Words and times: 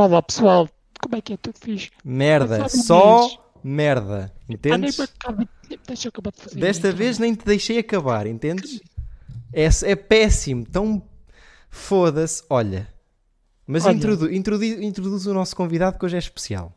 Olá 0.00 0.22
pessoal, 0.22 0.68
como 1.02 1.16
é 1.16 1.20
que 1.20 1.32
é? 1.32 1.36
Tudo 1.36 1.58
fixe? 1.58 1.90
Merda, 2.04 2.66
um 2.66 2.68
só 2.68 3.28
merda. 3.64 4.32
Ah, 4.32 4.44
Entendes? 4.48 5.00
acaba, 5.00 5.48
nem 5.68 5.78
acabar 6.06 6.30
de 6.30 6.40
fazer. 6.40 6.60
Desta 6.60 6.92
vez 6.92 7.18
nem 7.18 7.34
te 7.34 7.44
deixei 7.44 7.78
acabar, 7.80 8.24
entendes? 8.28 8.80
É, 9.52 9.64
é 9.90 9.96
péssimo, 9.96 10.64
tão 10.64 11.02
foda-se. 11.68 12.44
Olha, 12.48 12.86
mas 13.66 13.84
Olha. 13.86 13.96
introdu- 13.96 14.32
introdu- 14.32 14.64
introduz 14.64 15.26
o 15.26 15.34
nosso 15.34 15.56
convidado 15.56 15.98
que 15.98 16.04
hoje 16.06 16.14
é 16.14 16.20
especial. 16.20 16.72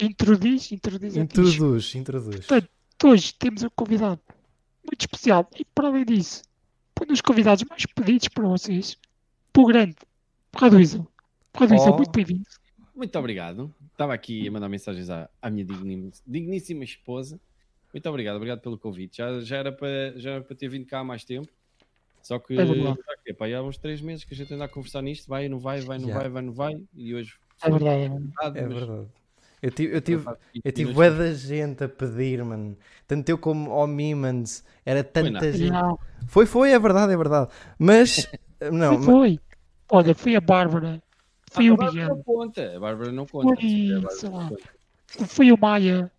Introduz, 0.00 0.72
introduz. 0.72 1.14
Introduz, 1.14 1.94
introduz. 1.94 2.46
Portanto, 2.46 2.70
hoje 3.04 3.34
temos 3.38 3.62
um 3.64 3.68
convidado 3.76 4.20
muito 4.82 5.02
especial 5.02 5.46
e, 5.60 5.64
para 5.74 5.88
além 5.88 6.06
disso, 6.06 6.40
um 7.02 7.04
dos 7.04 7.20
convidados 7.20 7.64
mais 7.68 7.84
pedidos 7.84 8.28
para 8.28 8.48
vocês, 8.48 8.96
o 9.54 9.66
grande 9.66 9.96
Raduizel. 10.56 11.06
Raduizel, 11.54 11.92
Oh. 11.92 11.96
muito 11.98 12.12
bem-vindo. 12.12 12.46
Muito 12.94 13.18
obrigado. 13.18 13.72
Estava 13.92 14.12
aqui 14.14 14.46
a 14.46 14.50
mandar 14.50 14.68
mensagens 14.68 15.08
à, 15.10 15.28
à 15.40 15.50
minha 15.50 15.66
digníssima 16.26 16.84
esposa. 16.84 17.40
Muito 17.92 18.08
obrigado, 18.08 18.36
obrigado 18.36 18.60
pelo 18.60 18.78
convite. 18.78 19.18
Já, 19.18 19.40
já, 19.40 19.56
era 19.58 19.72
para, 19.72 20.12
já 20.16 20.32
era 20.32 20.40
para 20.42 20.56
ter 20.56 20.68
vindo 20.68 20.86
cá 20.86 21.00
há 21.00 21.04
mais 21.04 21.24
tempo. 21.24 21.48
Só 22.22 22.38
que 22.38 22.54
É 22.54 22.64
verdade. 22.64 22.98
já 23.06 23.16
que, 23.24 23.34
pá, 23.34 23.46
há 23.48 23.62
uns 23.62 23.76
três 23.76 24.00
meses 24.00 24.24
que 24.24 24.32
a 24.32 24.36
gente 24.36 24.52
anda 24.54 24.64
a 24.64 24.68
conversar 24.68 25.02
nisto, 25.02 25.28
vai, 25.28 25.48
não 25.48 25.58
vai, 25.58 25.80
vai, 25.80 25.98
não 25.98 26.08
Já. 26.08 26.18
vai, 26.18 26.28
vai, 26.28 26.42
não 26.42 26.52
vai. 26.52 26.82
E 26.94 27.14
hoje 27.14 27.34
É 27.62 27.70
verdade. 27.70 28.02
é 28.04 28.08
verdade. 28.08 28.58
É 28.58 28.68
verdade. 28.68 29.08
Eu 29.60 29.70
tive, 29.70 29.96
eu 29.96 30.00
tive, 30.00 30.24
eu 30.64 30.72
tive 30.72 30.92
bué 30.92 31.08
da 31.10 31.32
gente 31.32 31.84
a 31.84 31.88
pedir, 31.88 32.44
mano. 32.44 32.76
Tanto 33.06 33.28
eu 33.28 33.38
como 33.38 33.70
o 33.70 33.86
Mimans. 33.86 34.64
Era 34.84 35.04
tanta 35.04 35.30
nada. 35.30 35.52
gente. 35.52 35.68
Já, 35.68 35.94
Foi, 36.26 36.46
foi, 36.46 36.72
é 36.72 36.78
verdade, 36.78 37.12
é 37.12 37.16
verdade. 37.16 37.50
Mas, 37.78 38.28
não, 38.72 39.00
foi, 39.00 39.04
foi. 39.04 39.40
Olha, 39.88 40.14
foi 40.14 40.34
a 40.34 40.40
Bárbara, 40.40 41.00
foi 41.52 41.68
Ah, 41.68 41.70
o 41.70 41.74
a 41.74 41.76
Bárbara 41.76 41.92
Miguel, 41.92 42.08
não 42.08 42.22
conta. 42.22 42.76
A 42.76 42.80
Bárbara 42.80 43.12
não 43.12 43.26
conta. 43.26 43.54
Foi, 43.60 43.92
A 43.92 44.00
Bárbara 44.00 44.30
não 44.30 44.48
conta. 44.48 45.26
foi 45.28 45.52
o 45.52 45.58
Maia, 45.58 46.12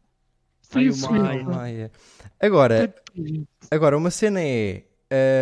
foi 0.62 0.84
Ai, 0.84 0.90
o. 0.90 1.26
Ai, 1.26 1.44
Maia. 1.44 1.92
Agora, 2.40 2.94
agora, 3.72 3.98
uma 3.98 4.12
cena 4.12 4.40
é. 4.42 4.84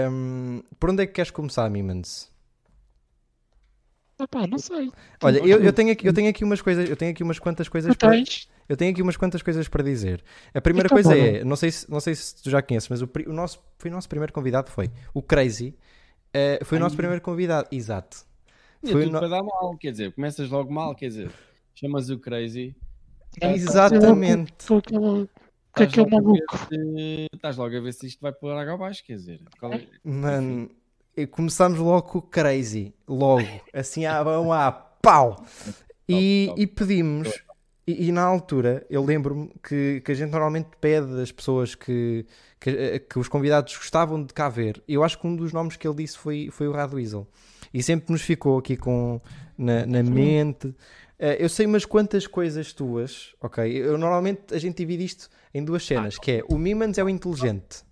hum, 0.09 0.61
por 0.79 0.89
onde 0.89 1.03
é 1.03 1.07
que 1.07 1.13
queres 1.13 1.31
começar, 1.31 1.69
Mimans? 1.69 2.29
Epá, 4.19 4.45
não 4.45 4.59
sei. 4.59 4.91
Olha, 5.23 5.39
eu, 5.39 5.63
eu, 5.63 5.73
tenho 5.73 5.91
aqui, 5.91 6.07
eu 6.07 6.13
tenho 6.13 6.29
aqui 6.29 6.43
umas 6.43 6.61
coisas, 6.61 6.87
eu 6.87 6.95
tenho 6.95 7.11
aqui 7.11 7.23
umas 7.23 7.39
quantas 7.39 7.67
coisas 7.67 7.95
para, 7.95 8.15
eu 8.69 8.77
tenho 8.77 8.91
aqui 8.91 9.01
umas 9.01 9.17
quantas 9.17 9.41
coisas 9.41 9.67
para 9.67 9.83
dizer. 9.83 10.23
A 10.53 10.61
primeira 10.61 10.85
Então, 10.87 10.95
coisa 10.95 11.15
bora. 11.15 11.37
é, 11.39 11.43
não 11.43 11.55
sei 11.55 11.71
se, 11.71 11.89
não 11.89 11.99
sei 11.99 12.13
se 12.13 12.35
tu 12.43 12.49
já 12.49 12.61
conheces, 12.61 12.87
mas 12.87 13.01
o, 13.01 13.09
o 13.27 13.33
nosso, 13.33 13.59
foi 13.79 13.89
o 13.89 13.93
nosso 13.93 14.07
primeiro 14.07 14.31
convidado 14.31 14.69
foi 14.69 14.91
o 15.13 15.23
Crazy. 15.23 15.75
eh, 16.33 16.59
foi 16.63 16.77
o 16.77 16.81
nosso 16.81 16.93
Ai. 16.93 16.97
primeiro 16.97 17.21
convidado, 17.21 17.67
exato. 17.71 18.25
Tinha 18.81 18.93
Foi 18.93 19.03
tudo 19.03 19.13
no- 19.13 19.19
para 19.19 19.27
dar 19.27 19.43
mal, 19.43 19.77
quer 19.77 19.91
dizer, 19.91 20.11
começas 20.13 20.49
logo 20.49 20.71
mal, 20.73 20.95
quer 20.95 21.07
dizer, 21.07 21.31
chamas 21.75 22.09
o 22.09 22.17
crazy. 22.19 22.75
É, 23.39 23.53
Exatamente. 23.53 24.67
Com 24.67 24.77
estás 24.79 25.87
aquele 25.87 26.09
logo 26.09 26.15
a 26.15 26.19
ver 26.33 26.45
maluco. 26.45 26.57
se- 26.67 27.27
Estás 27.33 27.57
logo 27.57 27.77
a 27.77 27.79
ver 27.79 27.93
se 27.93 28.07
isto 28.07 28.19
vai 28.21 28.31
por 28.33 28.51
água 28.51 28.73
abaixo, 28.73 29.03
quer 29.05 29.15
dizer. 29.15 29.41
qual 29.59 29.73
é- 29.73 29.87
Mano, 30.03 30.69
e 31.15 31.25
começámos 31.27 31.79
logo 31.79 32.01
com 32.09 32.17
o 32.17 32.21
Crazy, 32.21 32.93
logo, 33.07 33.45
assim 33.73 34.05
à 34.05 34.23
mão 34.23 34.51
à 34.51 34.71
pau. 34.71 35.45
E, 36.09 36.47
top. 36.49 36.61
e 36.61 36.67
pedimos, 36.67 37.29
e, 37.87 38.07
e 38.07 38.11
na 38.11 38.23
altura 38.23 38.85
eu 38.89 39.03
lembro-me 39.03 39.53
que, 39.63 40.01
que 40.03 40.11
a 40.11 40.15
gente 40.15 40.31
normalmente 40.31 40.69
pede 40.81 41.21
às 41.21 41.31
pessoas 41.31 41.73
que, 41.73 42.25
que, 42.59 42.69
eh, 42.69 42.99
que 42.99 43.17
os 43.17 43.27
convidados 43.29 43.75
gostavam 43.77 44.21
de 44.23 44.33
cá 44.33 44.49
ver. 44.49 44.83
Eu 44.87 45.03
acho 45.03 45.17
que 45.19 45.25
um 45.25 45.35
dos 45.35 45.53
nomes 45.53 45.77
que 45.77 45.87
ele 45.87 45.95
disse 45.95 46.17
foi, 46.17 46.49
foi 46.51 46.67
o 46.67 46.71
Raduizel. 46.73 47.25
E 47.73 47.81
sempre 47.81 48.11
nos 48.11 48.21
ficou 48.21 48.57
aqui 48.57 48.75
com, 48.75 49.21
na, 49.57 49.85
na 49.85 50.03
mente. 50.03 50.75
Eh, 51.17 51.37
eu 51.39 51.49
sei 51.49 51.65
umas 51.65 51.85
quantas 51.85 52.27
coisas 52.27 52.73
tuas, 52.73 53.33
ok? 53.41 53.65
Eu, 53.65 53.97
normalmente 53.97 54.53
a 54.53 54.57
gente 54.57 54.77
divide 54.77 55.05
isto 55.05 55.29
em 55.53 55.63
duas 55.63 55.85
cenas, 55.85 56.17
que 56.17 56.31
é 56.31 56.43
o 56.49 56.57
Mimans 56.57 56.97
é 56.97 57.03
o 57.03 57.09
inteligente. 57.09 57.83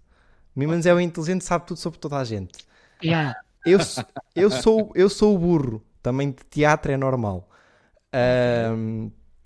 O 0.55 0.59
Mimans 0.59 0.85
é 0.85 0.93
o 0.93 0.99
inteligente, 0.99 1.43
sabe 1.43 1.65
tudo 1.65 1.77
sobre 1.77 1.99
toda 1.99 2.17
a 2.17 2.23
gente. 2.23 2.65
Yeah. 3.03 3.39
Eu, 3.65 3.79
eu, 4.35 4.49
sou, 4.49 4.91
eu 4.95 5.09
sou 5.09 5.35
o 5.35 5.37
burro, 5.37 5.83
também 6.01 6.31
de 6.31 6.43
teatro 6.49 6.91
é 6.91 6.97
normal. 6.97 7.49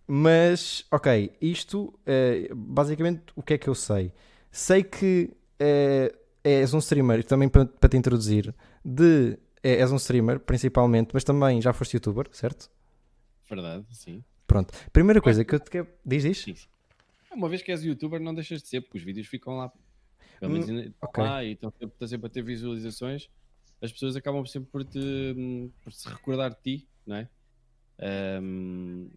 Mas, 0.07 0.85
ok, 0.91 1.31
isto, 1.41 1.93
eh, 2.05 2.49
basicamente, 2.53 3.23
o 3.35 3.41
que 3.41 3.53
é 3.53 3.57
que 3.57 3.67
eu 3.67 3.75
sei? 3.75 4.13
Sei 4.51 4.83
que 4.83 5.31
eh, 5.59 6.13
és 6.43 6.73
um 6.73 6.79
streamer, 6.79 7.23
também 7.23 7.47
para, 7.47 7.65
para 7.65 7.89
te 7.89 7.97
introduzir, 7.97 8.53
de, 8.83 9.37
eh, 9.63 9.79
és 9.81 9.91
um 9.91 9.95
streamer, 9.95 10.39
principalmente, 10.39 11.11
mas 11.13 11.23
também 11.23 11.61
já 11.61 11.71
foste 11.73 11.93
youtuber, 11.95 12.27
certo? 12.31 12.69
Verdade, 13.49 13.85
sim. 13.91 14.23
Pronto. 14.45 14.73
Primeira 14.91 15.21
coisa 15.21 15.43
que 15.45 15.55
eu 15.55 15.59
te 15.59 15.69
quero... 15.71 15.87
Diz, 16.05 16.23
diz? 16.23 16.37
Sim, 16.39 16.55
sim. 16.55 16.67
Uma 17.33 17.49
vez 17.49 17.61
que 17.63 17.71
és 17.71 17.83
youtuber, 17.83 18.19
não 18.21 18.33
deixas 18.35 18.61
de 18.61 18.67
ser, 18.67 18.81
porque 18.81 18.97
os 18.99 19.03
vídeos 19.03 19.27
ficam 19.27 19.57
lá. 19.57 19.71
Pelo 20.39 20.51
menos 20.51 20.69
Hum, 20.69 20.75
ainda 20.77 20.87
estão 20.89 21.09
ok. 21.09 21.23
lá 21.23 21.43
e 21.43 21.51
estão 21.53 21.71
sempre, 21.71 21.87
estão 21.87 22.07
sempre 22.07 22.27
a 22.27 22.29
ter 22.29 22.41
visualizações. 22.43 23.29
As 23.81 23.91
pessoas 23.91 24.15
acabam 24.15 24.45
sempre 24.45 24.69
por, 24.71 24.83
te, 24.83 24.99
hum, 24.99 25.71
por 25.81 25.91
se 25.93 26.07
recordar 26.07 26.51
de 26.51 26.61
ti, 26.61 26.87
não 27.05 27.15
é? 27.15 27.29
Hum, 28.41 29.09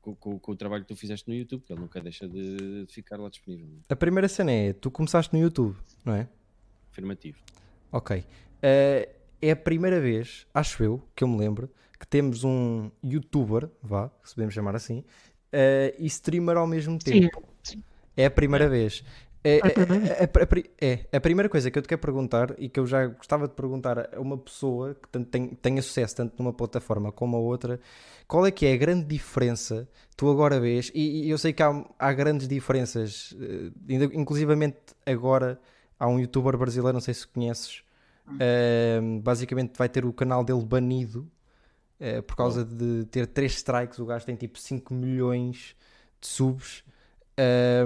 com, 0.00 0.14
com- 0.14 0.38
com 0.38 0.52
o 0.52 0.56
trabalho 0.56 0.84
que 0.84 0.88
tu 0.88 0.96
fizeste 0.96 1.28
no 1.28 1.34
YouTube, 1.34 1.62
que 1.64 1.72
ele 1.72 1.80
nunca 1.80 2.00
deixa 2.00 2.28
de, 2.28 2.84
de 2.86 2.92
ficar 2.92 3.16
lá 3.18 3.28
disponível. 3.28 3.68
é? 3.88 3.92
A 3.92 3.96
primeira 3.96 4.28
cena 4.28 4.52
é, 4.52 4.72
tu 4.72 4.90
começaste 4.90 5.32
no 5.34 5.40
YouTube, 5.40 5.76
não 6.04 6.14
é? 6.14 6.28
Afirmativo. 6.92 7.38
Ok. 7.90 8.24
Eh, 8.62 9.08
é 9.40 9.50
a 9.50 9.56
primeira 9.56 10.00
vez, 10.00 10.46
acho 10.52 10.82
eu, 10.82 11.02
que 11.14 11.24
eu 11.24 11.28
me 11.28 11.38
lembro, 11.38 11.70
que 11.98 12.06
temos 12.06 12.44
um 12.44 12.90
youtuber, 13.02 13.68
vá, 13.82 14.10
se 14.22 14.34
podemos 14.34 14.54
chamar 14.54 14.76
assim, 14.76 15.04
eh, 15.52 15.94
e 15.98 16.06
streamer 16.06 16.56
ao 16.56 16.66
mesmo 16.66 16.98
Sim. 17.00 17.22
tempo. 17.22 17.42
É 18.16 18.26
a 18.26 18.30
primeira 18.30 18.68
vez. 18.68 19.02
É, 19.44 19.58
É 19.58 19.58
a 19.58 19.70
primeira 19.70 20.06
é- 20.14 20.22
é- 20.24 20.46
pri- 20.46 20.70
a 21.12 21.20
primeira 21.20 21.48
coisa 21.48 21.70
que 21.70 21.78
eu 21.78 21.82
te 21.82 21.88
quero 21.88 22.00
perguntar 22.00 22.54
e 22.58 22.68
que 22.68 22.80
eu 22.80 22.86
já 22.86 23.06
gostava 23.06 23.46
de 23.46 23.54
perguntar 23.54 24.10
a 24.14 24.20
uma 24.20 24.36
pessoa 24.36 24.94
que 24.94 25.08
tanto 25.08 25.30
tem, 25.30 25.48
tenha 25.50 25.80
sucesso 25.80 26.16
tanto 26.16 26.34
numa 26.38 26.52
plataforma 26.52 27.12
como 27.12 27.36
a 27.36 27.40
outra, 27.40 27.80
qual 28.26 28.44
é 28.46 28.50
que 28.50 28.66
é 28.66 28.72
a 28.72 28.76
grande 28.76 29.06
diferença 29.06 29.88
tu 30.16 30.28
agora 30.28 30.58
vês? 30.58 30.90
E, 30.92 31.26
e 31.26 31.30
eu 31.30 31.38
sei 31.38 31.52
que 31.52 31.62
há, 31.62 31.84
há 31.98 32.12
grandes 32.12 32.48
diferenças, 32.48 33.34
eh, 33.40 33.70
inclusivamente 34.12 34.76
agora 35.06 35.58
há 35.98 36.08
um 36.08 36.18
youtuber 36.18 36.56
brasileiro, 36.56 36.94
não 36.94 37.00
sei 37.00 37.14
se 37.14 37.26
conheces, 37.26 37.82
eh, 38.38 39.00
basicamente 39.22 39.76
vai 39.76 39.88
ter 39.88 40.04
o 40.04 40.12
canal 40.12 40.44
dele 40.44 40.64
banido 40.64 41.30
eh, 42.00 42.22
por 42.22 42.36
causa 42.36 42.64
de 42.64 43.04
ter 43.06 43.26
3 43.26 43.54
strikes. 43.54 43.98
O 43.98 44.06
gajo 44.06 44.26
tem 44.26 44.36
tipo 44.36 44.58
5 44.58 44.94
milhões 44.94 45.76
de 46.20 46.26
subs. 46.28 46.84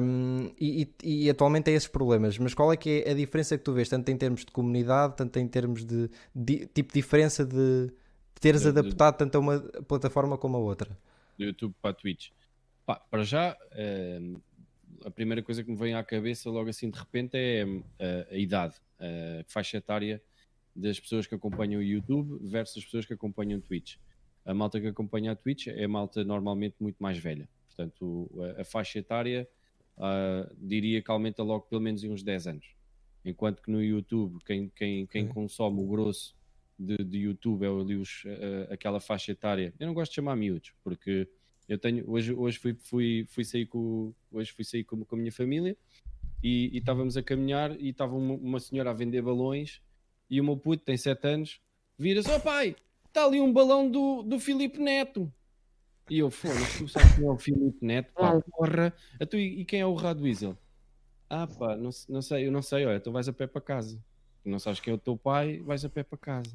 Um, 0.00 0.50
e, 0.58 0.88
e- 1.04 1.24
e 1.26 1.30
atualmente 1.30 1.70
é 1.70 1.74
esses 1.74 1.88
problemas, 1.88 2.38
mas 2.38 2.54
qual 2.54 2.72
é 2.72 2.76
que 2.76 3.02
é 3.06 3.10
a 3.10 3.14
diferença 3.14 3.58
que 3.58 3.62
tu 3.64 3.72
vês, 3.74 3.88
tanto 3.88 4.08
em 4.10 4.16
termos 4.16 4.44
de 4.46 4.50
comunidade, 4.50 5.14
tanto 5.16 5.38
em 5.38 5.46
termos 5.46 5.84
de, 5.84 6.08
de- 6.34 6.66
tipo 6.68 6.88
de 6.92 6.94
diferença 7.00 7.44
de, 7.44 7.88
de 7.88 8.40
teres 8.40 8.62
De- 8.62 8.72
de- 8.72 8.78
adaptado 8.80 9.16
tanto 9.18 9.36
a 9.36 9.40
uma 9.40 9.60
plataforma 9.86 10.38
como 10.38 10.56
a 10.56 10.60
outra? 10.60 10.96
do 11.38 11.44
YouTube 11.44 11.74
para 11.80 11.90
a 11.90 11.94
Twitch. 11.94 12.30
Pá, 12.84 12.96
para 12.96 13.24
já, 13.24 13.56
hum, 14.20 14.40
a 15.04 15.10
primeira 15.10 15.42
coisa 15.42 15.62
que 15.62 15.70
me 15.70 15.76
vem 15.76 15.94
à 15.94 16.02
cabeça 16.04 16.50
logo 16.50 16.68
assim 16.68 16.90
de 16.90 16.98
repente 16.98 17.36
é 17.36 17.64
hum, 17.64 17.82
a, 18.30 18.36
idade, 18.36 18.74
a 18.98 19.44
faixa 19.46 19.76
etária 19.76 20.22
das 20.74 20.98
pessoas 20.98 21.26
que 21.26 21.34
acompanham 21.34 21.80
o 21.80 21.84
YouTube 21.84 22.38
versus 22.48 22.78
as 22.78 22.84
pessoas 22.84 23.06
que 23.06 23.12
acompanham 23.12 23.58
o 23.58 23.62
Twitch. 23.62 23.96
A 24.44 24.52
malta 24.52 24.80
que 24.80 24.86
acompanha 24.86 25.32
a 25.32 25.36
Twitch 25.36 25.68
é 25.68 25.84
a 25.84 25.88
malta 25.88 26.24
normalmente 26.24 26.76
muito 26.80 26.96
mais 27.00 27.18
velha. 27.18 27.48
Portanto, 27.68 28.30
a, 28.56 28.62
a 28.62 28.64
faixa 28.64 28.98
etária 28.98 29.48
ah, 29.98 30.50
diria 30.58 31.02
que 31.02 31.10
aumenta 31.10 31.42
logo 31.42 31.66
pelo 31.66 31.80
menos 31.80 32.02
em 32.02 32.10
uns 32.10 32.22
10 32.22 32.46
anos. 32.46 32.66
Enquanto 33.24 33.62
que 33.62 33.70
no 33.70 33.82
YouTube, 33.82 34.42
quem, 34.44 34.68
quem, 34.74 35.06
quem 35.06 35.28
consome 35.28 35.80
o 35.80 35.86
grosso 35.86 36.34
de, 36.78 36.96
de 36.96 37.18
YouTube 37.18 37.64
é 37.64 37.68
ali 37.68 37.94
os, 37.94 38.24
ah, 38.26 38.72
aquela 38.72 39.00
faixa 39.00 39.32
etária. 39.32 39.72
Eu 39.78 39.86
não 39.86 39.94
gosto 39.94 40.10
de 40.10 40.16
chamar 40.16 40.36
miúdos, 40.36 40.74
porque 40.82 41.28
eu 41.68 41.78
tenho 41.78 42.10
hoje, 42.10 42.32
hoje 42.32 42.58
fui, 42.58 42.74
fui, 42.74 43.24
fui 43.28 43.44
sair 43.44 43.66
com 43.66 44.12
hoje 44.32 44.50
fui 44.52 44.64
sair 44.64 44.84
com, 44.84 45.04
com 45.04 45.14
a 45.14 45.18
minha 45.18 45.32
família 45.32 45.76
e, 46.42 46.70
e 46.72 46.78
estávamos 46.78 47.16
a 47.16 47.22
caminhar 47.22 47.78
e 47.80 47.90
estava 47.90 48.16
uma, 48.16 48.34
uma 48.34 48.60
senhora 48.60 48.90
a 48.90 48.92
vender 48.92 49.22
balões 49.22 49.80
e 50.32 50.40
o 50.40 50.44
meu 50.44 50.56
puto 50.56 50.82
tem 50.82 50.96
7 50.96 51.26
anos 51.28 51.60
vira-se, 51.98 52.30
ó 52.30 52.40
pai, 52.40 52.74
está 53.06 53.24
ali 53.26 53.38
um 53.40 53.52
balão 53.52 53.88
do, 53.90 54.22
do 54.22 54.40
Filipe 54.40 54.78
Neto. 54.80 55.30
E 56.10 56.18
eu, 56.18 56.30
foda-se, 56.30 56.78
tu 56.78 56.88
sabes 56.88 57.14
quem 57.14 57.24
é 57.26 57.30
o 57.30 57.36
Filipe 57.38 57.84
Neto? 57.84 58.12
Pá, 58.14 58.30
Ah. 58.36 58.40
porra. 58.50 58.92
A 59.20 59.26
tu, 59.26 59.36
e 59.36 59.64
quem 59.64 59.80
é 59.80 59.86
o 59.86 59.94
Radweasel? 59.94 60.56
Ah 61.28 61.46
pá, 61.46 61.76
não, 61.76 61.90
não 62.08 62.22
sei, 62.22 62.46
eu 62.46 62.50
não 62.52 62.62
sei, 62.62 62.84
olha, 62.86 62.98
tu 62.98 63.12
vais 63.12 63.28
a 63.28 63.32
pé 63.32 63.46
para 63.46 63.60
casa. 63.60 64.02
Não 64.44 64.58
sabes 64.58 64.80
quem 64.80 64.90
é 64.92 64.94
o 64.94 64.98
teu 64.98 65.16
pai, 65.16 65.58
vais 65.60 65.84
a 65.84 65.88
pé 65.90 66.02
para 66.02 66.18
casa. 66.18 66.50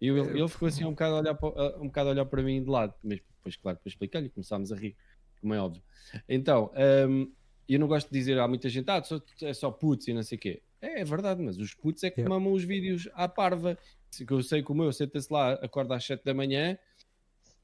E 0.00 0.06
eu- 0.06 0.16
ele, 0.16 0.38
ele 0.40 0.48
ficou 0.48 0.68
assim 0.68 0.84
um 0.84 0.90
bocado, 0.90 1.16
a 1.16 1.18
olhar 1.20 1.34
para, 1.34 1.78
um 1.80 1.86
bocado 1.86 2.08
a 2.08 2.12
olhar 2.12 2.24
para 2.26 2.42
mim 2.42 2.62
de 2.62 2.70
lado, 2.70 2.94
mas 3.02 3.18
depois, 3.18 3.56
claro, 3.56 3.76
depois 3.78 3.92
expliquei-lhe 3.92 4.26
e 4.28 4.30
começámos 4.30 4.72
a 4.72 4.76
rir, 4.76 4.96
como 5.40 5.52
é 5.52 5.60
óbvio. 5.60 5.82
Então, 6.28 6.72
hum, 7.08 7.32
eu 7.68 7.78
não 7.80 7.86
gosto 7.88 8.08
de 8.10 8.18
dizer, 8.18 8.38
há 8.38 8.46
muita 8.48 8.68
gente, 8.68 8.88
ah, 8.90 9.02
é 9.42 9.52
só 9.52 9.70
putos 9.70 10.06
e 10.08 10.12
não 10.14 10.22
sei 10.22 10.36
o 10.38 10.40
quê. 10.40 10.62
É, 10.80 11.00
é 11.00 11.04
verdade, 11.04 11.42
mas 11.42 11.56
os 11.58 11.74
putos 11.74 12.02
é 12.04 12.10
que 12.10 12.20
Yeah. 12.20 12.34
mamam 12.34 12.52
os 12.52 12.64
vídeos 12.64 13.08
à 13.14 13.28
parva. 13.28 13.78
Que 14.26 14.32
Eu 14.32 14.42
sei 14.42 14.62
como 14.62 14.82
eu, 14.82 14.92
senta-se 14.92 15.30
lá, 15.32 15.52
acorda 15.54 15.94
às 15.96 16.04
7 16.04 16.24
da 16.24 16.32
manhã 16.32 16.78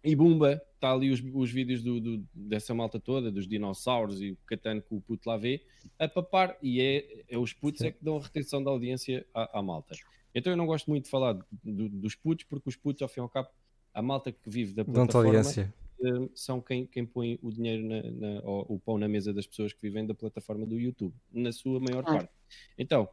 e 0.05 0.15
bumba, 0.17 0.61
está 0.75 0.93
ali 0.93 1.11
os, 1.11 1.23
os 1.33 1.51
vídeos 1.51 1.83
do, 1.83 2.01
do- 2.01 2.27
dessa 2.35 2.75
malta 2.75 2.99
toda, 2.99 3.31
dos 3.31 3.47
dinossauros 3.47 4.21
e 4.21 4.33
o 4.33 4.37
catano 4.47 4.83
que 4.83 4.95
o 4.95 5.01
puto 5.01 5.29
lá 5.29 5.37
vê, 5.37 5.63
a 5.99 6.09
papar, 6.09 6.57
e 6.63 6.81
é, 6.81 7.23
é 7.29 7.39
os 7.39 7.53
putos 7.53 7.81
Sim. 7.81 7.87
é 7.87 7.91
que 7.93 8.05
dão 8.05 8.17
a 8.17 8.21
retenção 8.21 8.63
da 8.63 8.71
audiência 8.71 9.25
à, 9.33 9.61
à 9.61 9.63
malta. 9.63 9.95
Então 10.35 10.53
eu 10.53 10.57
não 10.57 10.67
gosto 10.67 10.91
muito 10.91 11.05
de 11.05 11.11
falar 11.11 11.35
do- 11.63 11.89
dos 11.89 12.15
putos, 12.15 12.45
porque 12.45 12.69
os 12.69 12.77
putos, 12.77 13.01
ao 13.03 13.09
fim 13.09 13.21
e 13.21 13.23
ao 13.23 13.29
cabo, 13.29 13.49
a 13.95 14.03
malta 14.03 14.33
que 14.33 14.51
vive 14.51 14.73
da 14.75 14.83
Dão-te 14.83 14.95
plataforma 15.13 15.29
audiência. 15.29 15.73
Eh, 16.03 16.29
são 16.35 16.61
quem, 16.61 16.87
quem 16.87 17.05
põe 17.07 17.39
o 17.43 17.51
dinheiro, 17.51 17.85
na, 17.87 18.03
na- 18.03 18.41
ou 18.43 18.67
o 18.69 18.79
pão 18.81 18.99
na 18.99 19.09
mesa 19.09 19.33
das 19.33 19.47
pessoas 19.47 19.73
que 19.73 19.81
vivem 19.83 20.07
da 20.07 20.15
plataforma 20.15 20.67
do 20.67 20.79
YouTube, 20.79 21.15
na 21.33 21.53
sua 21.53 21.79
maior 21.81 22.03
Ah. 22.07 22.13
parte. 22.15 22.33
Então, 22.79 23.09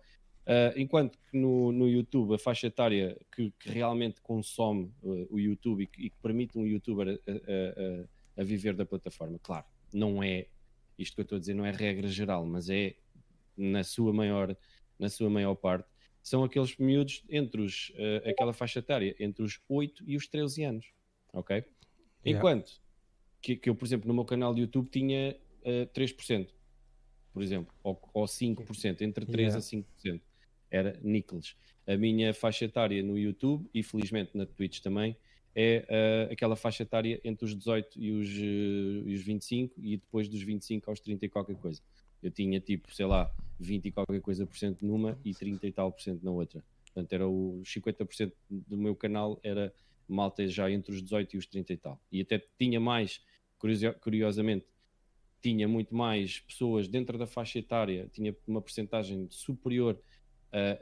eh, 0.45 0.73
enquanto 0.77 1.17
que 1.19 1.37
no, 1.37 1.71
no 1.71 1.87
YouTube 1.87 2.33
a 2.35 2.39
faixa 2.39 2.67
etária 2.67 3.17
que, 3.35 3.51
que 3.59 3.69
realmente 3.69 4.21
consome 4.21 4.91
eh, 5.03 5.27
o 5.29 5.39
YouTube 5.39 5.83
e 5.83 5.87
que, 5.87 6.05
e 6.07 6.09
que 6.09 6.17
permite 6.21 6.57
um 6.57 6.65
youtuber 6.65 7.07
a, 7.27 7.31
a- 7.31 7.35
a- 7.35 8.41
a 8.41 8.43
viver 8.43 8.73
da 8.75 8.85
plataforma, 8.85 9.37
claro, 9.41 9.65
não 9.93 10.23
é 10.23 10.47
isto 10.97 11.15
que 11.15 11.21
eu 11.21 11.23
estou 11.23 11.35
a 11.37 11.39
dizer, 11.39 11.53
não 11.53 11.65
é 11.65 11.71
regra 11.71 12.07
geral, 12.07 12.45
mas 12.45 12.69
é 12.69 12.95
na 13.55 13.83
sua 13.83 14.11
maior, 14.13 14.55
na 14.97 15.09
sua 15.09 15.29
maior 15.29 15.55
parte, 15.55 15.87
são 16.21 16.43
aqueles 16.43 16.75
miúdos 16.77 17.23
entre 17.29 17.61
os, 17.61 17.91
eh, 17.95 18.29
aquela 18.31 18.53
faixa 18.53 18.79
etária 18.79 19.15
entre 19.19 19.43
os 19.43 19.59
8 19.69 20.03
e 20.07 20.15
os 20.17 20.27
13 20.27 20.63
anos, 20.63 20.85
ok? 21.33 21.63
Yeah. 22.25 22.39
Enquanto 22.39 22.81
que, 23.41 23.55
que 23.55 23.69
eu, 23.69 23.75
por 23.75 23.85
exemplo, 23.85 24.07
no 24.07 24.13
meu 24.13 24.25
canal 24.25 24.53
de 24.53 24.61
YouTube 24.61 24.89
tinha 24.89 25.35
eh, 25.63 25.85
3%, 25.93 26.47
por 27.33 27.41
exemplo, 27.41 27.73
ou, 27.83 27.99
ou 28.13 28.25
5%, 28.25 29.01
entre 29.01 29.25
3% 29.25 29.37
Yeah. 29.37 29.57
a 29.57 29.61
5%. 29.61 30.21
Era 30.71 30.99
níqueles. 31.01 31.55
A 31.87 31.97
minha 31.97 32.33
faixa 32.33 32.65
etária 32.65 33.01
no 33.01 33.17
YouTube, 33.17 33.67
e 33.73 33.81
felizmente 33.81 34.37
na 34.37 34.45
Twitch 34.45 34.79
também, 34.81 35.15
é 35.55 35.85
eh, 35.89 36.29
aquela 36.31 36.55
faixa 36.55 36.83
etária 36.83 37.19
entre 37.23 37.45
os 37.45 37.55
18 37.55 37.99
e 37.99 38.11
os, 38.11 38.29
eh, 38.29 39.09
e 39.09 39.15
os 39.15 39.23
25, 39.23 39.73
e 39.79 39.97
depois 39.97 40.27
dos 40.29 40.41
25 40.41 40.89
aos 40.89 40.99
30 40.99 41.25
e 41.25 41.29
qualquer 41.29 41.55
coisa. 41.55 41.81
Eu 42.21 42.29
tinha 42.29 42.59
tipo, 42.59 42.93
sei 42.93 43.05
lá, 43.05 43.33
20 43.59 43.85
e 43.85 43.91
qualquer 43.91 44.21
coisa 44.21 44.45
por 44.45 44.57
cento 44.57 44.85
numa 44.85 45.17
e 45.23 45.33
30 45.33 45.65
e 45.65 45.71
tal 45.71 45.91
por 45.91 46.01
cento 46.01 46.23
na 46.23 46.31
outra. 46.31 46.63
Portanto, 46.85 47.13
era 47.13 47.27
os 47.27 47.67
50% 47.67 48.31
do 48.49 48.77
meu 48.77 48.95
canal 48.95 49.39
era 49.41 49.73
malta 50.11 50.47
já 50.47 50.69
entre 50.71 50.93
os 50.93 51.01
18 51.01 51.35
e 51.35 51.37
os 51.37 51.45
30 51.45 51.73
e 51.73 51.77
tal. 51.77 52.01
E 52.11 52.21
até 52.21 52.43
tinha 52.57 52.79
mais, 52.79 53.21
curio- 53.57 53.93
curiosamente, 54.01 54.65
tinha 55.41 55.67
muito 55.67 55.95
mais 55.95 56.39
pessoas 56.39 56.87
dentro 56.87 57.17
da 57.17 57.25
faixa 57.25 57.59
etária, 57.59 58.09
tinha 58.11 58.35
uma 58.47 58.61
porcentagem 58.61 59.27
superior 59.29 59.97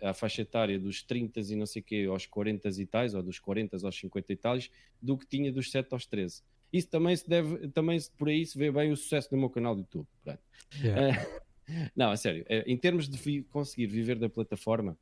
à, 0.02 0.10
à 0.10 0.14
faixa 0.14 0.42
etária 0.42 0.80
dos 0.80 1.04
30 1.04 1.40
e 1.42 1.56
não 1.56 1.66
sei 1.66 1.82
quê 1.82 2.06
aos 2.10 2.26
40 2.26 2.68
e 2.70 2.86
tais, 2.86 3.14
ou 3.14 3.22
dos 3.22 3.38
40 3.40 3.78
aos 3.86 3.96
50 3.96 4.34
e 4.34 4.36
tais, 4.36 4.72
do 5.02 5.18
que 5.18 5.28
tinha 5.28 5.52
dos 5.52 5.70
7 5.70 5.94
aos 5.94 6.06
13. 6.08 6.42
Isso 6.74 6.90
também 6.90 7.16
se 7.16 7.28
deve, 7.30 7.68
também 7.70 8.00
se- 8.00 8.12
por 8.12 8.28
aí 8.30 8.46
se 8.46 8.58
vê 8.58 8.72
bem 8.72 8.92
o 8.92 8.98
sucesso 8.98 9.30
do 9.30 9.38
meu 9.38 9.50
canal 9.50 9.76
do 9.76 9.82
YouTube. 9.82 10.08
Yeah. 10.82 11.08
Eh, 11.16 11.42
não, 11.96 12.12
a 12.12 12.18
sério, 12.18 12.44
eh, 12.50 12.64
em 12.66 12.78
termos 12.78 13.08
de 13.08 13.18
vi- 13.18 13.44
conseguir 13.44 13.88
viver 13.88 14.18
da 14.18 14.28
plataforma, 14.30 14.98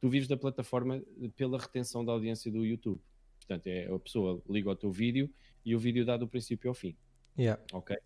tu 0.00 0.08
vives 0.08 0.28
da 0.28 0.36
plataforma 0.36 1.02
pela 1.36 1.58
retenção 1.58 2.04
da 2.04 2.12
audiência 2.12 2.50
do 2.50 2.64
YouTube. 2.64 3.00
Portanto, 3.48 3.66
é 3.66 3.90
a 3.90 3.98
pessoa 3.98 4.42
liga 4.48 4.70
o 4.70 4.76
teu 4.76 4.92
vídeo 4.92 5.30
e 5.64 5.74
o 5.74 5.78
vídeo 5.78 6.04
dá 6.04 6.16
do 6.16 6.28
princípio 6.28 6.68
ao 6.68 6.74
fim 6.74 6.94
Yeah. 7.38 7.62
ok? 7.72 7.96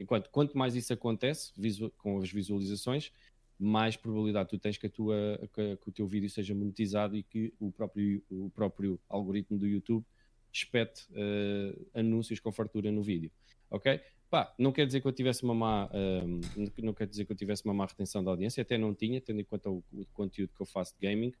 Enquanto 0.00 0.30
quanto 0.30 0.56
mais 0.56 0.74
isso 0.74 0.92
acontece 0.92 1.52
com 1.98 2.18
as 2.18 2.30
visualizações, 2.30 3.12
mais 3.58 3.96
probabilidade 3.96 4.48
tu 4.48 4.58
tens 4.58 4.78
que, 4.78 4.86
a 4.86 4.90
tua, 4.90 5.16
que, 5.52 5.76
que 5.76 5.88
o 5.88 5.92
teu 5.92 6.06
vídeo 6.06 6.30
seja 6.30 6.54
monetizado 6.54 7.16
e 7.16 7.22
que 7.22 7.52
o 7.60 7.70
próprio, 7.70 8.22
o 8.30 8.48
próprio 8.50 8.98
algoritmo 9.08 9.58
do 9.58 9.66
YouTube 9.66 10.04
espete 10.50 11.06
eh, 11.12 11.76
anúncios 11.92 12.40
com 12.40 12.50
fartura 12.50 12.90
no 12.90 13.02
vídeo, 13.02 13.30
ok? 13.70 14.00
Pá, 14.30 14.54
não 14.58 14.72
quer 14.72 14.86
dizer 14.86 15.00
que 15.00 15.08
eu 15.08 15.12
tivesse 15.12 15.42
uma 15.42 15.54
má, 15.54 15.90
ehm, 15.92 16.40
não 16.82 16.94
quer 16.94 17.06
dizer 17.06 17.24
que 17.24 17.32
eu 17.32 17.36
tivesse 17.36 17.64
uma 17.64 17.74
má 17.74 17.84
retenção 17.84 18.22
da 18.22 18.30
audiência, 18.30 18.62
até 18.62 18.78
não 18.78 18.94
tinha, 18.94 19.20
tendo 19.20 19.40
em 19.40 19.44
conta 19.44 19.68
o, 19.68 19.82
o 19.92 20.06
conteúdo 20.14 20.52
que 20.54 20.62
eu 20.62 20.66
faço 20.66 20.94
de 20.98 21.06
gaming, 21.06 21.32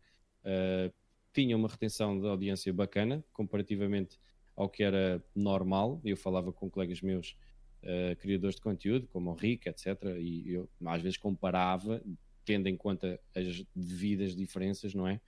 eh, 0.44 0.90
tinha 1.32 1.56
uma 1.56 1.68
retenção 1.68 2.18
de 2.18 2.26
audiência 2.26 2.72
bacana, 2.72 3.24
comparativamente 3.32 4.18
ao 4.56 4.68
que 4.68 4.82
era 4.82 5.22
normal. 5.34 6.00
Eu 6.04 6.16
falava 6.16 6.52
com 6.52 6.68
colegas 6.68 7.00
meus 7.00 7.36
uh, 7.82 8.16
criadores 8.16 8.56
de 8.56 8.62
conteúdo, 8.62 9.06
como 9.08 9.30
o 9.30 9.34
Rick, 9.34 9.68
etc. 9.68 9.96
E 10.18 10.52
eu 10.52 10.68
às 10.86 11.00
vezes 11.00 11.16
comparava, 11.16 12.02
tendo 12.44 12.66
em 12.66 12.76
conta 12.76 13.20
as 13.34 13.64
devidas 13.74 14.34
diferenças, 14.34 14.94
não 14.94 15.06
é? 15.06 15.20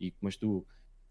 E, 0.00 0.14
mas 0.20 0.36
tu, 0.36 0.66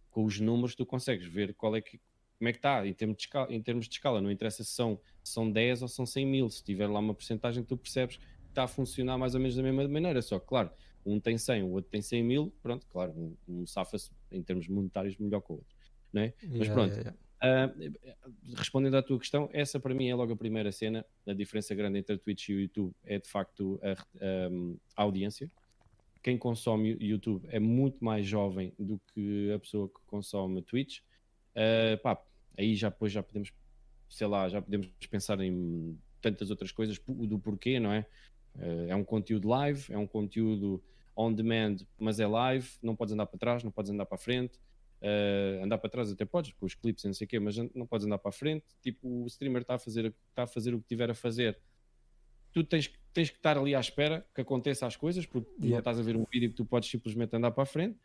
com 0.10 0.24
os 0.24 0.40
números, 0.40 0.76
tu 0.76 0.86
consegues 0.86 1.28
ver 1.28 1.54
qual 1.54 1.76
é 1.76 1.82
que, 1.82 2.00
como 2.38 2.50
é 2.50 2.52
que 2.52 2.58
está 2.58 2.88
em 2.88 2.94
termos 2.94 3.18
de 3.18 3.24
escala. 3.24 3.54
Em 3.54 3.62
termos 3.62 3.88
de 3.88 3.94
escala. 3.94 4.22
Não 4.22 4.32
interessa 4.32 4.64
se 4.64 4.72
são, 4.72 5.00
se 5.24 5.34
são 5.34 5.52
10 5.52 5.84
ou 5.84 5.88
são 5.88 6.06
100 6.06 6.26
mil. 6.26 6.50
Se 6.50 6.64
tiver 6.64 6.88
lá 6.88 7.00
uma 7.00 7.14
porcentagem, 7.14 7.64
tu 7.64 7.78
percebes 7.78 8.18
que 8.18 8.24
está 8.50 8.64
a 8.64 8.68
funcionar 8.68 9.18
mais 9.18 9.36
ou 9.36 9.40
menos 9.42 9.56
da 9.56 9.62
mesma 9.62 9.88
maneira. 9.88 10.22
Só 10.22 10.40
que, 10.40 10.48
claro, 10.48 10.72
um 11.06 11.20
tem 11.20 11.38
100, 11.38 11.64
o 11.64 11.72
outro 11.72 11.92
tem 11.92 12.02
100 12.02 12.24
mil. 12.24 12.54
Pronto, 12.62 12.88
claro, 12.88 13.12
um, 13.12 13.36
um 13.48 13.68
safa-se 13.68 14.10
em 14.32 14.42
termos 14.42 14.68
monetários 14.68 15.18
melhor 15.18 15.42
que 15.42 15.52
o 15.52 15.56
outro. 15.56 15.76
Não 16.14 16.22
é? 16.22 16.34
Mas 16.42 16.68
Yeah, 16.68 16.74
pronto, 16.74 16.94
yeah, 16.96 17.16
yeah. 17.42 17.74
ah, 17.74 18.56
respondendo 18.58 18.96
à 18.96 19.04
tua 19.04 19.20
questão, 19.20 19.50
essa 19.52 19.80
para 19.80 19.94
mim 19.94 20.08
é 20.08 20.16
logo 20.16 20.34
a 20.34 20.38
primeira 20.38 20.72
cena. 20.72 21.06
A 21.28 21.34
diferença 21.34 21.76
grande 21.76 22.00
entre 22.00 22.16
a 22.16 22.18
Twitch 22.18 22.50
e 22.50 22.54
o 22.56 22.60
YouTube 22.62 22.94
é 23.04 23.20
de 23.20 23.28
facto 23.30 23.80
a, 23.84 23.92
a- 23.92 24.50
a 24.96 25.04
audiência. 25.04 25.52
Quem 26.24 26.38
consome 26.38 26.98
YouTube 27.00 27.46
é 27.50 27.60
muito 27.60 28.04
mais 28.04 28.26
jovem 28.26 28.74
do 28.80 29.00
que 29.14 29.52
a 29.52 29.60
pessoa 29.60 29.88
que 29.88 30.00
consome 30.08 30.62
Twitch. 30.62 31.00
Ah, 31.56 31.98
pá, 32.02 32.22
aí 32.58 32.76
já 32.76 32.90
depois 32.90 33.12
já 33.12 33.22
podemos, 33.22 33.52
sei 34.10 34.28
lá, 34.28 34.48
já 34.50 34.62
podemos 34.62 34.88
pensar 35.10 35.40
em 35.42 35.98
tantas 36.22 36.50
outras 36.50 36.72
coisas 36.72 37.00
do 37.06 37.38
porquê, 37.40 37.80
não 37.80 37.92
é? 37.92 38.06
Ah, 38.58 38.86
é 38.90 38.96
um 38.96 39.04
conteúdo 39.04 39.48
live, 39.50 39.92
é 39.94 39.98
um 39.98 40.08
conteúdo 40.08 40.82
on 41.18 41.34
demand, 41.34 41.78
mas 41.98 42.20
é 42.20 42.28
live, 42.28 42.70
não 42.82 42.96
podes 42.96 43.14
andar 43.14 43.26
para 43.26 43.40
trás, 43.40 43.64
não 43.64 43.72
podes 43.72 43.92
andar 43.92 44.06
para 44.06 44.16
a 44.16 44.20
frente. 44.20 44.60
Uh, 45.00 45.64
andar 45.64 45.78
para 45.78 45.90
trás 45.90 46.12
até 46.12 46.26
podes, 46.26 46.54
com 46.54 46.66
os 46.66 46.74
clipes 46.74 47.04
e 47.04 47.08
não 47.08 47.14
sei 47.14 47.26
o 47.26 47.28
quê, 47.28 47.40
mas 47.40 47.56
não 47.76 47.86
podes 47.86 48.06
andar 48.06 48.18
para 48.18 48.30
a 48.30 48.32
frente. 48.32 48.66
Tipo, 48.82 49.08
o 49.08 49.28
streamer 49.28 49.62
está 49.62 49.76
a 49.76 49.80
fazer, 49.80 50.14
está 50.30 50.44
a 50.44 50.48
fazer 50.48 50.74
o 50.74 50.80
que 50.80 50.88
tiver 50.88 51.10
a 51.10 51.14
fazer. 51.14 51.58
Tu 52.54 52.64
tens, 52.64 52.88
que- 52.88 52.98
tens 53.14 53.30
que 53.30 53.38
estar 53.38 53.58
ali 53.58 53.76
à 53.76 53.80
espera 53.80 54.26
que 54.34 54.42
aconteça 54.42 54.88
as 54.88 54.96
coisas, 54.96 55.26
porque 55.26 55.50
tu 55.60 55.68
não 55.68 55.78
estás 55.80 56.00
a 56.00 56.02
ver 56.04 56.16
um 56.16 56.26
vídeo 56.32 56.50
que 56.50 56.56
tu 56.56 56.66
podes 56.66 56.90
simplesmente 56.90 57.36
andar 57.36 57.52
para 57.52 57.64
a 57.64 57.66
frente. 57.66 57.98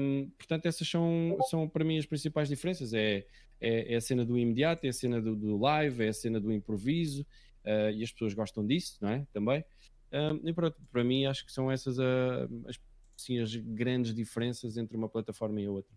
Um, 0.00 0.30
portanto, 0.36 0.66
essas 0.66 0.88
são, 0.88 1.36
são 1.48 1.68
para 1.68 1.84
mim 1.84 1.98
as 1.98 2.06
principais 2.06 2.48
diferenças. 2.48 2.92
É, 2.92 3.24
é, 3.60 3.94
é 3.94 3.96
a 3.96 4.00
cena 4.00 4.24
do 4.24 4.36
imediato, 4.36 4.84
é 4.84 4.88
a 4.88 4.92
cena 4.92 5.20
do, 5.20 5.36
do 5.36 5.56
live, 5.56 6.04
é 6.04 6.08
a 6.08 6.12
cena 6.12 6.40
do 6.40 6.52
improviso, 6.52 7.22
uh, 7.64 7.90
e 7.94 8.02
as 8.02 8.10
pessoas 8.10 8.34
gostam 8.34 8.66
disso, 8.66 8.98
não 9.00 9.10
é? 9.10 9.24
Também. 9.32 9.64
Um, 10.12 10.46
e 10.48 10.52
pronto, 10.52 10.76
para 10.90 11.02
mim 11.02 11.24
acho 11.24 11.44
que 11.46 11.52
são 11.52 11.70
essas 11.70 11.98
uh, 11.98 12.48
as, 12.66 12.78
sim, 13.16 13.40
as 13.40 13.54
grandes 13.54 14.14
diferenças 14.14 14.76
entre 14.76 14.96
uma 14.96 15.08
plataforma 15.08 15.60
e 15.60 15.66
a 15.66 15.70
outra. 15.70 15.96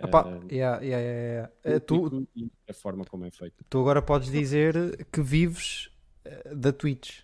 Epá, 0.00 0.26
Uh, 0.26 0.46
yeah, 0.50 0.82
yeah, 0.82 1.02
yeah, 1.02 1.32
yeah. 1.32 1.52
Eh, 1.64 1.80
tu, 1.80 2.26
a 2.68 2.72
forma 2.72 3.04
como 3.04 3.24
é 3.24 3.30
feito. 3.30 3.64
tu 3.68 3.78
agora 3.80 4.02
podes 4.02 4.30
dizer 4.30 5.06
que 5.06 5.22
vives 5.22 5.90
eh, 6.24 6.54
da 6.54 6.72
Twitch. 6.72 7.20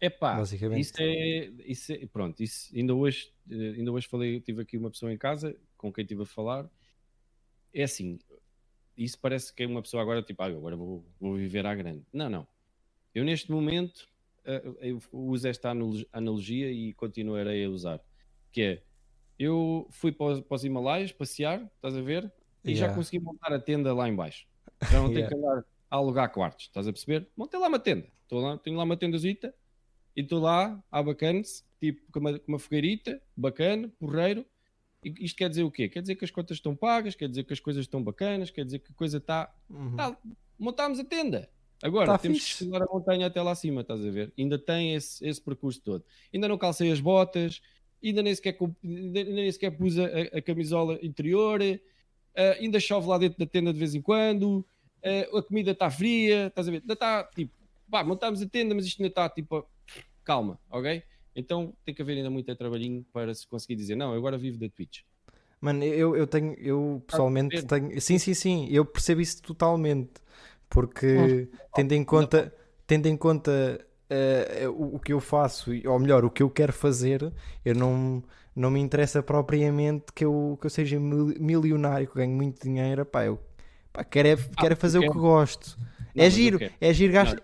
Epá, 0.00 0.34
Basicamente. 0.36 0.80
isso 0.80 0.94
é, 0.98 1.44
isso 1.64 1.92
é- 1.92 2.06
pronto, 2.06 2.42
isso 2.42 2.74
ainda 2.74 2.94
hoje, 2.94 3.32
eh, 3.50 3.74
ainda 3.76 3.92
hoje 3.92 4.08
falei, 4.08 4.40
tive 4.40 4.62
aqui 4.62 4.76
uma 4.76 4.90
pessoa 4.90 5.12
em 5.12 5.18
casa 5.18 5.56
com 5.76 5.92
quem 5.92 6.02
estive 6.02 6.22
a 6.22 6.26
falar. 6.26 6.68
É 7.72 7.84
assim, 7.84 8.18
isso 8.96 9.18
parece 9.20 9.54
que 9.54 9.62
é 9.62 9.66
uma 9.66 9.80
pessoa 9.82 10.02
agora 10.02 10.22
tipo, 10.22 10.42
ah, 10.42 10.46
agora 10.46 10.76
vou, 10.76 11.06
vou 11.20 11.34
viver 11.36 11.64
à 11.66 11.74
grande. 11.74 12.04
Não, 12.12 12.28
não. 12.28 12.46
Eu 13.14 13.24
neste 13.24 13.50
momento 13.50 14.08
eu 14.44 15.00
uso 15.12 15.46
esta 15.48 15.70
analo- 15.70 16.06
analogia 16.12 16.70
e 16.70 16.92
continuarei 16.94 17.64
a 17.64 17.70
usar. 17.70 18.00
Que 18.50 18.62
é, 18.62 18.82
eu 19.38 19.86
fui 19.90 20.12
para 20.12 20.26
os, 20.26 20.40
para 20.40 20.54
os 20.54 20.64
Himalaias 20.64 21.12
passear, 21.12 21.62
estás 21.76 21.96
a 21.96 22.00
ver? 22.02 22.32
E 22.64 22.74
já 22.74 22.86
Yeah. 22.86 22.94
consegui 22.96 23.18
montar 23.18 23.52
a 23.52 23.58
tenda 23.58 23.92
lá 23.94 24.08
em 24.08 24.14
baixo. 24.14 24.46
Já 24.90 24.98
não 25.00 25.08
tenho 25.12 25.18
Yeah. 25.26 25.28
que 25.28 25.34
andar 25.36 25.64
a 25.90 25.96
alugar 25.96 26.30
quartos, 26.32 26.66
estás 26.66 26.86
a 26.88 26.92
perceber? 26.92 27.28
Montei 27.36 27.58
lá 27.58 27.68
uma 27.68 27.78
tenda. 27.78 28.06
Estou 28.22 28.40
lá, 28.40 28.56
tenho 28.58 28.76
lá 28.76 28.84
uma 28.84 28.96
tendazita 28.96 29.54
e 30.16 30.20
estou 30.22 30.40
lá, 30.40 30.82
há 30.90 31.02
bacana-se, 31.02 31.64
tipo 31.80 32.00
com 32.12 32.20
uma, 32.20 32.38
com 32.38 32.52
uma 32.52 32.58
fogueirita, 32.58 33.20
bacana, 33.36 33.90
porreiro. 33.98 34.44
E 35.04 35.12
isto 35.24 35.36
quer 35.36 35.48
dizer 35.48 35.64
o 35.64 35.70
quê? 35.70 35.88
Quer 35.88 36.00
dizer 36.00 36.14
que 36.14 36.24
as 36.24 36.30
contas 36.30 36.56
estão 36.58 36.76
pagas, 36.76 37.14
quer 37.16 37.28
dizer 37.28 37.42
que 37.44 37.52
as 37.52 37.58
coisas 37.60 37.84
estão 37.84 38.02
bacanas, 38.02 38.50
quer 38.50 38.64
dizer 38.64 38.78
que 38.78 38.92
a 38.92 38.94
coisa 38.94 39.18
está. 39.18 39.52
Uhum. 39.68 39.96
Tá, 39.96 40.16
montámos 40.58 40.98
a 41.00 41.04
tenda. 41.04 41.50
Agora 41.82 42.12
Tá 42.12 42.18
temos 42.18 42.38
fixe. 42.38 42.58
que 42.58 42.64
escalar 42.64 42.88
a 42.88 42.92
montanha 42.92 43.26
até 43.26 43.42
lá 43.42 43.50
acima, 43.52 43.80
estás 43.80 44.04
a 44.04 44.10
ver? 44.10 44.32
Ainda 44.38 44.58
tem 44.58 44.94
esse, 44.94 45.26
esse 45.26 45.40
percurso 45.40 45.80
todo. 45.82 46.04
Ainda 46.32 46.48
não 46.48 46.56
calcei 46.58 46.90
as 46.92 47.00
botas, 47.00 47.60
ainda 48.02 48.22
nem 48.22 48.34
sequer, 48.34 48.56
ainda 48.84 49.24
nem 49.24 49.50
sequer 49.50 49.70
pus 49.72 49.98
a, 49.98 50.04
a- 50.38 50.42
camisola 50.42 50.98
interior, 51.02 51.60
eh, 51.62 51.80
ainda 52.34 52.78
chove 52.80 53.06
lá 53.08 53.18
dentro 53.18 53.38
da 53.38 53.46
tenda 53.46 53.72
de 53.72 53.78
vez 53.78 53.94
em 53.94 54.02
quando, 54.02 54.64
eh, 55.02 55.28
a 55.32 55.42
comida 55.42 55.72
está 55.72 55.90
fria, 55.90 56.46
estás 56.48 56.68
a 56.68 56.70
ver? 56.70 56.80
Ainda 56.80 56.92
está 56.94 57.24
tipo, 57.24 57.52
pá, 57.90 58.04
montámos 58.04 58.40
a 58.42 58.48
tenda, 58.48 58.74
mas 58.74 58.86
isto 58.86 59.00
ainda 59.00 59.08
está 59.10 59.28
tipo, 59.28 59.66
calma, 60.24 60.58
ok? 60.70 61.02
Então 61.34 61.74
tem 61.84 61.94
que 61.94 62.02
haver 62.02 62.16
ainda 62.18 62.30
muito 62.30 62.54
trabalhinho 62.56 63.04
para 63.12 63.34
se 63.34 63.46
conseguir 63.46 63.76
dizer, 63.76 63.96
não, 63.96 64.12
agora 64.14 64.38
vivo 64.38 64.58
da 64.58 64.68
Twitch. 64.68 65.00
Mano, 65.60 65.84
eu, 65.84 66.16
eu 66.16 66.26
tenho, 66.26 66.54
eu 66.54 67.02
pessoalmente 67.06 67.48
perceber? 67.50 67.68
tenho. 67.68 68.00
Sim, 68.00 68.18
sim, 68.18 68.34
sim, 68.34 68.68
eu 68.70 68.84
percebo 68.84 69.20
isso 69.20 69.40
totalmente. 69.42 70.10
Porque 70.72 71.48
tendo 71.74 71.92
em 71.92 72.02
conta, 72.02 72.52
tendo 72.86 73.06
em 73.06 73.16
conta 73.16 73.78
eh, 74.08 74.66
o, 74.68 74.96
o 74.96 74.98
que 74.98 75.12
eu 75.12 75.20
faço, 75.20 75.74
e- 75.74 75.86
ou 75.86 75.98
melhor, 75.98 76.24
o 76.24 76.30
que 76.30 76.42
eu 76.42 76.48
quero 76.48 76.72
fazer, 76.72 77.30
eu 77.64 77.74
não, 77.74 78.22
não 78.56 78.70
me 78.70 78.80
interessa 78.80 79.22
propriamente 79.22 80.06
que 80.14 80.24
eu, 80.24 80.56
que 80.60 80.66
eu 80.66 80.70
seja 80.70 80.98
mil- 80.98 81.34
milionário, 81.38 82.06
que 82.06 82.12
eu 82.12 82.16
ganhe 82.22 82.32
muito 82.34 82.62
dinheiro. 82.62 83.04
Pá, 83.04 83.24
eu 83.26 83.38
pá, 83.92 84.02
quero, 84.02 84.28
é, 84.28 84.36
quero 84.58 84.72
é 84.72 84.76
fazer 84.76 84.98
o 84.98 85.02
que 85.02 85.18
gosto. 85.18 85.78
Não, 86.14 86.24
é 86.24 86.30
giro, 86.30 86.58
é 86.80 86.92
giro 86.94 87.12
gasto. 87.12 87.36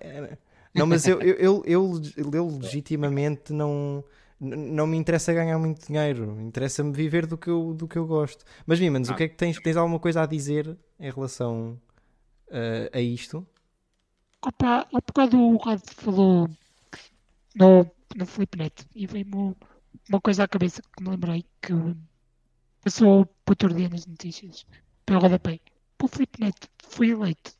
Não, 0.74 0.86
mas 0.86 1.06
eu, 1.06 1.20
eu, 1.20 1.34
eu, 1.36 1.62
eu, 1.66 2.02
eu 2.32 2.46
legitimamente 2.60 3.52
não, 3.52 4.02
não 4.40 4.86
me 4.86 4.96
interessa 4.96 5.32
ganhar 5.34 5.58
muito 5.58 5.86
dinheiro, 5.86 6.38
interessa-me 6.40 6.92
viver 6.92 7.26
do 7.26 7.36
que 7.36 7.50
eu, 7.50 7.74
do 7.74 7.86
que 7.88 7.96
eu 7.98 8.06
gosto. 8.06 8.44
Mas, 8.66 8.80
Mimans, 8.80 9.08
o 9.08 9.12
Ah. 9.12 9.16
que 9.16 9.22
é 9.24 9.28
que 9.28 9.36
tens? 9.36 9.58
Tens 9.60 9.76
alguma 9.76 9.98
coisa 9.98 10.22
a 10.22 10.26
dizer 10.26 10.76
em 11.00 11.10
relação 11.10 11.78
eh, 12.50 12.90
a 12.92 13.00
isto? 13.00 13.46
Opa, 14.44 14.86
há 14.92 15.00
bocado 15.00 15.38
o 15.38 15.56
Rado 15.56 15.82
falou 15.94 16.48
no, 17.54 17.90
no 18.16 18.26
Flipnet 18.26 18.86
e 18.94 19.06
veio-me 19.06 19.56
uma 20.08 20.20
coisa 20.20 20.44
à 20.44 20.48
cabeça 20.48 20.80
que 20.82 21.02
me 21.02 21.10
lembrei 21.10 21.44
que 21.60 21.72
passou 22.82 23.26
por 23.44 23.52
outro 23.52 23.74
dia 23.74 23.88
nas 23.88 24.06
notícias, 24.06 24.64
pelo 25.04 25.20
rodapé. 25.20 25.60
O 26.02 26.06
Flipnet 26.08 26.56
foi 26.84 27.10
eleito 27.10 27.52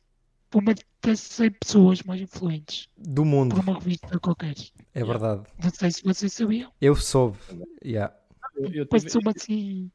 por 0.49 0.61
uma 0.61 0.73
das 1.01 1.19
100 1.19 1.51
pessoas 1.51 2.03
mais 2.03 2.21
influentes 2.21 2.87
Do 2.97 3.21
por 3.21 3.25
mundo, 3.25 3.61
uma 3.61 3.73
revista 3.73 4.19
qualquer. 4.19 4.55
é 4.93 5.03
verdade. 5.03 5.43
Não 5.61 5.69
sei 5.69 5.91
se 5.91 6.03
vocês 6.03 6.33
sabiam. 6.33 6.71
Eu 6.81 6.95
soube. 6.95 7.37
Yeah. 7.83 8.15
Eu, 8.55 8.71
eu 8.73 8.85
tive, 8.87 9.29
assim. 9.35 9.91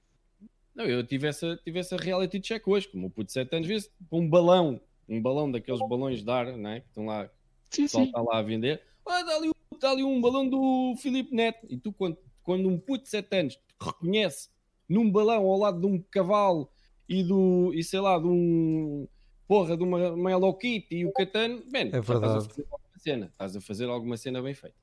Não, 0.75 0.85
eu 0.85 1.04
tive 1.07 1.26
essa, 1.28 1.57
tive 1.64 1.78
essa 1.78 1.97
reality 1.97 2.40
check 2.40 2.66
hoje, 2.66 2.88
como 2.88 3.07
o 3.07 3.11
puto 3.11 3.26
de 3.26 3.33
7 3.33 3.54
anos, 3.57 3.69
vê-se 3.69 3.90
um 4.11 4.28
balão, 4.28 4.81
um 5.09 5.21
balão 5.21 5.50
daqueles 5.50 5.81
balões 5.88 6.23
de 6.23 6.31
ar, 6.31 6.57
né, 6.57 6.81
que 6.81 6.88
estão 6.88 7.07
lá, 7.07 7.31
Sim, 7.71 7.87
sim. 7.88 8.02
está 8.04 8.21
lá 8.21 8.38
a 8.38 8.43
vender. 8.43 8.83
Ah, 9.07 9.21
está 9.21 9.37
ali, 9.37 9.49
um- 9.49 9.75
está 9.75 9.90
ali 9.90 10.02
um 10.04 10.21
balão 10.21 10.49
do 10.49 10.95
Filipe 10.99 11.35
Neto. 11.35 11.66
E 11.69 11.76
tu, 11.76 11.93
quando, 11.93 12.16
quando 12.43 12.69
um 12.69 12.78
puto 12.78 13.04
de 13.04 13.11
7 13.11 13.37
anos 13.37 13.54
te 13.57 13.62
reconhece 13.81 14.49
num 14.88 15.11
balão 15.11 15.45
ao 15.47 15.59
lado 15.59 15.81
de 15.81 15.87
um 15.87 16.00
cavalo 16.11 16.71
e 17.09 17.23
do, 17.23 17.73
e 17.75 17.83
sei 17.85 18.00
lá, 18.00 18.19
de 18.19 18.26
um 18.26 19.07
porra, 19.47 19.76
de 19.76 19.83
uma, 19.83 20.12
uma 20.12 20.31
Hello 20.31 20.54
Kitty 20.54 20.97
e 20.97 21.04
o 21.07 21.12
Catano, 21.12 21.62
já 21.71 21.78
É 21.78 21.87
estás 21.87 22.09
a 22.11 22.12
verdade. 22.12 22.47
fazer 22.49 22.66
alguma 22.71 22.99
cena, 22.99 23.26
estás 23.26 23.57
a 23.57 23.61
fazer 23.61 23.88
alguma 23.90 24.16
cena 24.16 24.43
bem 24.43 24.54
feita. 24.54 24.76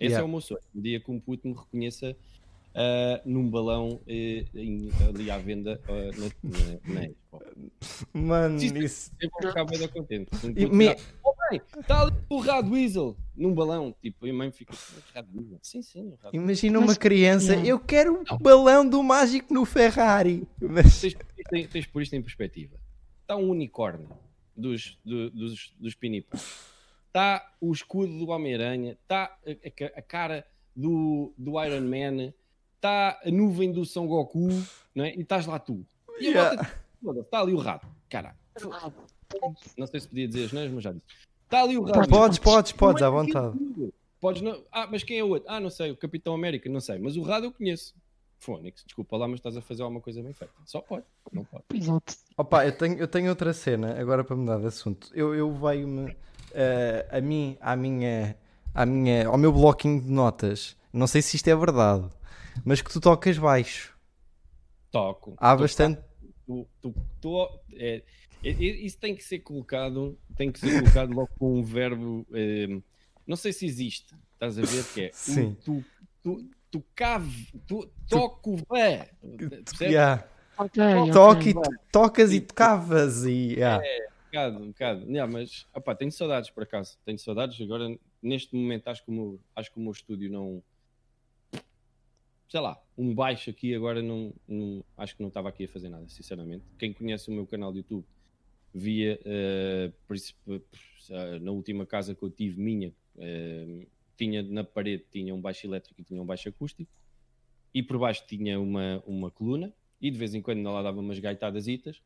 Esse 0.00 0.10
Yeah. 0.14 0.22
é 0.22 0.24
o 0.24 0.28
meu 0.28 0.40
sonho. 0.40 0.60
Um 0.74 0.80
dia 0.80 0.98
que 0.98 1.10
um 1.10 1.20
puto 1.20 1.46
me 1.46 1.54
reconheça 1.54 2.16
ah, 2.74 3.20
num 3.24 3.48
balão 3.50 4.00
eh, 4.06 4.44
em- 4.54 4.90
ali 5.08 5.30
à 5.30 5.38
venda 5.38 5.80
ah, 5.88 6.10
na, 6.16 6.48
na, 6.58 6.94
na 6.94 7.04
Expo. 7.04 7.42
Mano, 8.12 8.58
Sim, 8.60 8.68
sim. 8.70 8.78
isso. 8.78 9.10
Eu 9.20 9.30
vou 9.30 9.48
ficar 9.48 9.64
bem 9.64 9.88
contente. 9.88 10.30
Me- 10.70 10.96
"Oh, 11.24 11.32
está 11.80 12.02
ali 12.02 12.12
o 12.28 12.38
Rad 12.40 12.68
Weasel 12.68 13.16
num 13.36 13.54
balão. 13.54 13.94
Tipo, 14.02 14.26
e 14.26 14.30
a 14.30 14.34
mãe 14.34 14.50
fica? 14.50 14.74
Sim, 15.62 15.82
sim, 15.82 16.08
o 16.08 16.14
Rad 16.22 16.34
Imagina 16.34 16.80
Mas- 16.80 16.88
uma 16.90 16.96
criança, 16.96 17.52
Yeah. 17.52 17.68
eu 17.68 17.78
quero 17.80 18.20
um 18.30 18.38
balão 18.38 18.88
do 18.88 19.02
mágico 19.02 19.52
no 19.52 19.64
Ferrari. 19.64 20.46
Mas, 20.60 21.00
tens, 21.00 21.16
tens, 21.50 21.68
tens 21.68 21.86
por 21.86 22.02
isto 22.02 22.14
em 22.14 22.22
perspectiva. 22.22 22.76
Está 23.22 23.36
um 23.36 23.48
unicórnio 23.50 24.08
dos, 24.56 24.98
do- 25.04 25.30
dos, 25.30 25.74
dos 25.78 25.94
Pinipos. 25.94 26.70
Está 27.08 27.54
o 27.60 27.72
escudo 27.72 28.18
do 28.18 28.28
Homem-Aranha. 28.30 28.92
Está 29.02 29.24
a, 29.46 29.50
a- 29.50 29.98
a 29.98 30.02
cara 30.02 30.46
do, 30.74 31.32
do 31.36 31.62
Iron 31.62 31.82
Man. 31.82 32.32
Está 32.82 33.20
a 33.24 33.30
nuvem 33.30 33.70
do 33.70 33.86
São 33.86 34.08
Goku. 34.08 34.48
Não 34.92 35.04
é? 35.04 35.14
E 35.14 35.20
estás 35.20 35.46
lá 35.46 35.56
tu. 35.60 35.86
E 36.18 36.26
Yeah. 36.26 36.68
está 37.20 37.40
ali 37.40 37.52
o 37.52 37.58
rato. 37.58 37.86
Caralho. 38.10 38.34
Não 39.78 39.86
sei 39.86 40.00
se 40.00 40.08
podia 40.08 40.26
dizer 40.26 40.46
as 40.46 40.52
neiras, 40.52 40.72
mas 40.72 40.82
já 40.82 40.92
disse. 40.92 41.06
Está 41.44 41.62
ali 41.62 41.78
o 41.78 41.84
rato. 41.84 42.08
podes, 42.08 42.38
podes, 42.40 42.72
podes, 42.72 43.00
à 43.00 43.06
é 43.06 43.08
aquilo 43.08 43.24
vontade. 43.24 43.92
Podes 44.20 44.42
não... 44.42 44.60
Ah, 44.72 44.88
mas 44.90 45.04
quem 45.04 45.16
é 45.16 45.22
o 45.22 45.28
outro? 45.28 45.48
Ah, 45.48 45.60
não 45.60 45.70
sei, 45.70 45.92
o 45.92 45.96
Capitão 45.96 46.34
América, 46.34 46.68
não 46.68 46.80
sei. 46.80 46.98
Mas 46.98 47.16
o 47.16 47.22
Rado 47.22 47.46
eu 47.46 47.52
conheço. 47.52 47.94
Fónix, 48.40 48.82
desculpa 48.84 49.16
lá, 49.16 49.28
mas 49.28 49.38
estás 49.38 49.56
a 49.56 49.62
fazer 49.62 49.84
alguma 49.84 50.00
coisa 50.00 50.20
bem 50.20 50.32
feita. 50.32 50.52
Só 50.66 50.80
pode, 50.80 51.04
não 51.32 51.44
pode. 51.44 51.62
Exato. 51.72 52.14
Opa, 52.36 52.66
eu 52.66 52.76
tenho, 52.76 52.98
eu 52.98 53.06
tenho 53.06 53.28
outra 53.28 53.52
cena, 53.52 54.00
agora 54.00 54.24
para 54.24 54.34
mudar 54.34 54.58
de 54.58 54.66
assunto. 54.66 55.08
Eu, 55.14 55.32
eu 55.32 55.52
veio-me 55.54 56.16
eh, 56.52 57.06
a 57.08 57.20
mim, 57.20 57.56
à 57.60 57.76
minha, 57.76 58.36
à 58.74 58.84
minha, 58.84 59.28
ao 59.28 59.38
meu 59.38 59.52
bloquinho 59.52 60.00
de 60.00 60.10
notas. 60.10 60.76
Não 60.92 61.06
sei 61.06 61.22
se 61.22 61.36
isto 61.36 61.46
é 61.46 61.54
verdade, 61.54 62.04
mas 62.64 62.80
que 62.82 62.90
tu 62.92 63.00
tocas 63.00 63.38
baixo. 63.38 63.96
Toco. 64.90 65.34
Há 65.38 65.56
Tu- 65.56 65.60
bastante. 65.60 66.00
Tu, 66.46 66.66
tu, 66.80 66.94
tu- 67.20 67.48
é, 67.74 68.02
é- 68.44 68.50
é- 68.50 68.52
isso 68.54 68.98
tem 68.98 69.14
que 69.14 69.22
ser 69.24 69.38
colocado, 69.40 70.18
tem 70.36 70.50
que 70.52 70.58
ser 70.58 70.80
colocado 70.80 71.12
logo 71.14 71.30
com 71.38 71.58
um 71.58 71.62
verbo. 71.62 72.26
eh, 72.34 72.80
não 73.26 73.36
sei 73.36 73.52
se 73.52 73.64
existe, 73.64 74.14
estás 74.34 74.58
a 74.58 74.62
ver 74.62 74.84
que 74.92 75.00
é. 75.02 75.08
o 75.08 75.10
Sim. 75.14 75.56
Tu, 75.64 75.84
tu, 76.22 76.50
tu 76.70 76.84
cave, 76.94 77.48
tu 77.66 77.88
toco 78.08 78.56
vé. 78.70 79.10
Yeah. 79.80 80.26
Ok, 80.58 80.82
Toca 81.12 81.38
ok. 81.38 81.50
e 81.50 81.54
tu- 81.54 81.78
tocas 81.90 82.32
e 82.32 82.40
tocavas 82.40 83.24
e. 83.24 83.54
yeah. 83.54 83.82
Um 83.82 84.24
bocado, 84.32 84.58
um 84.58 84.66
bocado. 84.68 85.00
Yeah, 85.10 85.32
mas 85.32 85.66
opá, 85.74 85.94
tenho 85.94 86.10
saudades 86.12 86.50
por 86.50 86.62
acaso. 86.64 86.98
Tenho 87.04 87.18
saudades. 87.18 87.60
Agora, 87.60 87.86
neste 88.22 88.54
momento, 88.56 88.88
acho 88.88 89.04
que 89.04 89.10
o 89.10 89.14
meu, 89.14 89.40
acho 89.56 89.70
que 89.72 89.78
o 89.78 89.82
meu 89.82 89.92
estúdio 89.92 90.30
não. 90.30 90.62
Sei 92.52 92.60
lá, 92.60 92.78
um 92.98 93.14
baixo 93.14 93.48
aqui 93.48 93.74
agora 93.74 94.02
não, 94.02 94.30
não- 94.46 94.84
acho 94.98 95.16
que 95.16 95.22
não 95.22 95.28
estava 95.28 95.48
aqui 95.48 95.64
a 95.64 95.68
fazer 95.68 95.88
nada, 95.88 96.06
sinceramente. 96.06 96.62
Quem 96.78 96.92
conhece 96.92 97.30
o 97.30 97.32
meu 97.32 97.46
canal 97.46 97.72
de 97.72 97.78
YouTube 97.78 98.04
via 98.74 99.18
eh, 99.24 99.90
na 101.40 101.50
última 101.50 101.86
casa 101.86 102.14
que 102.14 102.22
eu 102.22 102.28
tive 102.28 102.60
minha, 102.60 102.92
eh, 103.16 103.86
tinha 104.18 104.42
na 104.42 104.62
parede 104.62 105.02
tinha 105.10 105.34
um 105.34 105.40
baixo 105.40 105.66
elétrico 105.66 105.98
e 106.02 106.04
tinha 106.04 106.20
um 106.20 106.26
baixo 106.26 106.46
acústico 106.46 106.92
e 107.72 107.82
por 107.82 107.98
baixo 107.98 108.22
tinha 108.26 108.60
uma, 108.60 109.02
uma 109.06 109.30
coluna 109.30 109.72
e 109.98 110.10
de 110.10 110.18
vez 110.18 110.34
em 110.34 110.42
quando 110.42 110.62
lá 110.62 110.82
dava 110.82 111.00
umas 111.00 111.18
gaitadasitas 111.18 112.02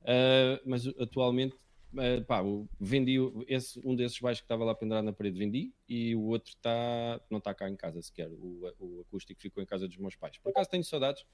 Uh, 0.00 0.62
mas 0.64 0.86
atualmente 0.86 1.56
uh, 1.94 2.24
pá, 2.24 2.40
vendi 2.80 3.16
esse, 3.46 3.80
um 3.84 3.94
desses 3.94 4.18
baixos 4.20 4.40
que 4.40 4.44
estava 4.44 4.64
lá 4.64 4.74
pendurado 4.74 5.04
na 5.04 5.12
parede 5.12 5.38
vendi 5.38 5.72
e 5.88 6.14
o 6.14 6.22
outro 6.22 6.50
está 6.50 7.20
não 7.30 7.38
está 7.38 7.54
cá 7.54 7.68
em 7.68 7.76
casa 7.76 8.00
sequer 8.02 8.28
o, 8.30 8.72
o 8.78 9.00
acústico 9.00 9.40
ficou 9.40 9.62
em 9.62 9.66
casa 9.66 9.86
dos 9.86 9.96
meus 9.96 10.16
pais 10.16 10.38
por 10.38 10.50
acaso 10.50 10.70
tenho 10.70 10.84
saudades 10.84 11.24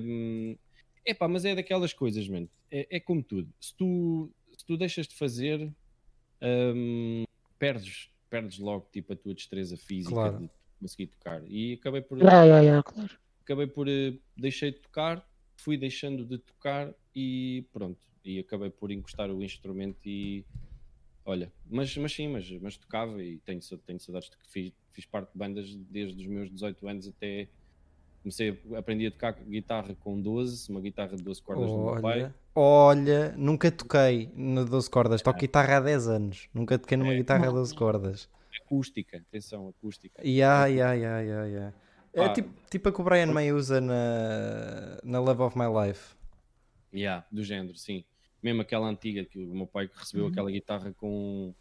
um, 0.00 0.56
epá, 1.04 1.28
mas 1.28 1.44
é 1.44 1.54
daquelas 1.54 1.92
coisas 1.92 2.28
mano. 2.28 2.48
É, 2.70 2.96
é 2.96 3.00
como 3.00 3.22
tudo 3.22 3.52
se 3.60 3.74
tu, 3.74 4.30
se 4.56 4.64
tu 4.64 4.76
deixas 4.76 5.06
de 5.06 5.14
fazer 5.14 5.70
um, 6.42 7.24
perdes, 7.58 8.10
perdes 8.30 8.58
logo 8.58 8.88
tipo 8.92 9.12
a 9.12 9.16
tua 9.16 9.34
destreza 9.34 9.76
física 9.76 10.14
Claro. 10.14 10.38
de 10.38 10.50
conseguir 10.80 11.06
tocar 11.08 11.42
e 11.46 11.74
acabei 11.74 12.00
por 12.00 12.18
yeah, 12.18 12.82
claro. 12.82 13.10
acabei 13.42 13.66
por 13.66 13.88
eh, 13.88 14.14
deixei 14.36 14.70
de 14.70 14.78
tocar, 14.78 15.28
fui 15.56 15.76
deixando 15.76 16.24
de 16.24 16.38
tocar 16.38 16.94
e 17.14 17.66
pronto. 17.72 18.07
E 18.24 18.38
acabei 18.38 18.70
por 18.70 18.90
encostar 18.90 19.30
o 19.30 19.42
instrumento 19.42 19.98
e 20.04 20.44
olha, 21.24 21.52
mas, 21.68 21.96
mas 21.96 22.12
sim, 22.12 22.28
mas, 22.28 22.50
mas 22.60 22.76
tocava 22.76 23.22
e 23.22 23.38
tenho, 23.38 23.60
tenho 23.86 24.00
saudades 24.00 24.30
de 24.30 24.36
que 24.36 24.48
fiz, 24.48 24.72
fiz 24.92 25.06
parte 25.06 25.32
de 25.32 25.38
bandas 25.38 25.74
desde 25.74 26.20
os 26.20 26.26
meus 26.26 26.50
18 26.50 26.88
anos 26.88 27.08
até 27.08 27.48
comecei 28.22 28.60
a 28.74 28.78
aprendi 28.78 29.06
a 29.06 29.10
tocar 29.10 29.32
guitarra 29.32 29.94
com 29.94 30.20
12, 30.20 30.70
uma 30.70 30.80
guitarra 30.80 31.16
de 31.16 31.22
12 31.22 31.42
cordas 31.42 31.70
do 31.70 31.78
meu 31.78 32.02
pai. 32.02 32.22
Olha, 32.22 32.34
olha, 32.54 33.34
nunca 33.36 33.70
toquei 33.70 34.30
na 34.34 34.64
12 34.64 34.90
cordas, 34.90 35.22
toco 35.22 35.38
guitarra 35.38 35.76
há 35.76 35.80
10 35.80 36.08
anos, 36.08 36.48
nunca 36.52 36.78
toquei 36.78 36.96
numa 36.96 37.14
guitarra 37.14 37.48
a 37.48 37.50
12 37.50 37.74
cordas. 37.74 38.28
Acústica, 38.64 39.16
atenção, 39.16 39.68
acústica. 39.68 40.20
Yeah, 40.26 40.66
yeah, 40.66 40.92
yeah, 40.94 41.20
yeah, 41.20 41.46
yeah. 41.46 41.74
É 42.12 42.28
tipo, 42.30 42.50
tipo 42.68 42.88
a 42.88 42.92
que 42.92 43.00
o 43.00 43.04
Brian 43.04 43.26
May 43.26 43.52
usa 43.52 43.80
na, 43.80 44.98
na 45.04 45.20
Love 45.20 45.42
of 45.42 45.58
My 45.58 45.66
Life. 45.66 46.16
Yeah, 46.92 47.26
do 47.30 47.42
género, 47.42 47.76
sim. 47.76 48.04
Mesmo 48.42 48.62
aquela 48.62 48.88
antiga 48.88 49.24
que 49.24 49.38
o 49.38 49.54
meu 49.54 49.66
pai 49.66 49.90
recebeu 49.92 50.24
Uhum. 50.26 50.30
aquela 50.30 50.50
guitarra 50.50 50.92
com, 50.94 51.54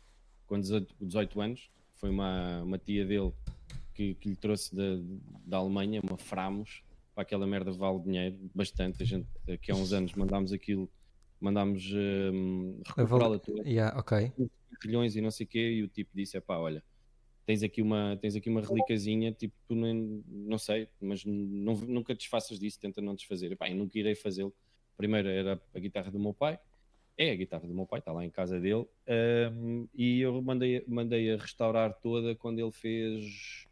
com 0.46 0.60
18, 0.60 0.96
18 1.02 1.42
anos, 1.42 1.70
foi 1.96 2.10
uma, 2.10 2.62
uma 2.64 2.78
tia 2.78 3.06
dele 3.06 3.34
que, 3.94 4.14
que 4.16 4.30
lhe 4.30 4.36
trouxe 4.36 4.76
da, 4.76 4.84
da 5.46 5.58
Alemanha, 5.58 6.02
uma 6.08 6.18
Framos, 6.18 6.84
para 7.16 7.24
aquela 7.24 7.48
merda 7.48 7.72
vale 7.72 8.00
dinheiro, 8.00 8.38
bastante. 8.54 9.02
A 9.02 9.06
gente, 9.06 9.28
aqui 9.52 9.72
há 9.72 9.76
uns 9.76 9.92
anos 9.92 10.14
mandámos 10.14 10.54
aquilo, 10.54 10.88
mandámos 11.42 11.92
hum, 11.92 12.80
recuperá-la 12.96 13.40
toda, 13.40 13.68
Yeah, 13.68 13.98
ok. 14.00 14.32
trilhões 14.80 15.16
e 15.16 15.22
não 15.22 15.32
sei 15.32 15.46
o 15.46 15.50
quê, 15.50 15.72
e 15.72 15.84
o 15.84 15.88
tipo 15.88 16.12
disse: 16.14 16.38
é 16.38 16.40
pá, 16.40 16.58
olha, 16.58 16.84
tens 17.48 17.64
aqui 17.64 17.82
uma, 17.82 18.16
tens 18.22 18.36
aqui 18.36 18.50
uma 18.50 18.62
relicazinha, 18.62 19.32
tipo, 19.32 19.56
tu 19.68 19.74
não 19.74 20.58
sei, 20.60 20.88
mas 21.02 21.26
não, 21.26 21.74
nunca 21.74 22.14
desfaças 22.14 22.60
disso, 22.60 22.80
tenta 22.80 23.02
não 23.02 23.16
desfazer. 23.16 23.52
Epá, 23.52 23.68
eu 23.68 23.76
nunca 23.76 23.98
irei 23.98 24.14
fazê-lo. 24.14 24.54
Primeiro 24.98 25.30
era 25.30 25.62
a 25.76 25.80
guitarra 25.80 26.12
do 26.12 26.20
meu 26.20 26.34
pai, 26.34 26.60
é 27.18 27.32
a 27.32 27.36
guitarra 27.36 27.68
do 27.68 27.74
meu 27.74 27.86
pai, 27.86 28.00
está 28.00 28.12
lá 28.12 28.26
em 28.26 28.30
casa 28.30 28.60
dele, 28.60 28.88
hum, 29.54 29.88
e 29.94 30.22
eu 30.22 30.42
mandei, 30.42 30.84
mandei 30.88 31.34
a 31.34 31.38
restaurar 31.38 31.94
toda 32.02 32.36
quando 32.36 32.60
ele 32.60 32.72
fez 32.72 33.68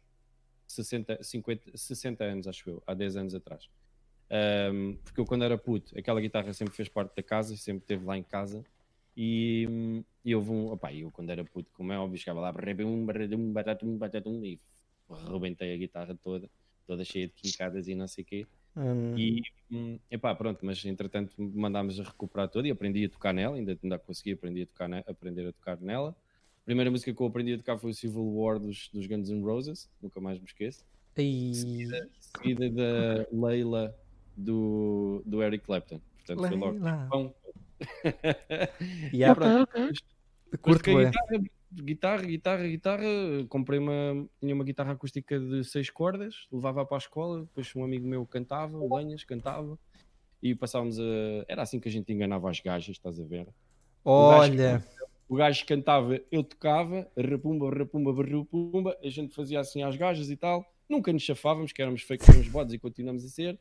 60, 0.66 1.22
50, 1.22 1.76
60 1.76 2.24
anos, 2.24 2.46
acho 2.48 2.68
eu, 2.70 2.82
há 2.86 2.94
10 2.94 3.16
anos 3.16 3.34
atrás. 3.34 3.68
Um, 4.30 4.96
porque 5.04 5.20
eu 5.20 5.26
quando 5.26 5.44
era 5.44 5.56
puto, 5.58 5.96
aquela 5.98 6.20
guitarra 6.20 6.52
sempre 6.52 6.74
fez 6.74 6.88
parte 6.88 7.14
da 7.16 7.22
casa, 7.22 7.56
sempre 7.56 7.82
esteve 7.84 8.04
lá 8.04 8.18
em 8.18 8.24
casa 8.24 8.64
E, 9.16 9.66
e 10.24 10.34
houve 10.34 10.50
um. 10.52 10.72
Opá, 10.72 10.92
eu 10.94 11.10
quando 11.12 11.30
era 11.30 11.44
puto, 11.44 11.70
como 11.74 11.92
é 11.92 11.98
óbvio, 11.98 12.18
chegava 12.18 12.40
lá, 12.40 12.52
e 14.44 14.60
rebentei 15.32 15.74
a 15.74 15.76
guitarra 15.76 16.14
toda, 16.16 16.50
toda 16.86 17.04
cheia 17.04 17.28
de 17.28 17.34
quincadas 17.34 17.88
e 17.88 17.94
não 17.94 18.08
sei 18.08 18.24
o 18.24 18.26
quê. 18.26 18.46
Hum, 18.76 19.16
E 19.16 19.42
hum, 19.70 19.98
epá, 20.10 20.34
pronto, 20.34 20.64
mas 20.64 20.84
entretanto 20.84 21.32
mandámos 21.38 21.98
a 21.98 22.04
recuperar 22.04 22.48
toda 22.48 22.68
e 22.68 22.70
aprendi 22.70 23.04
a 23.04 23.08
tocar 23.08 23.32
nela, 23.32 23.56
ainda, 23.56 23.78
ainda 23.82 23.98
consegui 23.98 24.32
aprender 24.32 24.62
a, 24.62 24.66
tocar 24.66 25.04
aprender 25.06 25.48
a 25.48 25.52
tocar 25.52 25.80
nela. 25.80 26.10
A 26.10 26.64
primeira 26.66 26.90
música 26.90 27.14
que 27.14 27.20
eu 27.20 27.26
aprendi 27.26 27.54
a 27.54 27.58
tocar 27.58 27.78
foi 27.78 27.90
o 27.90 27.94
Civil 27.94 28.22
War 28.34 28.58
dos, 28.58 28.90
dos 28.92 29.06
Guns 29.06 29.30
N' 29.30 29.42
Roses, 29.42 29.88
nunca 30.02 30.20
mais 30.20 30.38
me 30.38 30.44
esqueço. 30.44 30.84
e... 31.62 31.86
Seguida 32.20 32.68
da 32.68 33.26
Leila 33.32 33.96
do, 34.36 35.22
do 35.24 35.42
Eric 35.42 35.64
Clapton. 35.64 36.00
Portanto, 36.18 36.48
foi 36.48 36.56
logo. 36.56 36.72
Leila. 36.72 37.06
Bom. 37.10 37.34
Yeah, 39.12 39.32
Ok, 39.32 39.62
ok. 39.62 39.92
Depois 40.50 40.82
curto 40.82 40.98
guitarra, 41.04 41.42
guitarra, 41.72 42.22
guitarra, 42.22 42.66
guitarra. 42.66 43.04
Comprei 43.48 43.78
uma, 43.78 44.28
tinha 44.40 44.54
uma 44.54 44.64
guitarra 44.64 44.92
acústica 44.92 45.38
de 45.38 45.64
seis 45.64 45.90
cordas, 45.90 46.46
levava 46.52 46.84
para 46.84 46.96
a 46.96 46.98
escola. 46.98 47.42
Depois 47.42 47.74
um 47.74 47.84
amigo 47.84 48.06
meu 48.06 48.26
cantava, 48.26 48.76
o 48.78 48.96
Lenhas 48.96 49.24
cantava. 49.24 49.78
E 50.42 50.54
passávamos 50.54 50.98
a. 50.98 51.02
Era 51.48 51.62
assim 51.62 51.80
que 51.80 51.88
a 51.88 51.92
gente 51.92 52.12
enganava 52.12 52.50
as 52.50 52.60
gajas, 52.60 52.90
estás 52.90 53.18
a 53.18 53.24
ver? 53.24 53.48
Olha, 54.04 54.84
O 55.28 55.34
gajo 55.34 55.66
cantava, 55.66 56.20
eu 56.30 56.44
tocava, 56.44 57.10
rapumba, 57.18 57.68
rapumba, 57.76 58.12
rapumba. 58.12 58.96
A 59.02 59.08
gente 59.08 59.34
fazia 59.34 59.58
assim 59.58 59.82
às 59.82 59.96
gajas 59.96 60.30
e 60.30 60.36
tal. 60.36 60.64
Nunca 60.88 61.12
nos 61.12 61.22
chafávamos, 61.22 61.72
que 61.72 61.82
éramos 61.82 62.02
feitos 62.02 62.28
uns 62.28 62.48
bodes 62.48 62.74
e 62.74 62.78
continuamos 62.78 63.24
a 63.24 63.28
ser. 63.28 63.58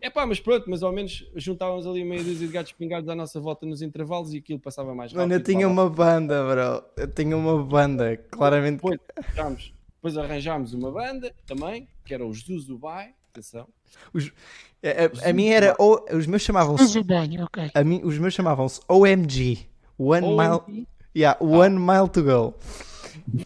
É 0.00 0.08
pá, 0.10 0.24
mas 0.26 0.38
pronto, 0.40 0.68
mas 0.70 0.82
ao 0.82 0.92
menos 0.92 1.28
juntávamos 1.34 1.86
ali 1.86 2.04
meia 2.04 2.22
dúzia 2.22 2.46
de 2.46 2.52
gatos 2.52 2.72
pingados 2.72 3.08
à 3.08 3.14
nossa 3.14 3.40
volta 3.40 3.66
nos 3.66 3.82
intervalos 3.82 4.32
e 4.32 4.38
aquilo 4.38 4.58
passava 4.60 4.94
mais 4.94 5.12
rápido. 5.12 5.28
mano, 5.28 5.34
eu 5.34 5.42
tinha 5.44 5.66
levava- 5.68 5.88
uma 5.88 5.90
banda, 5.90 6.44
bro. 6.44 6.84
Eu 6.96 7.08
tinha 7.12 7.36
uma 7.36 7.62
banda, 7.64 8.16
claramente. 8.30 8.76
Depois 8.76 8.98
arranjámos, 9.16 9.74
depois 9.96 10.16
arranjámos 10.18 10.74
uma 10.74 10.90
banda 10.92 11.34
também, 11.46 11.88
que 12.04 12.14
era 12.14 12.24
os 12.26 12.40
Zuzubai. 12.44 13.12
Atenção. 13.32 13.68
A, 14.82 15.26
a, 15.26 15.30
a 15.30 15.32
minha 15.32 15.54
era. 15.56 15.76
O- 15.78 16.04
os 16.16 16.26
meus 16.26 16.42
chamavam-se. 16.42 17.02
Bem, 17.02 17.42
ok. 17.42 17.70
A 17.74 17.84
mim, 17.84 18.00
os 18.04 18.18
meus 18.18 18.34
chamavam-se 18.34 18.80
OMG. 18.88 19.66
One 19.98 20.26
Mile. 20.28 20.60
OMG. 20.66 20.86
Yeah, 21.16 21.36
One 21.44 21.78
Mile 21.78 22.08
to 22.12 22.22
Go. 22.22 22.54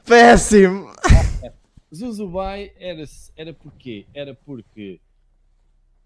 Péssimo! 0.07 0.91
Zuzubai 1.95 2.73
era, 2.79 3.05
era 3.37 3.53
porquê? 3.53 4.07
Era 4.15 4.35
porque 4.35 5.01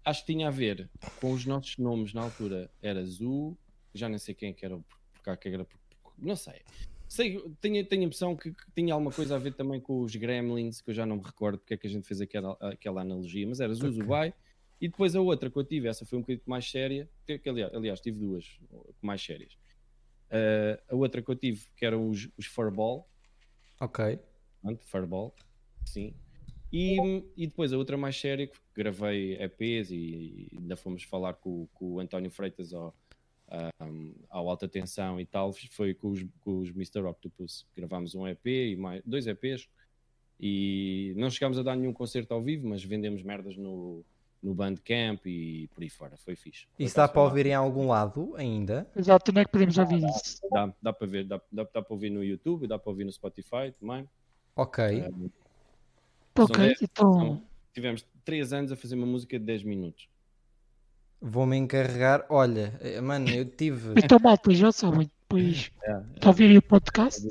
acho 0.07 0.25
que 0.25 0.33
tinha 0.33 0.47
a 0.47 0.51
ver 0.51 0.89
com 1.19 1.31
os 1.33 1.45
nossos 1.45 1.77
nomes 1.77 2.13
na 2.13 2.21
altura. 2.21 2.69
Era 2.81 3.03
Zu, 3.05 3.57
já 3.93 4.07
nem 4.07 4.17
sei 4.17 4.33
quem 4.33 4.49
é 4.49 4.53
que 4.53 4.65
era, 4.65 4.75
o- 4.77 4.85
porque 5.23 5.49
que 5.49 5.55
era, 5.55 5.67
não 6.17 6.35
sei. 6.35 6.61
Sei, 7.09 7.39
tenho, 7.61 7.85
tenho 7.85 8.03
a 8.03 8.05
impressão 8.05 8.35
que, 8.35 8.51
que 8.51 8.71
tinha 8.75 8.93
alguma 8.93 9.11
coisa 9.11 9.35
a 9.35 9.39
ver 9.39 9.53
também 9.53 9.79
com 9.79 10.01
os 10.01 10.15
Gremlins, 10.15 10.81
que 10.81 10.89
eu 10.91 10.93
já 10.93 11.05
não 11.05 11.17
me 11.17 11.23
recordo 11.23 11.57
porque 11.59 11.73
é 11.73 11.77
que 11.77 11.87
a 11.87 11.89
gente 11.89 12.07
fez 12.07 12.19
aquela, 12.21 12.57
aquela 12.61 13.01
analogia, 13.01 13.47
mas 13.47 13.59
era 13.59 13.73
Zuzubai. 13.73 14.33
E 14.79 14.87
depois 14.87 15.15
a 15.15 15.21
outra 15.21 15.49
que 15.49 15.57
eu 15.57 15.63
tive, 15.63 15.87
essa 15.87 16.05
foi 16.05 16.17
um 16.19 16.21
bocadinho 16.21 16.43
mais 16.45 16.69
séria, 16.69 17.09
que, 17.25 17.41
aliás, 17.49 17.73
aliás, 17.73 17.99
tive 18.01 18.19
duas 18.19 18.59
mais 19.01 19.21
sérias. 19.21 19.57
Ah, 20.29 20.81
a 20.89 20.95
outra 20.95 21.21
que 21.21 21.29
eu 21.31 21.35
tive, 21.35 21.65
que 21.75 21.85
eram 21.85 22.09
os, 22.09 22.29
os 22.37 22.45
Furball, 22.45 23.07
Ok. 23.79 24.19
Pronto, 24.61 24.85
Fireball, 24.85 25.35
sim. 25.85 26.13
E, 26.71 26.97
e 27.35 27.47
depois 27.47 27.71
a 27.71 27.77
outra 27.77 27.97
mais 27.97 28.19
séria, 28.19 28.47
que 28.47 28.57
gravei 28.75 29.35
EPs 29.41 29.91
e 29.91 30.47
ainda 30.57 30.75
fomos 30.75 31.03
falar 31.03 31.33
com, 31.33 31.67
com 31.73 31.93
o 31.93 31.99
António 31.99 32.29
Freitas 32.29 32.73
ao, 32.73 32.93
ahm, 33.49 34.11
ao 34.29 34.49
Alta 34.49 34.67
Tensão 34.67 35.19
e 35.19 35.25
tal, 35.25 35.53
foi 35.71 35.93
com 35.93 36.09
os, 36.09 36.25
com 36.41 36.59
os 36.59 36.69
Mr. 36.69 37.01
Octopus. 37.05 37.65
Gravámos 37.75 38.15
um 38.15 38.27
EP 38.27 38.45
e 38.45 38.75
mais, 38.75 39.01
dois 39.05 39.27
EPs 39.27 39.69
e 40.39 41.13
não 41.17 41.29
chegámos 41.29 41.57
a 41.57 41.63
dar 41.63 41.75
nenhum 41.75 41.93
concerto 41.93 42.33
ao 42.33 42.41
vivo, 42.41 42.67
mas 42.67 42.83
vendemos 42.83 43.23
merdas 43.23 43.57
no, 43.57 44.05
no 44.41 44.53
Bandcamp 44.53 45.25
e 45.25 45.67
por 45.73 45.81
aí 45.83 45.89
fora. 45.89 46.17
Foi 46.17 46.35
fixe. 46.35 46.67
Isso 46.77 46.95
dá 46.95 47.07
para 47.07 47.21
ouvir 47.21 47.47
em 47.47 47.53
algum 47.53 47.87
lado 47.87 48.35
ainda? 48.35 48.87
Exato, 48.95 49.31
onde 49.31 49.41
é 49.41 49.45
que 49.45 49.51
podemos 49.51 49.77
ouvir 49.77 50.03
isso? 50.03 50.39
Dá, 50.51 50.73
dá 50.81 50.93
para 50.93 51.07
ver, 51.07 51.23
dá, 51.25 51.41
dá, 51.51 51.63
dá 51.63 51.81
para 51.81 51.93
ouvir 51.93 52.09
no 52.09 52.23
YouTube, 52.23 52.67
dá 52.67 52.77
para 52.77 52.89
ouvir 52.89 53.05
no 53.05 53.11
Spotify 53.11 53.71
também. 53.79 54.07
Ok. 54.55 54.83
Ok, 56.45 56.65
dez- 56.65 56.81
então. 56.81 57.13
São- 57.13 57.43
tivemos 57.73 58.05
3 58.25 58.53
anos 58.53 58.71
a 58.71 58.75
fazer 58.75 58.95
uma 58.95 59.05
música 59.05 59.37
de 59.39 59.45
10 59.45 59.63
minutos. 59.63 60.07
Vou-me 61.21 61.57
encarregar. 61.57 62.25
Olha, 62.29 62.77
eh, 62.81 63.01
mano, 63.01 63.29
eu 63.29 63.45
tive. 63.45 63.93
Então, 63.97 64.19
malta, 64.19 64.53
já 64.53 64.71
sabem, 64.71 65.09
depois 65.21 65.71
É, 65.83 65.99
de 66.19 66.27
ouvirem 66.27 66.57
o 66.57 66.61
podcast, 66.61 67.25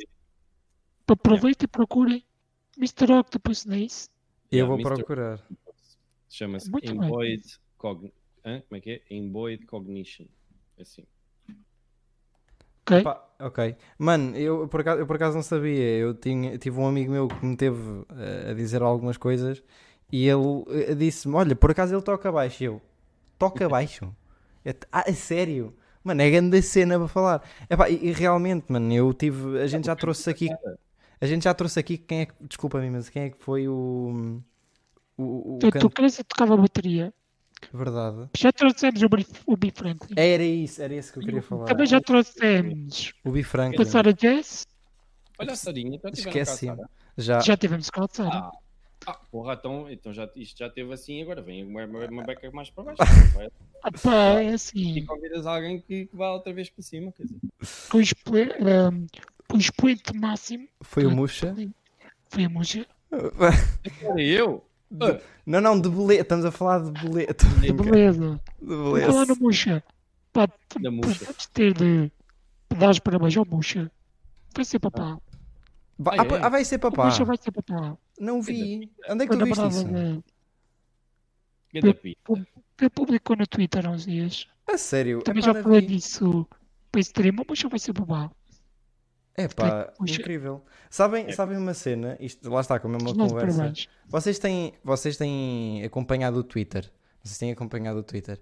aproveitem 1.06 1.64
e 1.64 1.68
procurem 1.68 2.24
Mr. 2.76 3.12
Octopus, 3.12 3.64
não 3.64 3.74
é 3.76 3.80
isso? 3.80 4.08
Eu 4.50 4.58
Yeah, 4.58 4.68
vou 4.68 4.78
Mr. 4.80 4.96
procurar. 5.04 5.46
Chama-se 6.28 6.70
Muito 6.70 6.86
bem. 6.94 7.08
Emboyed 7.08 7.42
Cogn... 7.78 8.12
Hã? 8.44 8.60
Como 8.68 8.76
é 8.76 8.80
que 8.80 8.90
é? 8.90 9.02
Emboyed 9.14 9.64
Cognition. 9.66 10.26
Assim. 10.78 11.04
Ok? 12.86 13.02
Pá, 13.02 13.20
ok. 13.40 13.76
Mano, 13.98 14.36
eu 14.36 14.68
por, 14.68 14.80
acaso, 14.80 15.00
eu 15.00 15.06
por 15.06 15.16
acaso 15.16 15.34
não 15.34 15.42
sabia. 15.42 15.98
Eu 15.98 16.14
tinha, 16.14 16.56
tive 16.56 16.78
um 16.78 16.86
amigo 16.86 17.10
meu 17.10 17.26
que 17.26 17.44
me 17.44 17.56
teve 17.56 18.04
eh, 18.16 18.50
a 18.50 18.54
dizer 18.54 18.80
algumas 18.80 19.16
coisas 19.16 19.62
e 20.10 20.28
ele 20.28 20.64
eh, 20.68 20.94
disse-me: 20.94 21.34
Olha, 21.34 21.56
por 21.56 21.70
acaso 21.72 21.94
ele 21.94 22.02
toca 22.02 22.30
baixo. 22.30 22.62
E 22.62 22.66
eu, 22.66 22.80
toca 23.36 23.68
baixo? 23.68 24.14
Eu, 24.64 24.74
ah, 24.92 25.04
a 25.08 25.12
sério? 25.12 25.74
Mano, 26.04 26.22
é 26.22 26.30
grande 26.30 26.62
cena 26.62 26.96
para 26.96 27.08
falar. 27.08 27.42
Epá, 27.68 27.90
e, 27.90 28.06
e 28.06 28.12
realmente, 28.12 28.66
mano, 28.72 28.92
eu 28.92 29.12
tive. 29.12 29.60
A 29.60 29.66
gente 29.66 29.86
já 29.86 29.96
trouxe 29.96 30.30
aqui. 30.30 30.48
A 31.20 31.26
gente 31.26 31.42
já 31.44 31.52
trouxe 31.52 31.80
aqui 31.80 31.98
quem 31.98 32.20
é 32.20 32.26
que. 32.26 32.34
Desculpa-me, 32.40 32.88
mas 32.90 33.08
quem 33.08 33.24
é 33.24 33.30
que 33.30 33.42
foi 33.42 33.66
o. 33.66 34.40
O, 35.18 35.54
o 35.54 35.58
Então, 35.62 35.80
tu 35.80 35.90
querias 35.90 36.16
que 36.16 36.24
tocava 36.24 36.56
bateria. 36.56 37.12
Verdade. 37.72 38.28
Já 38.36 38.52
trouxemos 38.52 39.00
o 39.02 39.08
o 39.46 39.56
B 39.56 39.70
Franklin. 39.74 40.14
Era 40.16 40.42
isso, 40.42 40.82
era 40.82 40.94
isso 40.94 41.12
que 41.12 41.18
eu 41.18 41.22
queria 41.22 41.42
falar. 41.42 41.64
Também 41.66 41.86
já 41.86 42.00
trouxemos 42.00 43.12
O 43.24 43.30
B 43.30 43.42
Franklin. 43.42 43.76
passar 43.78 44.06
a 44.08 44.12
jazz. 44.12 44.66
Olha 45.38 45.52
a 45.52 45.56
Sarinha, 45.56 45.96
então 45.96 46.10
Esqueci. 46.10 46.66
Já. 47.18 47.40
Já 47.40 47.56
tivemos 47.56 47.90
com 47.90 48.04
a 48.04 48.08
Sara. 48.10 48.30
Ah, 48.36 48.52
ah, 49.06 49.14
porra, 49.30 49.54
então, 49.54 49.90
então 49.90 50.12
já, 50.12 50.28
isto 50.36 50.58
já 50.58 50.68
teve 50.70 50.92
assim, 50.92 51.22
agora 51.22 51.40
vem 51.42 51.64
uma, 51.64 51.84
uma, 51.84 52.06
uma 52.06 52.22
beca 52.22 52.50
mais 52.50 52.70
para 52.70 52.84
baixo. 52.84 53.02
Ah, 53.82 53.92
pá, 53.92 54.40
é 54.40 54.50
e 54.50 54.54
assim. 54.54 55.04
convidas 55.04 55.46
alguém 55.46 55.80
que, 55.80 56.06
que 56.06 56.16
vá 56.16 56.32
outra 56.32 56.52
vez 56.52 56.68
para 56.68 56.82
cima, 56.82 57.12
quer 57.12 57.22
dizer. 57.24 57.38
Com 57.88 57.98
o, 57.98 58.00
expo- 58.00 58.32
o 59.54 59.56
expoente 59.56 60.16
máximo 60.16 60.66
Foi 60.80 61.06
o 61.06 61.10
Muxa. 61.12 61.54
foi 62.28 62.44
a 62.46 62.48
música. 62.48 62.86
Era 64.02 64.20
eu? 64.20 64.65
Ah, 65.00 65.20
Não, 65.44 65.60
não, 65.60 65.80
de 65.80 65.88
boleto. 65.88 66.22
Estamos 66.22 66.44
a 66.44 66.50
falar 66.50 66.82
de 66.82 66.92
boleto. 67.02 67.44
De 67.60 67.72
beleza. 67.72 68.40
De 68.60 68.66
Vou 68.66 69.00
falar 69.00 69.26
no 69.26 69.34
beleza. 69.36 69.36
Muxa. 69.40 69.84
Pá, 70.32 70.46
de 70.46 71.48
ter 71.52 71.72
de 71.74 72.12
dar 72.76 72.90
os 72.90 72.98
parabéns 72.98 73.36
ao 73.36 73.46
Muxa. 73.46 73.90
Vai 74.54 74.64
ser 74.64 74.78
papá. 74.78 75.18
Vai, 75.98 76.18
Ah, 76.18 76.22
ah, 76.22 76.36
é? 76.36 76.42
ah, 76.42 76.48
vai 76.48 76.64
ser 76.64 76.76
O 76.76 76.80
papá. 76.80 77.06
Muxa 77.06 77.24
vai 77.24 77.36
ser 77.36 77.50
papá. 77.52 77.96
Não 78.20 78.40
vi. 78.42 78.90
Onde 79.08 79.24
é 79.24 79.28
que 79.28 79.36
tu 79.36 79.44
viste 79.44 79.66
isso? 79.68 79.84
de. 79.84 80.22
Ganda 81.74 81.94
pita. 81.94 82.46
que 82.76 82.90
publicou 82.90 83.36
no 83.36 83.46
Twitter 83.46 83.86
há 83.86 83.90
uns 83.90 84.04
dias. 84.06 84.46
A 84.66 84.76
sério. 84.78 85.22
Também 85.22 85.42
já 85.42 85.52
não 85.52 85.62
falei 85.62 85.80
disso 85.82 86.46
para 86.92 87.00
esse 87.00 87.10
stream. 87.10 87.34
Muxa 87.48 87.68
vai 87.68 87.78
ser 87.78 87.92
papá. 87.92 88.30
É 89.36 89.48
pá, 89.48 89.92
incrível. 90.00 90.62
Sabem, 90.88 91.30
sabem 91.32 91.58
uma 91.58 91.74
cena? 91.74 92.16
Isto, 92.18 92.48
lá 92.48 92.60
está, 92.60 92.76
é 92.76 92.86
uma 92.86 92.96
Os 92.96 93.02
nossos 93.12 93.32
conversa. 93.32 93.72
Vocês 94.08 94.38
têm, 94.38 94.72
vocês 94.82 95.16
têm 95.16 95.84
acompanhado 95.84 96.38
o 96.38 96.42
Twitter? 96.42 96.90
Vocês 97.22 97.36
têm 97.36 97.52
acompanhado 97.52 97.98
o 97.98 98.02
Twitter? 98.02 98.40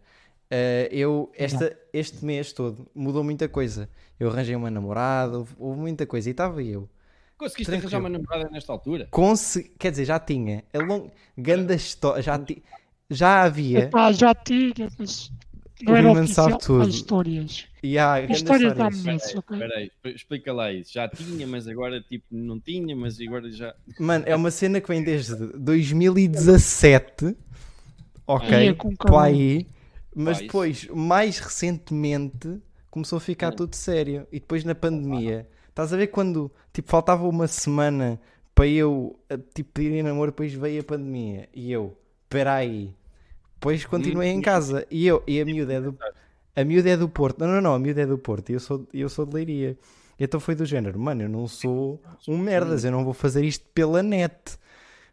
Eh, 0.50 0.88
eu, 0.92 1.32
esta, 1.34 1.76
este 1.92 2.24
mês 2.24 2.52
todo, 2.52 2.88
mudou 2.94 3.24
muita 3.24 3.48
coisa. 3.48 3.88
Eu 4.20 4.28
arranjei 4.28 4.54
uma 4.54 4.70
namorada, 4.70 5.38
houve, 5.38 5.54
houve 5.58 5.80
muita 5.80 6.06
coisa. 6.06 6.28
E 6.28 6.32
estava 6.32 6.62
eu. 6.62 6.88
Conseguiste 7.36 7.72
Tranquilo. 7.72 7.96
arranjar 7.96 7.98
uma 7.98 8.08
namorada 8.08 8.48
nesta 8.50 8.72
altura? 8.72 9.08
Conse... 9.10 9.64
Quer 9.78 9.90
dizer, 9.90 10.04
já 10.04 10.20
tinha. 10.20 10.62
A 10.72 10.78
long... 10.78 11.10
Ganda 11.36 11.74
história. 11.74 12.22
Já, 12.22 12.38
ti... 12.38 12.62
já 13.10 13.42
havia. 13.42 13.80
Epá, 13.80 14.12
já 14.12 14.32
tinha, 14.32 14.88
mas 14.96 15.32
não 15.82 15.92
O 15.92 15.96
era 15.96 16.12
oficial 16.12 16.50
sabe 16.50 16.62
tudo. 16.64 16.82
as 16.82 16.88
histórias. 16.94 17.66
Há 18.00 18.14
As 18.14 18.30
histórias 18.38 18.74
da 18.74 18.86
amnésia, 18.86 19.38
ok? 19.38 19.56
Espera 19.56 19.74
aí, 19.78 19.84
exp- 20.04 20.16
explica 20.16 20.52
lá 20.52 20.72
isso. 20.72 20.92
Já 20.92 21.08
tinha, 21.08 21.46
mas 21.46 21.66
agora 21.68 22.00
tipo 22.00 22.24
não 22.30 22.58
tinha, 22.60 22.94
mas 22.96 23.20
agora 23.20 23.50
já. 23.50 23.74
Mano, 23.98 24.24
é 24.26 24.34
uma 24.36 24.50
cena 24.50 24.80
que 24.80 24.88
vem 24.88 25.02
desde 25.02 25.34
2017. 25.58 27.36
Ok, 28.26 28.48
é 28.68 28.74
para 28.96 29.22
aí. 29.22 29.66
Mas 30.14 30.36
isso- 30.38 30.46
depois, 30.46 30.86
mais 30.88 31.38
recentemente, 31.38 32.58
começou 32.90 33.16
a 33.18 33.20
ficar 33.20 33.52
Hum. 33.52 33.56
tudo 33.56 33.74
sério. 33.74 34.26
E 34.32 34.38
depois 34.38 34.64
na 34.64 34.74
pandemia, 34.74 35.46
estás 35.68 35.92
a 35.92 35.96
ver 35.96 36.06
quando 36.08 36.50
tipo, 36.72 36.88
faltava 36.90 37.26
uma 37.28 37.46
semana 37.48 38.20
para 38.54 38.66
eu 38.68 39.18
eh, 39.28 39.36
tipo, 39.52 39.72
pedir 39.72 39.92
em 39.92 40.02
namoro, 40.02 40.30
depois 40.30 40.52
veio 40.54 40.80
a 40.80 40.84
pandemia. 40.84 41.48
E 41.52 41.70
eu, 41.72 41.96
espera 42.22 42.54
aí. 42.54 42.94
Depois 43.64 43.84
continuei 43.86 44.28
em 44.28 44.38
Hum. 44.38 44.42
casa. 44.42 44.86
E 44.90 45.06
eu, 45.06 45.22
e 45.26 45.40
a 45.40 45.44
miúda 45.44 45.72
é 45.72 45.80
do. 45.80 45.98
A 46.54 46.64
miúda 46.64 46.90
é 46.90 46.96
do 46.98 47.08
Porto. 47.08 47.38
Não, 47.40 47.46
não, 47.48 47.60
não, 47.62 47.74
a 47.74 47.78
miúda 47.78 48.02
é 48.02 48.06
do 48.06 48.18
Porto. 48.18 48.50
E 48.50 48.52
eu 48.52 48.60
sou, 48.60 48.86
eu 48.92 49.08
sou 49.08 49.24
de 49.24 49.34
Leiria. 49.34 49.78
Então 50.20 50.38
foi 50.38 50.54
do 50.54 50.64
género, 50.66 50.98
mano, 50.98 51.22
eu 51.22 51.28
não 51.28 51.48
sou 51.48 52.00
um 52.28 52.38
merdas, 52.38 52.84
eu 52.84 52.92
não 52.92 53.02
vou 53.04 53.12
fazer 53.14 53.44
isto 53.44 53.64
pela 53.74 54.00
net. 54.02 54.32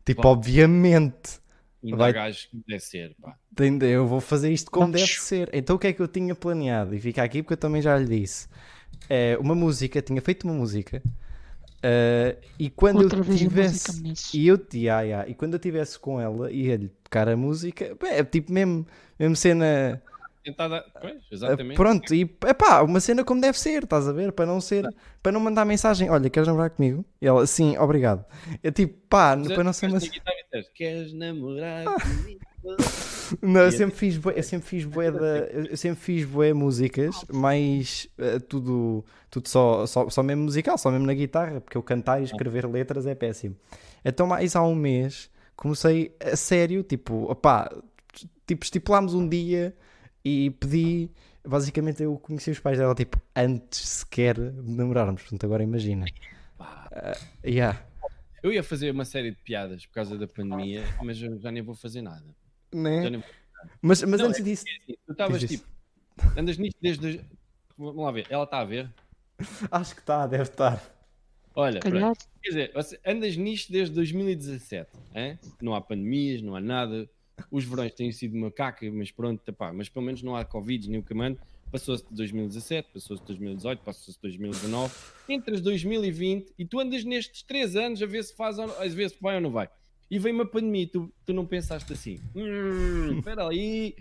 Tipo, 0.06 0.22
Claro. 0.24 0.38
obviamente. 0.38 1.40
Ainda 1.84 1.98
Vai- 1.98 2.10
há 2.12 2.14
gajos 2.14 2.46
que 2.46 2.58
deve 2.68 2.80
ser, 2.82 3.16
pá. 3.20 3.36
Eu 3.82 4.06
vou 4.06 4.20
fazer 4.22 4.52
isto 4.52 4.70
como 4.70 4.92
deve 4.92 5.08
ser. 5.08 5.50
Então 5.54 5.76
o 5.78 5.80
que 5.80 5.88
é 5.88 5.94
que 5.94 6.02
eu 6.02 6.08
tinha 6.08 6.36
planeado? 6.36 6.94
E 6.94 7.00
fica 7.00 7.24
aqui 7.24 7.42
porque 7.42 7.54
eu 7.54 7.58
também 7.58 7.82
já 7.82 7.98
lhe 7.98 8.06
disse. 8.20 8.48
É, 9.10 9.36
uma 9.40 9.56
música, 9.56 10.00
tinha 10.02 10.22
feito 10.22 10.44
uma 10.44 10.54
música. 10.54 11.02
Eh, 11.84 12.38
e 12.60 12.70
quando 12.70 13.02
Outra 13.02 13.20
eu 13.20 13.36
tivesse. 13.36 14.02
E 14.38 14.48
eu, 14.48 14.60
yeah, 14.74 15.02
yeah, 15.02 15.30
e 15.30 15.34
quando 15.34 15.54
eu 15.54 15.60
tivesse 15.60 15.98
com 16.00 16.20
ela 16.20 16.52
e 16.52 16.70
ele 16.70 16.90
tocar 17.04 17.28
a 17.28 17.36
música, 17.36 17.96
é 18.04 18.24
tipo 18.24 18.52
mesmo, 18.52 18.86
mesmo 19.20 19.36
cena. 19.36 20.02
Tentar 20.44 20.68
dar... 20.68 20.82
Pois, 21.00 21.14
eh, 21.14 21.20
exatamente. 21.32 21.76
Pronto, 21.76 22.14
e 22.16 22.30
é 22.46 22.54
pá, 22.54 22.82
uma 22.82 23.00
cena 23.00 23.24
como 23.24 23.40
deve 23.42 23.60
ser, 23.60 23.84
estás 23.84 24.08
a 24.08 24.12
ver? 24.12 24.32
Para 24.32 24.46
não 24.48 24.60
ser, 24.60 24.88
para 25.22 25.32
não 25.32 25.40
mandar 25.40 25.66
mensagem, 25.66 26.10
olha, 26.10 26.30
queres 26.30 26.48
namorar 26.48 26.72
comigo? 26.72 27.06
E 27.22 27.28
ela, 27.28 27.46
sim, 27.46 27.78
obrigado. 27.78 28.26
É 28.64 28.72
tipo, 28.72 28.98
pá, 29.08 29.36
Mas 29.36 29.52
é- 29.52 29.56
para 29.56 29.64
não 29.64 29.74
ser 29.74 29.88
uma. 29.88 30.00
Queres 30.74 31.14
namorar 31.14 31.88
Ah. 31.88 31.96
comigo? 32.02 32.42
Não, 33.42 33.62
eu 33.62 33.72
sempre 33.72 33.96
fiz 33.96 34.18
bué, 34.18 34.34
eu 34.38 34.44
sempre 34.44 34.68
fiz 34.68 34.86
bué 34.86 35.12
da, 35.12 35.38
eu 35.72 35.78
sempre 35.78 36.00
fiz 36.00 36.26
bué 36.26 36.54
músicas, 36.54 37.26
mas 37.32 38.08
eh, 38.18 38.40
tudo, 38.40 39.06
tudo 39.30 39.48
só, 39.48 39.86
só, 39.86 40.10
só 40.10 40.22
mesmo 40.22 40.44
musical, 40.44 40.78
só 40.78 40.92
mesmo 40.92 41.06
na 41.06 41.14
guitarra, 41.14 41.62
porque 41.62 41.78
eu 41.78 41.84
cantar 41.84 42.22
e 42.22 42.26
escrever 42.26 42.68
letras 42.68 43.06
é 43.06 43.16
péssimo. 43.16 43.56
Então 44.04 44.28
mais 44.28 44.56
há 44.56 44.64
um 44.64 44.76
mês 44.76 45.30
comecei 45.56 46.16
a 46.20 46.36
sério, 46.36 46.84
tipo, 46.84 47.32
opá, 47.32 47.72
tipo, 48.48 48.64
estipulámos 48.64 49.14
um 49.14 49.28
dia 49.28 49.76
e 50.26 50.50
pedi, 50.52 51.12
basicamente 51.48 52.04
eu 52.04 52.18
conheci 52.18 52.52
os 52.52 52.60
pais 52.60 52.78
dela, 52.78 52.96
tipo, 52.96 53.22
antes 53.36 53.80
sequer 53.80 54.36
de 54.36 54.72
namorarmos, 54.72 55.22
portanto 55.22 55.44
agora 55.46 55.64
imagina. 55.64 56.06
Ah, 56.60 57.16
yeah. 57.46 57.80
Eu 58.42 58.52
ia 58.52 58.64
fazer 58.64 58.90
uma 58.90 59.06
série 59.06 59.30
de 59.30 59.38
piadas 59.38 59.86
por 59.86 59.94
causa 59.94 60.18
da 60.18 60.28
pandemia, 60.28 60.84
mas 61.04 61.22
eu 61.22 61.40
já 61.40 61.52
nem 61.52 61.62
vou 61.62 61.76
fazer 61.76 62.02
nada. 62.02 62.26
Né? 62.74 63.24
Mas, 63.82 64.02
mas 64.04 64.20
Não, 64.22 64.28
antes 64.30 64.44
disso, 64.44 64.66
assim, 64.68 64.96
Tu 65.06 65.12
estavas 65.12 65.44
tipo, 65.44 65.66
andas 66.38 66.58
nisto 66.58 66.78
desde. 66.82 67.22
Vamos 67.78 68.04
lá 68.04 68.12
ver, 68.12 68.26
ela 68.30 68.44
está 68.44 68.60
a 68.60 68.66
ver? 68.66 68.90
acho 69.72 69.96
que 69.96 70.02
está, 70.02 70.26
deve 70.28 70.44
estar. 70.44 70.82
Olha, 71.54 71.80
pronto. 71.80 72.26
quer 72.42 72.50
dizer, 72.50 72.72
você- 72.74 73.00
andas 73.06 73.36
nisto 73.36 73.72
desde 73.72 73.94
2017, 73.96 74.90
hein? 75.14 75.38
não 75.62 75.74
há 75.76 75.82
pandemias, 75.82 76.42
não 76.42 76.56
há 76.56 76.62
nada. 76.62 77.10
Os 77.50 77.66
verões 77.66 77.94
têm 77.94 78.12
sido 78.12 78.36
uma 78.38 78.52
caca, 78.52 78.90
mas 78.92 79.12
pronto, 79.12 79.52
pá, 79.54 79.74
mas 79.74 79.90
pelo 79.90 80.06
menos 80.06 80.22
não 80.22 80.36
há 80.36 80.46
Covid 80.46 80.90
nem 80.90 81.00
o 81.00 81.04
que 81.04 81.14
manda. 81.14 81.40
Passou-se 81.72 82.04
de 82.08 82.14
2017, 82.16 82.90
passou-se 82.94 83.22
de 83.24 83.28
2018, 83.28 83.80
passou-se 83.84 84.12
de 84.18 84.22
2019, 84.22 84.94
entras 85.30 85.62
2020 85.62 86.54
e 86.60 86.66
tu 86.66 86.80
andas 86.80 87.04
nestes 87.04 87.44
3 87.44 87.76
anos 87.76 88.02
a 88.02 88.06
ver 88.06 88.24
se 88.24 88.36
faz, 88.36 88.60
ou 88.60 88.68
não- 88.68 88.76
a 88.80 88.86
ver 88.88 89.10
se 89.10 89.18
vai 89.22 89.36
ou 89.36 89.42
não 89.42 89.52
vai. 89.52 89.70
E 90.12 90.20
vem 90.20 90.34
uma 90.34 90.46
pandemia 90.46 90.84
e 90.84 90.88
tu, 90.88 91.10
tu 91.26 91.34
não 91.34 91.46
pensaste 91.46 91.94
assim, 91.94 92.20
hum, 92.36 93.18
espera 93.24 93.48
aí, 93.48 93.96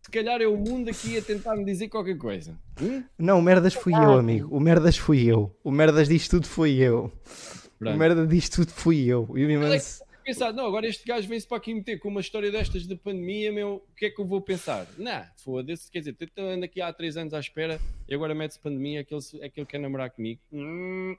se 0.00 0.10
calhar 0.10 0.40
é 0.40 0.46
o 0.46 0.56
mundo 0.56 0.88
aqui 0.88 1.18
a 1.18 1.22
tentar 1.22 1.54
me 1.54 1.64
dizer 1.64 1.88
qualquer 1.88 2.16
coisa. 2.16 2.58
Hum? 2.80 3.04
Não, 3.18 3.38
o 3.38 3.42
merdas 3.42 3.74
fui 3.74 3.92
eu, 3.92 4.12
amigo. 4.12 4.48
O 4.50 4.58
merdas 4.58 4.96
fui 4.96 5.24
eu. 5.26 5.54
O 5.62 5.70
merdas 5.70 6.08
disto 6.08 6.30
tudo 6.30 6.46
fui 6.46 6.78
eu. 6.78 7.04
O 7.04 7.78
Pronto. 7.78 7.98
merda 7.98 8.26
disto 8.26 8.56
tudo 8.56 8.72
fui 8.72 9.04
eu. 9.04 9.28
E 9.36 9.44
o 9.44 9.48
meu 9.48 9.60
Olha 9.60 9.78
pensar, 10.26 10.52
não, 10.52 10.66
agora 10.66 10.88
este 10.88 11.06
gajo 11.06 11.28
vem-se 11.28 11.46
para 11.46 11.58
aqui 11.58 11.72
meter 11.72 12.00
com 12.00 12.08
uma 12.08 12.20
história 12.20 12.50
destas 12.50 12.84
de 12.84 12.96
pandemia, 12.96 13.52
meu, 13.52 13.76
o 13.76 13.94
que 13.94 14.06
é 14.06 14.10
que 14.10 14.20
eu 14.20 14.24
vou 14.24 14.40
pensar? 14.40 14.84
Não, 14.98 15.24
foda-se, 15.36 15.88
quer 15.88 16.00
dizer, 16.00 16.16
eu 16.34 16.48
ando 16.48 16.64
aqui 16.64 16.80
há 16.80 16.92
3 16.92 17.16
anos 17.18 17.34
à 17.34 17.38
espera 17.38 17.78
e 18.08 18.14
agora 18.14 18.34
mete-se 18.34 18.58
pandemia, 18.58 19.02
aquele, 19.02 19.20
aquele 19.44 19.66
quer 19.66 19.78
namorar 19.78 20.10
comigo. 20.10 20.40
Hum, 20.52 21.16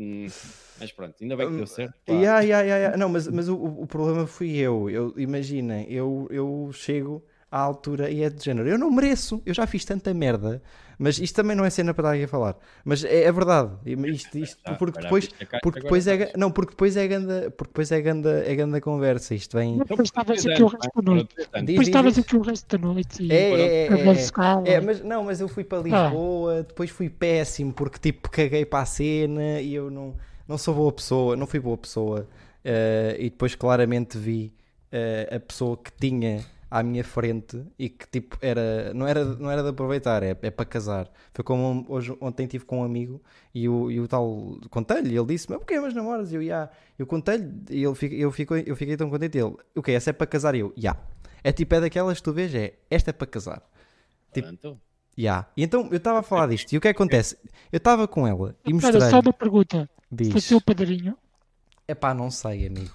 hum. 0.00 0.26
Mas 0.78 0.90
pronto, 0.92 1.14
ainda 1.20 1.36
bem 1.36 1.50
que 1.50 1.56
deu 1.56 1.66
certo. 1.66 1.94
pá. 2.06 2.12
Yeah, 2.12 2.40
yeah, 2.40 2.62
yeah, 2.62 2.76
yeah. 2.78 2.96
Não, 2.96 3.08
mas, 3.08 3.28
mas 3.28 3.48
o, 3.48 3.56
o 3.56 3.86
problema 3.86 4.26
fui 4.26 4.56
eu. 4.56 4.88
eu 4.88 5.12
imagina, 5.18 5.82
eu, 5.82 6.26
eu 6.30 6.70
chego 6.72 7.22
à 7.50 7.58
altura 7.58 8.10
e 8.10 8.22
é 8.22 8.30
de 8.30 8.44
género. 8.44 8.68
Eu 8.68 8.78
não 8.78 8.90
mereço. 8.90 9.42
Eu 9.44 9.52
já 9.52 9.66
fiz 9.66 9.84
tanta 9.84 10.14
merda. 10.14 10.62
Mas 11.02 11.18
isto 11.18 11.34
também 11.34 11.56
não 11.56 11.64
é 11.64 11.70
cena 11.70 11.94
para 11.94 12.02
estar 12.02 12.14
aqui 12.14 12.24
a 12.24 12.28
falar. 12.28 12.56
Mas 12.84 13.02
é, 13.04 13.22
é 13.22 13.32
verdade. 13.32 13.70
Isto, 13.86 14.38
isto, 14.38 14.60
Já, 14.66 14.74
porque 14.74 14.98
olha, 14.98 15.04
depois, 15.04 15.28
caixa, 15.28 15.58
porque 15.62 15.80
depois 15.80 16.06
é, 16.06 16.32
não, 16.36 16.50
porque 16.50 16.72
depois 16.72 16.94
é 16.94 17.08
ganda, 17.08 17.50
porque 17.56 17.70
depois 17.70 17.90
é 17.90 18.00
ganda, 18.02 18.44
é 18.46 18.54
ganda 18.54 18.80
conversa. 18.82 19.34
Isto 19.34 19.56
vem. 19.56 19.78
depois 19.78 20.08
estavas 20.08 20.42
Três 20.42 20.54
aqui 20.54 20.62
o 20.62 20.68
anos, 20.68 20.78
resto 20.84 21.02
da 21.02 21.10
noite. 21.10 21.34
Depois 21.64 21.88
estavas 21.88 22.18
aqui 22.18 22.36
o 22.36 22.42
resto 22.42 22.78
da 22.78 22.86
noite 22.86 23.22
e 23.22 23.32
É, 23.32 23.34
é, 23.34 23.60
é, 23.60 23.86
é, 23.86 24.68
é. 24.68 24.72
É, 24.74 24.80
mas 24.80 25.02
não, 25.02 25.24
mas 25.24 25.40
eu 25.40 25.48
fui 25.48 25.64
para 25.64 25.78
Lisboa, 25.82 26.64
depois 26.64 26.90
fui 26.90 27.08
péssimo 27.08 27.72
porque 27.72 27.98
tipo 27.98 28.28
caguei 28.28 28.66
para 28.66 28.80
a 28.80 28.86
cena 28.86 29.58
e 29.58 29.74
eu 29.74 29.90
não, 29.90 30.14
não 30.46 30.58
sou 30.58 30.74
boa 30.74 30.92
pessoa, 30.92 31.34
não 31.34 31.46
fui 31.46 31.60
boa 31.60 31.78
pessoa. 31.78 32.28
Eh, 32.62 33.16
e 33.18 33.30
depois 33.30 33.54
claramente 33.54 34.18
vi 34.18 34.52
eh, 34.92 35.34
a 35.34 35.40
pessoa 35.40 35.78
que 35.78 35.90
tinha 35.92 36.44
à 36.70 36.82
minha 36.82 37.02
frente 37.02 37.64
e 37.78 37.88
que 37.88 38.06
tipo 38.08 38.38
era 38.40 38.94
não 38.94 39.06
era 39.06 39.24
não 39.24 39.50
era 39.50 39.62
de 39.62 39.70
aproveitar, 39.70 40.22
é, 40.22 40.30
é 40.40 40.50
para 40.50 40.64
casar. 40.64 41.10
Foi 41.34 41.42
como 41.44 41.84
hoje 41.88 42.16
ontem 42.20 42.46
tive 42.46 42.64
com 42.64 42.80
um 42.80 42.84
amigo 42.84 43.20
e 43.54 43.68
o, 43.68 43.90
e 43.90 43.98
o 43.98 44.06
tal 44.06 44.56
contei-lhe, 44.70 45.16
ele 45.16 45.26
disse: 45.26 45.46
"Mas 45.50 45.58
porquê 45.58 45.80
mas 45.80 45.92
namoras?" 45.94 46.30
E 46.32 46.36
eu, 46.36 46.42
"Ya." 46.42 46.70
Eu 46.98 47.06
contei-lhe 47.06 47.50
e 47.70 47.82
ele 47.84 47.94
fica, 47.94 48.14
eu 48.14 48.30
fico, 48.30 48.54
eu 48.54 48.76
fiquei 48.76 48.96
tão 48.96 49.10
contente 49.10 49.36
ele. 49.38 49.54
"O 49.74 49.82
que 49.82 49.90
essa 49.92 50.10
é 50.10 50.12
para 50.12 50.26
casar?" 50.26 50.54
E 50.54 50.60
eu, 50.60 50.72
"Ya." 50.78 50.96
É 51.42 51.50
tipo 51.52 51.74
é 51.74 51.80
daquelas 51.80 52.18
que 52.18 52.22
tu 52.24 52.32
vês 52.32 52.54
é, 52.54 52.74
esta 52.90 53.10
é 53.10 53.12
para 53.12 53.26
casar. 53.26 53.62
tipo, 54.32 54.46
Pronto. 54.48 54.80
Ya. 55.18 55.46
E 55.56 55.62
então 55.64 55.88
eu 55.90 55.96
estava 55.96 56.20
a 56.20 56.22
falar 56.22 56.46
disto 56.46 56.72
e 56.72 56.78
o 56.78 56.80
que 56.80 56.86
é 56.88 56.92
que 56.94 56.96
acontece? 56.96 57.36
Eu 57.72 57.78
estava 57.78 58.06
com 58.06 58.26
ela 58.26 58.54
e 58.64 58.70
Espera, 58.70 58.92
mostrei. 58.92 59.10
só 59.10 59.20
uma 59.20 59.32
pergunta. 59.32 59.90
Foi 60.08 60.16
Diz. 60.32 60.44
seu 60.44 60.60
padrinho? 60.60 61.16
É 61.88 61.94
pá, 61.94 62.14
não 62.14 62.30
sei, 62.30 62.66
amigo. 62.66 62.92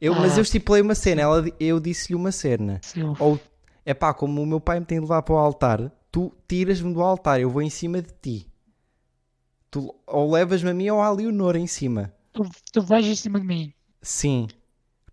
Eu, 0.00 0.14
Mas 0.14 0.36
eu 0.36 0.42
estipulei 0.42 0.82
uma 0.82 0.94
cena, 0.94 1.22
ela, 1.22 1.44
eu 1.58 1.80
disse-lhe 1.80 2.14
uma 2.14 2.32
cena. 2.32 2.80
Seu. 2.82 3.16
Ou 3.18 3.40
é 3.84 3.94
pá, 3.94 4.12
como 4.14 4.42
o 4.42 4.46
meu 4.46 4.60
pai 4.60 4.80
me 4.80 4.86
tem 4.86 4.98
de 4.98 5.02
levar 5.02 5.22
para 5.22 5.34
o 5.34 5.38
altar, 5.38 5.92
tu 6.10 6.32
tiras-me 6.48 6.92
do 6.92 7.02
altar, 7.02 7.40
eu 7.40 7.50
vou 7.50 7.62
em 7.62 7.70
cima 7.70 8.00
de 8.00 8.12
ti. 8.22 8.46
Tu, 9.70 9.94
ou 10.06 10.30
levas-me 10.32 10.70
a 10.70 10.74
mim 10.74 10.88
ou 10.90 11.00
à 11.02 11.10
Leonor 11.10 11.56
em 11.56 11.66
cima. 11.66 12.12
Tu, 12.32 12.48
tu 12.72 12.82
vais 12.82 13.04
em 13.06 13.14
cima 13.14 13.40
de 13.40 13.46
mim. 13.46 13.72
Sim. 14.00 14.48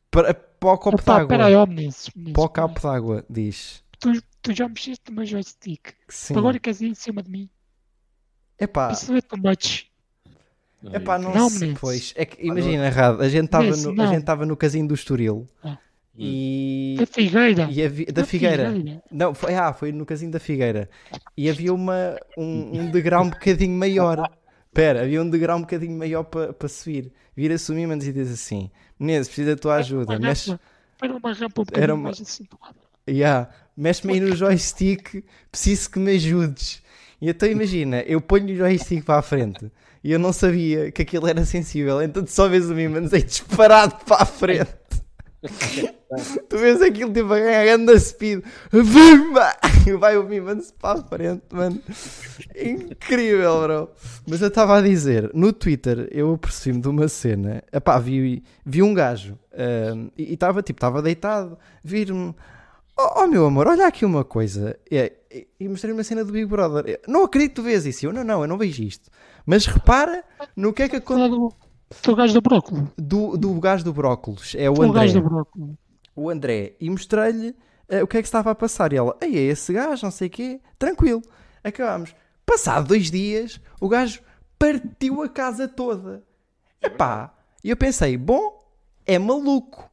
Para, 0.10 0.34
para 0.34 0.70
o 0.70 0.78
copo 0.78 0.98
Opa, 1.02 1.26
d'água. 1.26 1.62
ó 1.62 1.66
Menezes. 1.66 2.10
Menezes, 2.16 2.34
Para 2.34 2.44
o 2.44 2.50
copo 2.50 2.82
d'água, 2.82 3.26
diz. 3.30 3.84
Tu, 4.00 4.22
tu 4.42 4.54
já 4.54 4.68
mexeste 4.68 5.02
no 5.10 5.16
meu 5.16 5.26
joystick. 5.26 5.94
Sim. 6.08 6.38
Agora 6.38 6.60
queres 6.60 6.82
ir 6.82 6.88
em 6.88 6.94
cima 6.96 7.24
de 7.24 7.30
mim. 7.30 7.50
É 8.58 8.68
pá. 8.68 8.92
Isso 8.92 9.14
é 9.16 9.22
too 9.22 9.40
much. 9.40 9.91
É 10.92 11.00
pá, 11.00 11.20
não, 11.20 11.34
Não, 11.34 11.50
sei. 11.50 11.76
Pois, 11.80 12.14
é 12.16 12.26
que 12.26 12.46
imagina, 12.46 12.86
errado. 12.88 13.22
A 13.22 13.30
gente 13.30 13.46
estava 13.46 13.66
no, 13.76 13.90
a 13.90 13.94
não. 13.94 14.08
gente 14.08 14.20
estava 14.22 14.46
no 14.46 14.58
casinho 14.58 14.88
do 14.88 14.94
Estoril. 14.96 15.48
Ah. 15.64 15.78
E, 16.18 16.96
Da 17.00 17.06
Figueira. 17.06 17.68
e 17.72 17.84
havia- 17.84 18.06
da 18.08 18.26
Figueira. 18.26 18.74
Não, 19.12 19.34
foi, 19.34 19.54
ah, 19.56 19.72
foi 19.74 19.92
no 19.92 20.06
casinho 20.06 20.32
da 20.32 20.40
Figueira. 20.40 20.90
E 21.38 21.50
havia 21.50 21.74
uma, 21.74 22.18
um, 22.38 22.82
um 22.82 22.92
degrau 22.92 23.24
um 23.24 23.30
bocadinho 23.30 23.78
maior. 23.78 24.30
Espera, 24.68 25.02
havia 25.04 25.22
um 25.22 25.30
degrau 25.30 25.58
um 25.58 25.62
bocadinho 25.62 25.98
maior 25.98 26.24
para 26.24 26.54
pa 26.54 26.68
subir. 26.68 27.12
Vira-se 27.36 27.72
o 27.72 27.76
Mimans 27.76 28.06
e 28.06 28.12
diz 28.14 28.32
assim: 28.32 28.70
Menezes, 29.00 29.28
preciso 29.30 29.50
da 29.50 29.56
tua 29.56 29.76
ajuda. 29.76 30.14
Uma 30.14 30.20
Mexe, 30.20 30.52
rampa- 30.52 30.64
Era 31.02 31.14
uma 31.16 31.34
rampa 31.34 31.62
um 31.62 31.66
bocadinho 31.66 31.84
Era 31.84 31.94
uma- 31.96 32.04
mais 32.04 32.22
acentuada. 32.22 32.76
yeah, 33.10 33.50
mexe-me 33.76 34.14
aí 34.14 34.20
no 34.20 34.36
joystick, 34.36 35.24
preciso 35.52 35.90
que 35.92 36.00
me 36.00 36.12
ajudes. 36.12 36.82
E 37.22 37.30
então 37.30 37.48
imagina, 37.50 38.02
eu 38.02 38.20
ponho 38.20 38.46
o 38.52 38.56
joystick 38.56 39.04
para 39.06 39.20
a 39.20 39.22
frente 39.22 39.72
e 40.04 40.12
eu 40.12 40.20
não 40.20 40.34
sabia 40.34 40.92
que 40.92 41.02
aquilo 41.02 41.28
era 41.28 41.46
sensível. 41.46 42.02
Então 42.02 42.24
tu 42.24 42.32
só 42.32 42.48
vês 42.48 42.70
o 42.70 42.76
Mimans 42.76 43.14
aí 43.14 43.24
disparado 43.24 43.96
para 44.06 44.24
a 44.24 44.26
frente. 44.26 44.82
Tu 46.50 46.58
vês 46.58 46.82
aquilo 46.82 47.12
tipo 47.12 47.34
a 47.34 47.40
ganhar 47.40 47.64
grande 47.66 48.00
speed. 48.00 48.44
Vimba! 48.72 49.56
E 49.88 49.94
vai 49.94 50.18
o 50.18 50.24
Mimans 50.24 50.72
para 50.72 51.00
a 51.00 51.04
frente, 51.04 51.44
mano. 51.52 51.82
Incrível, 52.56 53.62
bro. 53.62 53.90
Mas 54.28 54.42
eu 54.42 54.50
estava 54.50 54.78
a 54.78 54.82
dizer, 54.82 55.32
no 55.34 55.52
Twitter 55.52 56.08
eu 56.12 56.38
percebi-me 56.38 56.82
de 56.82 56.88
uma 56.90 57.08
cena. 57.08 57.64
Epá, 57.72 57.98
vi, 57.98 58.44
vi 58.64 58.84
um 58.84 58.94
gajo 58.94 59.40
ahm, 59.54 60.10
e 60.18 60.34
estava 60.34 60.62
tipo, 60.62 60.78
estava 60.78 61.02
deitado, 61.02 61.58
vir-me. 61.84 62.36
Oh, 62.96 63.24
oh, 63.24 63.28
meu 63.28 63.46
amor, 63.46 63.68
olha 63.68 63.88
aqui 63.88 64.06
uma 64.06 64.24
coisa. 64.24 64.78
E, 64.92 65.12
e, 65.32 65.48
e 65.60 65.68
mostrei-me 65.68 65.98
uma 65.98 66.04
cena 66.04 66.24
do 66.24 66.32
Big 66.32 66.46
Brother. 66.46 66.84
Eu, 66.86 67.00
Não 67.08 67.24
acredito 67.24 67.52
que 67.52 67.56
tu 67.56 67.64
vês 67.64 67.86
isso. 67.86 68.06
Eu, 68.06 68.14
não, 68.14 68.24
não, 68.24 68.42
eu 68.42 68.48
não 68.48 68.58
vejo 68.58 68.84
isto. 68.84 69.10
Mas 69.52 69.66
repara 69.66 70.24
no 70.56 70.72
que 70.72 70.84
é 70.84 70.88
que 70.88 70.96
aconteceu. 70.96 71.30
Do, 71.30 71.54
do 72.06 72.16
gajo 72.16 72.34
do 72.34 72.42
brócolis. 72.42 72.84
Do, 72.98 73.38
do 73.38 73.60
gajo 73.60 73.84
do 73.84 73.92
brócolis. 73.92 74.56
É 74.56 74.70
o 74.70 74.80
O 74.80 74.82
André 74.84 75.02
gajo 75.02 75.22
do 75.22 75.30
brócolis. 75.30 75.76
o 76.16 76.30
André 76.30 76.76
e 76.80 76.90
mostrei-lhe 76.90 77.54
eh, 77.90 78.02
o 78.02 78.08
que 78.08 78.16
é 78.16 78.22
que 78.22 78.28
se 78.28 78.30
estava 78.30 78.52
a 78.52 78.56
passar. 78.56 78.94
E 78.94 78.96
ela, 78.96 79.18
ei, 79.20 79.38
é 79.38 79.42
esse 79.42 79.74
gajo, 79.74 80.06
não 80.06 80.12
sei 80.12 80.30
o 80.30 80.32
quê, 80.32 80.62
tranquilo. 80.80 81.22
Acabámos. 81.62 82.16
Passado 82.46 82.88
dois 82.88 83.12
dias, 83.12 83.60
o 83.82 83.90
gajo 83.90 84.22
partiu 84.58 85.22
a 85.22 85.28
casa 85.28 85.68
toda. 85.68 86.24
Epá, 86.82 87.36
e 87.62 87.72
eu 87.72 87.76
pensei, 87.76 88.16
bom, 88.16 88.58
é 89.06 89.20
maluco. 89.20 89.92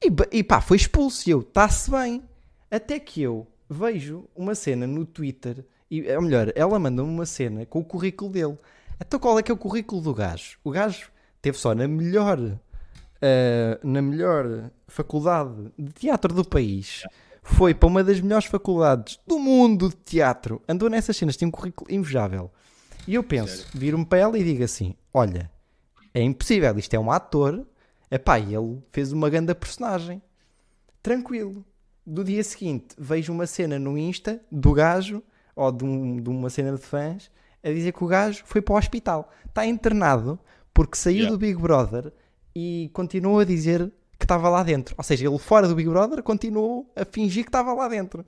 E, 0.00 0.38
e 0.38 0.44
pá, 0.44 0.60
foi 0.60 0.76
expulso. 0.76 1.28
E 1.28 1.32
eu, 1.32 1.40
está-se 1.40 1.90
bem. 1.90 2.22
Até 2.70 3.00
que 3.00 3.20
eu, 3.20 3.44
vejo 3.68 4.28
uma 4.36 4.54
cena 4.54 4.86
no 4.86 5.04
Twitter, 5.04 5.66
e, 5.90 6.10
ou 6.14 6.22
melhor, 6.22 6.52
ela 6.54 6.78
manda-me 6.78 7.08
uma 7.08 7.26
cena 7.26 7.64
com 7.66 7.80
o 7.80 7.84
currículo 7.84 8.30
dele. 8.30 8.58
Então 9.00 9.18
qual 9.18 9.38
é 9.38 9.42
que 9.42 9.50
é 9.50 9.54
o 9.54 9.58
currículo 9.58 10.00
do 10.00 10.14
gajo? 10.14 10.58
O 10.64 10.70
gajo 10.70 11.10
teve 11.40 11.56
só 11.56 11.74
na 11.74 11.86
melhor, 11.86 12.38
eh, 13.22 13.78
na 13.82 14.02
melhor 14.02 14.70
faculdade 14.86 15.72
de 15.78 15.92
teatro 15.92 16.34
do 16.34 16.44
país. 16.44 17.04
Foi 17.42 17.74
para 17.74 17.86
uma 17.86 18.04
das 18.04 18.20
melhores 18.20 18.46
faculdades 18.46 19.18
do 19.26 19.38
mundo 19.38 19.88
de 19.88 19.96
teatro. 19.96 20.60
Andou 20.68 20.90
nessas 20.90 21.16
cenas, 21.16 21.36
tem 21.36 21.48
um 21.48 21.50
currículo 21.50 21.90
invejável. 21.90 22.50
E 23.06 23.14
eu 23.14 23.24
penso, 23.24 23.66
viro-me 23.72 24.04
para 24.04 24.18
ela 24.18 24.38
e 24.38 24.44
digo 24.44 24.62
assim: 24.62 24.94
Olha, 25.14 25.50
é 26.12 26.20
impossível, 26.20 26.76
isto 26.78 26.92
é 26.94 26.98
um 26.98 27.10
ator. 27.10 27.66
Epá, 28.10 28.38
ele 28.38 28.82
fez 28.92 29.12
uma 29.12 29.30
grande 29.30 29.54
personagem. 29.54 30.20
Tranquilo. 31.02 31.64
Do 32.06 32.24
dia 32.24 32.42
seguinte, 32.42 32.88
vejo 32.98 33.32
uma 33.32 33.46
cena 33.46 33.78
no 33.78 33.96
Insta 33.96 34.40
do 34.50 34.72
gajo, 34.72 35.22
ou 35.58 35.72
de, 35.72 35.84
um- 35.84 36.16
de 36.22 36.28
uma 36.30 36.48
cena 36.50 36.72
de 36.72 36.78
fãs, 36.78 37.30
a 37.62 37.68
dizer 37.70 37.92
que 37.92 38.04
o 38.04 38.06
gajo 38.06 38.42
foi 38.46 38.62
para 38.62 38.74
o 38.74 38.78
hospital. 38.78 39.30
Está 39.46 39.66
internado 39.66 40.38
porque 40.72 40.96
saiu 40.96 41.16
Yeah. 41.16 41.32
do 41.32 41.38
Big 41.38 41.60
Brother 41.60 42.12
e 42.54 42.88
continuou 42.92 43.40
a 43.40 43.44
dizer 43.44 43.90
que 44.18 44.24
estava 44.24 44.48
lá 44.48 44.62
dentro. 44.62 44.94
Ou 44.96 45.04
seja, 45.04 45.26
ele 45.28 45.38
fora 45.38 45.66
do 45.66 45.74
Big 45.74 45.88
Brother 45.88 46.22
continuou 46.22 46.90
a 46.94 47.04
fingir 47.04 47.42
que 47.44 47.48
estava 47.48 47.72
lá 47.74 47.88
dentro. 47.88 48.24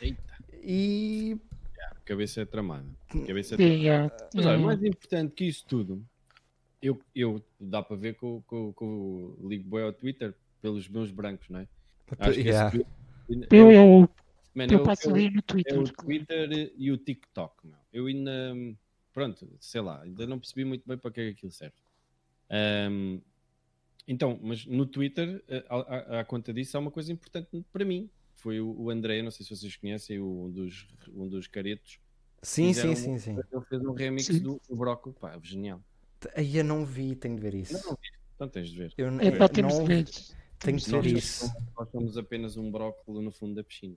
Eita, 0.00 0.22
E 0.62 1.36
cabeça 2.04 2.40
é 2.40 2.44
tramada. 2.44 2.86
Cabeça 3.26 3.54
é 3.54 3.58
Sim, 3.58 3.88
é. 3.88 4.10
Mas 4.34 4.46
olha, 4.46 4.58
mais 4.58 4.82
importante 4.82 5.34
que 5.34 5.44
isso 5.44 5.64
tudo, 5.66 6.02
eu, 6.80 6.98
eu 7.14 7.42
dá 7.60 7.82
para 7.82 7.96
ver 7.96 8.14
que 8.16 8.24
eu- 8.24 8.42
que 8.48 8.54
eu 8.54 9.38
ligo 9.44 9.68
bem 9.68 9.84
ao 9.84 9.92
Twitter 9.92 10.34
pelos 10.60 10.88
meus 10.88 11.10
brancos, 11.10 11.48
não 11.50 11.60
é? 11.60 11.68
Acho 12.18 12.32
que 12.34 12.40
Yeah. 12.40 12.68
esse 12.68 12.86
eu, 13.50 14.08
Man, 14.54 14.66
eu 14.66 14.78
eu- 14.78 14.82
passo 14.84 15.08
eu- 15.08 15.12
no 15.30 15.38
é 15.38 15.42
Twitter. 15.42 15.78
o 15.80 15.84
Twitter 15.90 16.72
e 16.76 16.90
o 16.92 16.96
TikTok, 16.98 17.66
meu. 17.66 17.78
Eu 17.92 18.06
ainda, 18.06 18.54
pronto, 19.12 19.48
sei 19.60 19.80
lá, 19.80 20.02
ainda 20.02 20.26
não 20.26 20.38
percebi 20.38 20.64
muito 20.64 20.86
bem 20.86 20.98
para 20.98 21.10
que 21.10 21.20
é 21.20 21.24
que 21.26 21.30
aquilo 21.30 21.52
serve. 21.52 21.74
Ahm, 22.50 23.20
então, 24.06 24.38
mas 24.42 24.66
no 24.66 24.84
Twitter, 24.84 25.42
eh, 25.48 25.64
à, 25.68 26.20
à 26.20 26.24
conta 26.24 26.52
disso, 26.52 26.76
há 26.76 26.80
uma 26.80 26.90
coisa 26.90 27.10
importante 27.12 27.64
para 27.72 27.84
mim. 27.84 28.10
Foi 28.34 28.60
o, 28.60 28.74
o 28.78 28.90
André, 28.90 29.22
não 29.22 29.30
sei 29.30 29.44
se 29.46 29.54
vocês 29.56 29.76
conhecem, 29.76 30.18
o- 30.18 30.46
um 30.46 30.50
dos, 30.50 30.88
um 31.14 31.28
dos 31.28 31.46
caretos. 31.46 31.98
sim, 32.42 32.72
sim, 32.74 32.94
sim, 32.96 33.12
um- 33.14 33.18
sim. 33.18 33.36
Ele 33.52 33.64
fez 33.68 33.82
um 33.82 33.92
remix 33.92 34.26
Sim. 34.26 34.40
do, 34.40 34.60
do 34.68 34.76
Brócolis, 34.76 35.16
pá, 35.18 35.38
genial. 35.42 35.80
Aí 36.34 36.56
eu 36.58 36.64
não 36.64 36.84
vi, 36.84 37.14
tenho 37.14 37.36
de 37.36 37.40
ver 37.42 37.54
isso. 37.54 37.72
Não, 37.74 37.80
não 37.82 37.90
vi. 37.92 38.08
Então 38.34 38.48
tens 38.48 38.68
de 38.68 38.76
ver. 38.76 38.92
Eu, 38.98 39.08
É 39.20 39.30
para 39.30 39.48
termos 39.48 39.74
não 39.78 39.84
de 39.84 39.88
ver. 39.94 40.04
tenho 40.58 40.76
de 40.78 40.90
ver 40.90 41.06
isso. 41.06 41.52
Nós 41.78 41.88
somos 41.90 42.18
apenas 42.18 42.56
um 42.56 42.70
brócolis 42.70 43.22
no 43.24 43.30
fundo 43.30 43.54
da 43.54 43.62
piscina. 43.64 43.94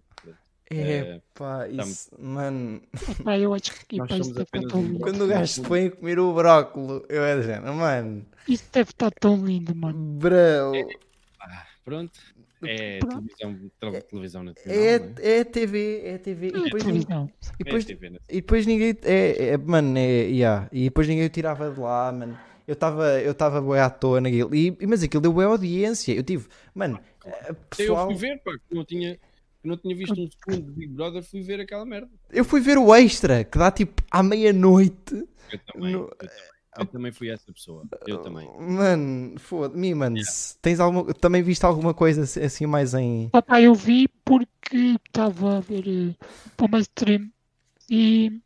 É 0.71 1.21
pá, 1.33 1.67
isso, 1.67 2.09
mano. 2.19 2.81
Eu 3.39 3.53
acho 3.53 3.71
que 3.85 3.97
isso 3.97 4.07
deve 4.07 4.21
estar 4.23 4.41
apenas 4.43 4.71
tão 4.71 4.81
lindo. 4.81 4.99
Quando 4.99 5.23
o 5.23 5.27
gajo 5.27 5.47
se 5.53 5.61
põe 5.61 5.85
a 5.87 5.91
comer 5.91 6.19
o 6.19 6.33
brócolo, 6.33 7.05
eu 7.07 7.23
é 7.23 7.41
género, 7.41 7.73
mano, 7.75 8.25
Isso 8.47 8.63
deve 8.71 8.89
estar 8.89 9.11
tão 9.11 9.45
lindo, 9.45 9.75
mano. 9.75 9.97
bro, 10.19 10.71
Ah, 11.39 11.65
pronto. 11.83 12.19
É 12.67 12.97
Pronto. 12.97 13.27
televisão, 13.37 13.71
tele- 13.79 14.01
televisão 14.01 14.43
nacional. 14.43 14.75
é, 14.75 14.97
não 14.99 15.05
é? 15.05 15.37
é 15.39 15.43
TV, 15.43 16.01
é 16.03 16.17
TV, 16.17 16.47
e 16.47 16.49
É 16.49 16.63
depois, 16.63 16.83
televisão. 16.83 17.31
e 17.59 17.63
depois, 17.63 17.83
É 17.83 17.87
TV 17.87 18.07
e 18.29 18.35
depois 18.41 18.65
ninguém, 18.65 18.97
é, 19.03 19.49
é, 19.49 19.57
mano, 19.57 19.95
é, 19.99 20.01
yeah, 20.23 20.67
e 20.71 20.85
depois 20.85 21.07
ninguém 21.07 21.25
o 21.27 21.29
tirava 21.29 21.69
de 21.69 21.79
lá, 21.79 22.11
mano. 22.11 22.35
Eu 22.67 22.73
estava 22.73 23.21
eu 23.21 23.33
estava 23.33 23.61
bué 23.61 23.79
à 23.81 23.89
toa 23.91 24.19
naquilo, 24.19 24.55
e, 24.55 24.75
mas 24.87 25.03
aquilo 25.03 25.21
deu 25.21 25.31
bué 25.31 25.45
audiência, 25.45 26.11
eu 26.13 26.23
tive, 26.23 26.47
mano, 26.73 26.99
eh, 27.23 27.49
Eu 27.49 27.55
pessoal, 27.69 28.07
fui 28.07 28.15
ver, 28.15 28.41
pá, 28.41 28.51
que 28.67 28.73
não 28.73 28.83
tinha, 28.83 29.19
que 29.65 29.69
não 29.69 29.77
tinha 29.77 29.95
visto 29.95 30.13
um 30.21 30.29
segundo 30.29 30.67
de 30.67 30.71
Big 30.73 30.93
Brother, 30.93 31.23
fui 31.23 31.41
ver 31.41 31.59
aquela 31.59 31.83
merda. 31.85 32.09
eu 32.29 32.45
fui 32.45 32.61
ver 32.61 32.77
o 32.77 32.93
extra, 32.93 33.43
que 33.43 33.57
dá 33.57 33.71
tipo 33.71 34.03
à 34.11 34.21
meia-noite, 34.21 35.27
Eu 35.51 35.59
também, 35.73 35.91
No- 35.93 35.99
eu 36.03 36.07
também. 36.15 36.35
Eu 36.77 36.85
também 36.85 37.11
fui 37.11 37.29
essa 37.29 37.51
pessoa. 37.53 37.85
Eu 38.05 38.17
também. 38.21 38.47
mano, 38.59 39.39
foda-me, 39.39 39.95
mano, 39.95 40.17
tens 40.61 40.79
alguma, 40.79 41.13
também 41.13 41.41
viste 41.41 41.63
alguma 41.65 41.93
coisa 41.93 42.23
assim- 42.23 42.65
mais 42.65 42.93
em... 42.93 43.29
Ah, 43.33 43.41
pá, 43.41 43.61
eu 43.61 43.73
vi 43.73 44.07
porque 44.25 44.97
estava 45.07 45.57
a 45.57 45.59
ver 45.61 45.87
eh, 45.87 46.25
para 46.57 46.65
uma 46.65 46.79
stream 46.81 47.31
e 47.89 48.41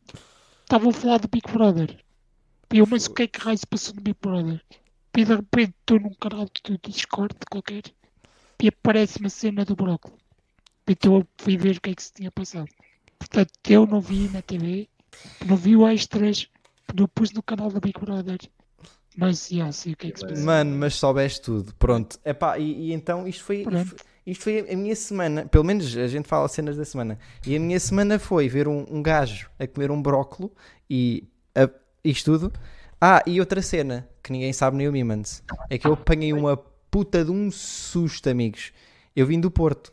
estavam 0.62 0.90
a 0.90 0.92
falar 0.92 1.18
do 1.18 1.28
Big 1.28 1.50
Brother. 1.52 1.98
E 2.72 2.78
eu, 2.78 2.86
mas 2.88 3.06
o 3.06 3.14
que 3.14 3.24
é 3.24 3.26
que 3.26 3.40
raio 3.40 3.58
se 3.58 3.66
passou 3.66 3.94
no 3.96 4.00
Big 4.00 4.16
Brother? 4.22 4.62
E 5.16 5.24
de 5.24 5.34
repente 5.34 5.74
estou 5.80 5.98
num 5.98 6.14
canal 6.14 6.44
de 6.46 6.78
Discord 6.88 7.34
qualquer 7.50 7.82
e 8.62 8.68
aparece 8.68 9.18
uma 9.18 9.28
cena 9.28 9.64
do 9.64 9.74
brócolis. 9.74 10.19
Então 10.90 11.16
eu 11.18 11.26
fui 11.38 11.56
ver 11.56 11.76
o 11.76 11.80
que 11.80 11.90
é 11.90 11.94
que 11.94 12.02
se 12.02 12.12
tinha 12.12 12.30
passado. 12.32 12.68
Portanto, 13.18 13.52
eu 13.68 13.86
não 13.86 14.00
vi 14.00 14.28
na 14.28 14.42
TV, 14.42 14.88
não 15.46 15.56
vi 15.56 15.76
o 15.76 15.86
extras, 15.86 16.48
não 16.94 17.06
pus 17.06 17.30
no 17.32 17.42
canal 17.42 17.68
do 17.70 17.80
Big 17.80 17.98
Brother. 18.00 18.38
Mas 19.16 19.48
já 19.48 19.70
sei 19.72 19.92
o 19.92 19.96
que 19.96 20.08
é 20.08 20.10
que 20.10 20.18
se 20.20 20.26
passou. 20.26 20.44
Mano, 20.44 20.76
mas 20.76 20.94
soubeste 20.94 21.42
tudo, 21.42 21.74
pronto. 21.76 22.18
Epá, 22.24 22.58
e, 22.58 22.88
e 22.88 22.92
então 22.92 23.26
isto 23.28 23.44
foi, 23.44 23.58
isto, 23.58 23.70
foi- 23.70 23.98
isto 24.26 24.42
foi 24.44 24.60
a 24.72 24.76
minha 24.76 24.96
semana, 24.96 25.46
pelo 25.46 25.64
menos 25.64 25.96
a 25.96 26.06
gente 26.08 26.26
fala 26.28 26.48
cenas 26.48 26.76
da 26.76 26.84
semana. 26.84 27.18
E 27.46 27.54
a 27.56 27.60
minha 27.60 27.78
semana 27.78 28.18
foi 28.18 28.48
ver 28.48 28.66
um, 28.68 28.84
um 28.90 29.02
gajo 29.02 29.50
a 29.58 29.66
comer 29.66 29.90
um 29.90 30.00
brócolo 30.00 30.52
e 30.88 31.24
a- 31.54 31.68
isto 32.04 32.32
tudo. 32.32 32.52
Ah, 33.00 33.22
e 33.26 33.38
outra 33.40 33.62
cena 33.62 34.08
que 34.22 34.32
ninguém 34.32 34.52
sabe 34.52 34.76
nem 34.76 34.88
o 34.88 34.92
Mimans 34.92 35.42
é 35.68 35.76
que 35.78 35.86
eu 35.86 35.92
apanhei 35.94 36.32
uma 36.32 36.56
puta 36.90 37.24
de 37.24 37.30
um 37.30 37.50
susto, 37.50 38.28
amigos. 38.28 38.72
Eu 39.14 39.26
vim 39.26 39.40
do 39.40 39.50
Porto 39.50 39.92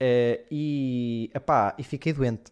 eh, 0.00 0.44
e, 0.50 1.30
epá, 1.34 1.74
e 1.78 1.84
fiquei 1.84 2.12
doente. 2.12 2.50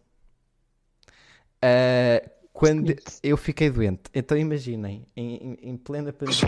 Eh, 1.61 2.29
quando 2.53 2.95
eu 3.23 3.37
fiquei 3.37 3.69
doente, 3.69 4.03
então 4.13 4.37
imaginem, 4.37 5.05
em, 5.15 5.35
em, 5.35 5.57
em 5.71 5.77
plena 5.77 6.11
pandemia, 6.13 6.43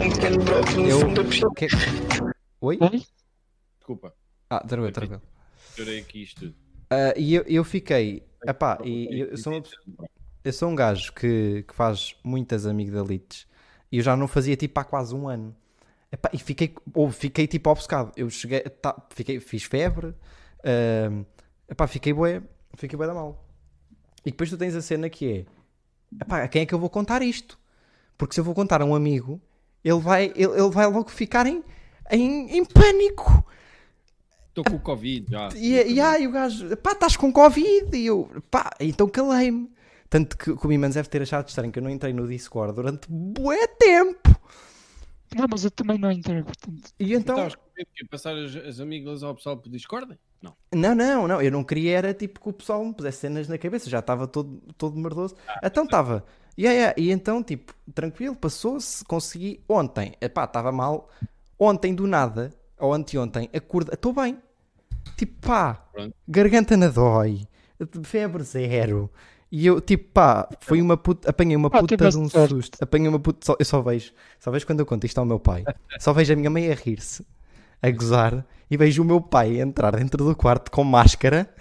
eu. 0.87 1.53
que- 1.53 1.67
Oi? 2.61 2.77
Desculpa, 3.77 4.13
Ah, 4.49 4.59
tranquilo, 4.59 4.91
tranquilo. 4.93 5.21
chorei 5.75 5.99
aqui 5.99 6.23
isto 6.23 6.41
tudo. 6.41 6.55
Ah, 6.89 7.13
e 7.17 7.33
eu, 7.33 7.43
eu 7.47 7.63
fiquei. 7.63 8.23
Epá, 8.45 8.79
e 8.83 9.19
eu 9.19 9.37
sou, 9.37 9.53
uma 9.53 9.63
eu 10.43 10.53
sou 10.53 10.69
um 10.69 10.75
gajo 10.75 11.13
que, 11.13 11.63
que 11.67 11.75
faz 11.75 12.15
muitas 12.23 12.65
amigdalites 12.65 13.45
e 13.91 13.97
eu 13.97 14.03
já 14.03 14.15
não 14.17 14.27
fazia 14.27 14.55
tipo 14.57 14.79
há 14.79 14.83
quase 14.83 15.13
um 15.15 15.27
ano. 15.27 15.55
Epá, 16.11 16.29
e 16.33 16.37
fiquei, 16.39 16.73
ou 16.93 17.09
fiquei 17.11 17.47
tipo 17.47 17.69
obcecado. 17.69 18.11
Eu 18.17 18.29
cheguei, 18.29 18.59
tá, 18.61 18.95
fiquei, 19.11 19.39
fiz 19.39 19.63
febre, 19.63 20.13
ah, 20.63 21.23
epá, 21.69 21.87
fiquei 21.87 22.13
bué, 22.13 22.41
fiquei 22.75 22.97
bué 22.97 23.07
da 23.07 23.13
mal. 23.13 23.45
E 24.25 24.31
depois 24.31 24.49
tu 24.49 24.57
tens 24.57 24.75
a 24.75 24.81
cena 24.81 25.09
que 25.09 25.31
é: 25.31 25.45
epá, 26.21 26.43
a 26.43 26.47
quem 26.47 26.63
é 26.63 26.65
que 26.65 26.73
eu 26.73 26.79
vou 26.79 26.89
contar 26.89 27.21
isto? 27.21 27.59
Porque 28.17 28.33
se 28.33 28.39
eu 28.39 28.43
vou 28.43 28.53
contar 28.53 28.81
a 28.81 28.85
um 28.85 28.93
amigo, 28.93 29.41
ele 29.83 29.99
vai, 29.99 30.25
ele, 30.35 30.53
ele 30.53 30.69
vai 30.69 30.85
logo 30.85 31.09
ficar 31.09 31.47
em, 31.47 31.63
em, 32.11 32.57
em 32.57 32.65
pânico. 32.65 33.45
Estou 34.49 34.63
com 34.65 34.75
o 34.75 34.79
Covid 34.79 35.31
já. 35.31 35.49
E, 35.55 35.93
e 35.93 36.01
aí 36.01 36.27
o 36.27 36.31
gajo, 36.31 36.75
pá, 36.77 36.91
estás 36.91 37.15
com 37.15 37.31
Covid. 37.31 37.97
E 37.97 38.05
eu, 38.05 38.29
pá, 38.51 38.69
então 38.79 39.07
calei-me. 39.07 39.71
Tanto 40.09 40.37
que, 40.37 40.55
que 40.55 40.65
o 40.65 40.67
Mimans 40.67 40.95
deve 40.95 41.07
ter 41.07 41.21
achado 41.21 41.47
estranho 41.47 41.71
que 41.71 41.79
eu 41.79 41.83
não 41.83 41.89
entrei 41.89 42.11
no 42.11 42.27
Discord 42.27 42.75
durante 42.75 43.07
bué 43.09 43.65
tempo. 43.65 44.29
Não, 45.33 45.47
mas 45.49 45.63
eu 45.63 45.71
também 45.71 45.97
não 45.97 46.11
entrei, 46.11 46.43
portanto. 46.43 46.91
E 46.99 47.13
então, 47.13 47.35
Estavas 47.35 47.55
que 47.85 48.03
ia 48.03 48.07
passar 48.09 48.35
as, 48.35 48.55
as 48.55 48.79
amigas 48.79 49.23
ao 49.23 49.35
pessoal 49.35 49.57
por 49.57 49.69
Discord? 49.69 50.17
Não. 50.41 50.55
não, 50.73 50.95
não, 50.95 51.27
não, 51.27 51.41
eu 51.41 51.51
não 51.51 51.63
queria 51.63 51.97
era 51.97 52.13
tipo 52.13 52.39
que 52.39 52.49
o 52.49 52.53
pessoal 52.53 52.83
me 52.83 52.93
pusesse 52.93 53.19
cenas 53.19 53.47
na 53.47 53.57
cabeça, 53.57 53.89
já 53.89 53.99
estava 53.99 54.27
todo, 54.27 54.59
todo 54.77 54.97
merdoso. 54.99 55.35
então 55.63 55.83
estava, 55.83 56.25
yeah, 56.57 56.75
yeah, 56.75 56.95
e 56.97 57.11
então 57.11 57.43
tipo, 57.43 57.73
tranquilo, 57.93 58.35
passou-se, 58.35 59.05
consegui. 59.05 59.61
Ontem, 59.69 60.13
epá, 60.19 60.45
estava 60.45 60.71
mal. 60.71 61.09
Ontem 61.59 61.93
do 61.93 62.07
nada, 62.07 62.51
ou 62.79 62.91
anteontem, 62.93 63.47
acorda, 63.53 63.93
estou 63.93 64.13
bem. 64.13 64.39
Tipo, 65.15 65.47
pá, 65.47 65.75
Pronto. 65.93 66.15
garganta 66.27 66.75
na 66.75 66.87
dói, 66.87 67.45
febre 68.03 68.41
zero. 68.43 69.11
E 69.51 69.65
eu, 69.67 69.81
tipo, 69.81 70.09
pá, 70.13 70.47
foi 70.61 70.81
uma 70.81 70.95
puta, 70.95 71.29
apanhei 71.29 71.55
uma 71.55 71.69
puta 71.69 71.97
de 72.09 72.17
um 72.17 72.27
sorte. 72.29 72.53
susto. 72.55 72.77
Apanhei 72.81 73.07
uma 73.09 73.19
puta, 73.19 73.45
só- 73.45 73.55
eu 73.59 73.65
só 73.65 73.81
vejo, 73.81 74.13
só 74.39 74.49
vejo 74.49 74.65
quando 74.65 74.79
eu 74.79 74.85
conto 74.85 75.05
isto 75.05 75.17
ao 75.19 75.25
meu 75.25 75.39
pai. 75.39 75.63
Só 75.99 76.13
vejo 76.13 76.33
a 76.33 76.35
minha 76.35 76.49
mãe 76.49 76.71
a 76.71 76.73
rir-se, 76.73 77.23
a 77.81 77.89
gozar, 77.91 78.45
e 78.69 78.77
vejo 78.77 79.01
o 79.01 79.05
meu 79.05 79.19
pai 79.21 79.59
entrar 79.59 79.95
dentro 79.95 80.23
do 80.23 80.35
quarto 80.35 80.69
com 80.71 80.83
máscara, 80.83 81.53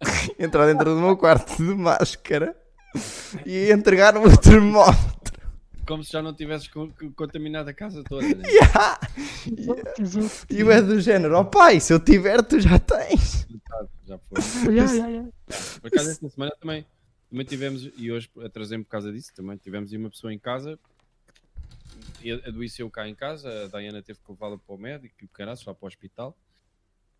entrar 0.38 0.66
dentro 0.66 0.94
do 0.94 1.00
meu 1.00 1.16
quarto 1.16 1.56
de 1.56 1.74
máscara 1.74 2.56
e 3.44 3.70
entregar-me 3.72 4.26
o 4.26 4.36
termómetro. 4.36 5.10
Como 5.86 6.04
se 6.04 6.12
já 6.12 6.22
não 6.22 6.32
tivesses 6.32 6.68
co- 6.68 6.88
co- 6.88 7.10
contaminado 7.16 7.68
a 7.68 7.74
casa 7.74 8.02
toda. 8.04 8.26
Né? 8.26 8.42
Yeah. 8.48 9.00
Exato. 9.98 10.46
E 10.50 10.60
eu 10.60 10.70
é 10.70 10.80
do 10.80 11.00
género, 11.00 11.34
ó 11.36 11.44
pai, 11.44 11.80
se 11.80 11.92
eu 11.92 11.98
tiver, 11.98 12.42
tu 12.42 12.60
já 12.60 12.78
tens. 12.78 13.46
Já 14.06 14.18
foi. 14.18 14.40
Yeah, 14.72 14.92
yeah, 14.92 15.08
yeah. 15.08 15.28
Por 15.80 15.88
acaso, 15.88 16.10
esta 16.10 16.28
semana 16.28 16.52
também, 16.60 16.86
também 17.28 17.46
tivemos, 17.46 17.90
e 17.96 18.12
hoje 18.12 18.30
atrasei-me 18.44 18.84
por 18.84 18.90
causa 18.90 19.12
disso, 19.12 19.32
também 19.34 19.56
tivemos 19.56 19.90
aí 19.92 19.98
uma 19.98 20.10
pessoa 20.10 20.32
em 20.32 20.38
casa, 20.38 20.78
adoeceu 22.44 22.90
cá 22.90 23.08
em 23.08 23.14
casa, 23.14 23.64
a 23.64 23.68
Diana 23.68 24.02
teve 24.02 24.18
que 24.20 24.30
levá-la 24.30 24.58
para 24.58 24.74
o 24.74 24.78
médico, 24.78 25.14
e 25.22 25.24
o 25.24 25.28
caralho, 25.28 25.58
lá 25.66 25.74
para 25.74 25.84
o 25.84 25.88
hospital, 25.88 26.36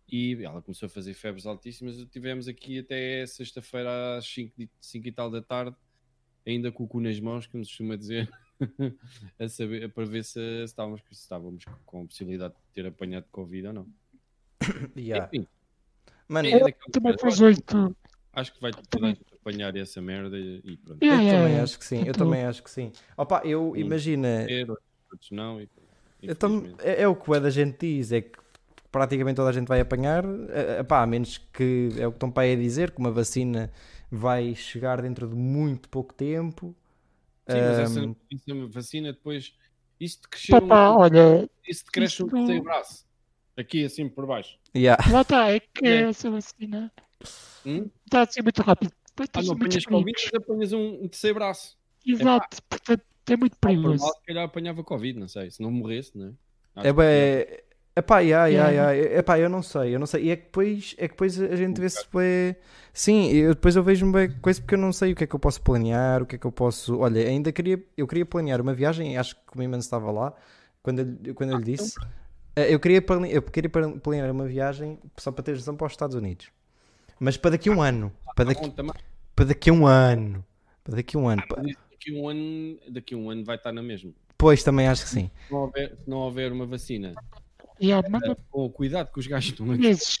e 0.07 0.43
ela 0.43 0.61
começou 0.61 0.87
a 0.87 0.89
fazer 0.89 1.13
febres 1.13 1.45
altíssimas. 1.45 1.95
Tivemos 2.11 2.47
aqui 2.47 2.79
até 2.79 3.25
sexta-feira 3.25 4.17
às 4.17 4.25
5, 4.27 4.53
de- 4.57 4.69
5 4.79 5.07
e 5.07 5.11
tal 5.11 5.29
da 5.31 5.41
tarde, 5.41 5.75
ainda 6.45 6.71
com 6.71 6.83
o 6.83 6.87
cu 6.87 6.99
nas 6.99 7.19
mãos, 7.19 7.47
como 7.47 7.63
se 7.63 7.71
costuma 7.71 7.95
dizer, 7.95 8.29
a 9.39 9.47
saber, 9.47 9.91
para 9.93 10.05
ver 10.05 10.23
se, 10.23 10.33
se 10.33 10.63
estávamos, 10.65 11.01
se 11.11 11.13
estávamos 11.13 11.65
com 11.85 12.03
a 12.03 12.05
possibilidade 12.05 12.53
de 12.53 12.59
ter 12.73 12.85
apanhado 12.85 13.25
Covid 13.31 13.67
ou 13.67 13.73
não. 13.73 13.87
Yeah. 14.95 15.27
Enfim, 15.33 15.47
Mano, 16.27 16.47
é 16.47 16.59
daquelas 16.59 16.91
Também 16.91 17.17
faz 17.17 17.41
oito. 17.41 17.95
acho 18.33 18.53
que 18.53 18.61
vai 18.61 18.71
toda 18.89 19.05
a 19.07 19.09
gente 19.09 19.21
apanhar 19.33 19.75
essa 19.75 20.01
merda 20.01 20.37
e, 20.37 20.77
pronto. 20.77 21.01
eu 21.01 21.07
Yeah, 21.07 21.21
yeah, 21.23 21.37
também 21.37 21.51
yeah. 21.51 21.63
acho 21.63 21.79
que 21.79 21.85
sim, 21.85 22.03
eu 22.07 22.13
também 22.13 22.43
acho 22.43 22.63
que 22.63 22.69
sim. 22.71 22.91
Opa, 23.17 23.41
eu 23.45 23.71
Hum. 23.71 23.75
imagina, 23.77 24.45
Ter, 24.45 24.67
outros 25.11 25.31
não. 25.31 25.59
E, 25.61 25.69
infelizmente. 26.23 26.75
é, 26.79 27.01
é 27.03 27.07
o 27.07 27.15
que 27.15 27.29
o 27.31 27.39
da 27.39 27.49
gente 27.49 27.77
diz, 27.79 28.11
é 28.11 28.21
que 28.21 28.37
praticamente 28.91 29.35
toda 29.37 29.49
a 29.49 29.53
gente 29.53 29.67
vai 29.67 29.79
apanhar, 29.79 30.23
eh, 30.25 30.77
eh, 30.79 30.83
pá, 30.83 31.01
a 31.03 31.07
menos 31.07 31.37
que 31.37 31.89
é 31.97 32.05
o 32.07 32.11
que 32.11 32.17
estão 32.17 32.29
para 32.31 32.43
aí 32.43 32.53
a 32.53 32.55
dizer, 32.57 32.91
que 32.91 32.99
uma 32.99 33.11
vacina 33.11 33.71
vai 34.11 34.53
chegar 34.55 35.01
dentro 35.01 35.27
de 35.27 35.35
muito 35.35 35.87
pouco 35.89 36.13
tempo. 36.13 36.75
Sim, 37.49 37.57
mas 37.57 37.79
essa, 37.79 37.99
essa 37.99 38.67
vacina 38.67 39.13
depois. 39.13 39.53
Isso 39.99 40.19
de 40.21 40.27
crescer 40.29 40.55
um, 40.55 40.61
Papá, 40.67 40.89
olha, 40.95 41.49
isso 41.67 41.85
de 41.85 41.91
cresce 41.91 42.23
um 42.23 42.25
isto- 42.25 42.35
terceiro 42.37 42.63
braço. 42.63 43.05
Aqui 43.57 43.85
assim 43.85 44.09
por 44.09 44.25
baixo. 44.25 44.57
yeah. 44.75 45.01
lá 45.11 45.21
está, 45.21 45.49
é 45.51 45.59
que 45.59 45.85
É. 45.85 46.01
essa 46.09 46.31
vacina 46.31 46.91
Hum? 47.65 47.87
está 48.05 48.21
a 48.23 48.25
ser 48.25 48.41
muito 48.41 48.61
rápido. 48.61 48.91
Ter 49.15 49.27
Ah, 49.33 49.41
não 49.43 49.55
muitos 49.55 49.77
apanhas 49.77 49.85
Covid, 49.85 50.31
apanhas 50.37 50.73
um, 50.73 51.03
um 51.03 51.07
terceiro 51.07 51.35
braço. 51.35 51.77
Exato, 52.05 52.63
portanto 52.63 53.03
é 53.29 53.37
muito 53.37 53.55
Por 53.57 53.67
perigoso. 53.69 53.99
mal, 54.03 54.13
se 54.13 54.21
calhar 54.25 54.43
apanhava 54.45 54.83
Covid, 54.83 55.19
não 55.19 55.27
sei. 55.27 55.51
Se 55.51 55.61
não 55.61 55.71
morresse, 55.71 56.17
não 56.17 56.27
é? 56.27 56.31
Acho 56.75 56.87
É 56.87 56.91
que 56.91 56.97
bem. 56.97 57.57
Epá, 57.93 58.19
yeah, 58.19 58.45
yeah, 58.47 58.69
Yeah. 58.71 58.91
yeah. 58.93 59.19
Epá, 59.19 59.37
eu 59.37 59.49
não 59.49 59.61
sei, 59.61 59.93
eu 59.93 59.99
não 59.99 60.07
sei. 60.07 60.23
E 60.23 60.31
é 60.31 60.35
que 60.37 60.43
depois, 60.45 60.95
é 60.97 61.07
que 61.09 61.13
depois 61.13 61.39
a 61.41 61.55
gente 61.57 61.79
vê 61.81 61.89
se 61.89 62.05
foi. 62.07 62.55
Sim, 62.93 63.29
eu, 63.31 63.53
depois 63.53 63.75
eu 63.75 63.83
vejo-me 63.83 64.13
bem 64.13 64.31
coisa 64.39 64.61
porque 64.61 64.75
eu 64.75 64.79
não 64.79 64.93
sei 64.93 65.11
o 65.11 65.15
que 65.15 65.25
é 65.25 65.27
que 65.27 65.35
eu 65.35 65.39
posso 65.39 65.61
planear, 65.61 66.23
o 66.23 66.25
que 66.25 66.35
é 66.35 66.39
que 66.39 66.45
eu 66.47 66.51
posso. 66.53 66.97
Olha, 66.99 67.21
ainda 67.27 67.51
queria, 67.51 67.83
eu 67.97 68.07
queria 68.07 68.25
planear 68.25 68.61
uma 68.61 68.73
viagem, 68.73 69.17
acho 69.17 69.35
que 69.35 69.41
o 69.53 69.57
meu 69.57 69.63
irmão 69.65 69.79
estava 69.79 70.09
lá 70.09 70.33
quando 70.81 70.99
eu, 70.99 71.05
lhe- 71.05 71.33
quando 71.33 71.49
eu 71.51 71.57
lhe 71.57 71.65
disse. 71.65 71.95
Eh, 72.55 72.73
Eu 72.73 72.79
queria, 72.79 73.01
plane- 73.01 73.31
eu 73.31 73.41
queria 73.41 73.69
plane- 73.69 73.99
planear 73.99 74.31
uma 74.31 74.45
viagem 74.45 74.97
só 75.17 75.29
para 75.31 75.43
ter 75.43 75.51
razão 75.53 75.75
para 75.75 75.87
os 75.87 75.93
Estados 75.93 76.15
Unidos. 76.15 76.47
Mas 77.19 77.35
para 77.35 77.51
daqui 77.51 77.67
a 77.69 77.73
um 77.73 77.81
ano. 77.81 78.11
Para 78.35 78.45
Tá 78.45 78.53
daqui, 78.53 78.73
para 79.35 79.45
daqui 79.45 79.69
a 79.69 79.73
um 79.73 79.85
ano. 79.85 80.45
Para 80.83 80.95
daqui 80.95 81.17
a 81.17 81.19
um 81.19 81.27
ano. 81.27 81.43
Pa- 81.47 81.61
Mas 81.61 81.75
Daqui 82.01 82.13
um 82.13 82.27
ano, 82.27 82.79
daqui 82.89 83.15
um 83.15 83.29
ano 83.29 83.45
vai 83.45 83.57
estar 83.57 83.71
na 83.71 83.83
mesma. 83.83 84.11
Pois 84.35 84.63
também 84.63 84.87
acho 84.87 85.03
que 85.03 85.09
sim. 85.09 85.29
Se 85.47 85.53
não 85.53 85.59
houver, 85.59 85.97
se 85.97 86.09
não 86.09 86.17
houver 86.17 86.51
uma 86.51 86.65
vacina, 86.65 87.13
Yeah, 87.79 88.07
manda 88.09 88.35
com 88.49 88.69
cuidado 88.71 89.11
que 89.11 89.19
os 89.19 89.27
gajos 89.27 89.51
estão 89.51 89.71
a 89.71 89.75
ter, 89.75 89.81
meses. 89.81 90.19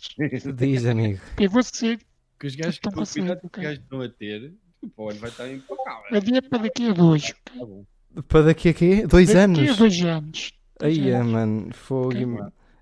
Diz, 0.55 0.85
amigo. 0.85 1.19
Eu 1.39 1.49
vou 1.49 1.63
ser 1.63 1.99
que 2.39 2.45
os 2.47 2.55
gajos, 2.55 2.79
com 2.79 2.91
cuidado 2.91 3.39
que 3.49 3.59
os 3.59 3.63
gajos 3.63 3.83
estão 3.83 4.01
a 4.01 4.09
ter, 4.09 4.53
o 4.95 5.09
ano 5.09 5.19
vai 5.19 5.29
estar 5.29 5.51
impecável. 5.51 6.03
a 6.17 6.19
dia 6.19 6.41
para 6.41 6.63
daqui 6.63 6.87
a 6.87 6.93
dois. 6.93 7.33
Tá 7.45 7.65
bom. 7.65 7.85
Para 8.27 8.41
daqui 8.43 8.69
a 8.69 8.73
quê? 8.73 9.07
Dois 9.07 9.27
Daqui 9.27 9.39
a 9.39 9.43
anos? 9.43 9.77
dois 9.77 10.01
anos. 10.01 10.53
Aí, 10.81 11.09
é, 11.09 11.15
anos. 11.15 11.31
mano, 11.31 11.73
fogo. 11.73 12.09
Ok. 12.09 12.23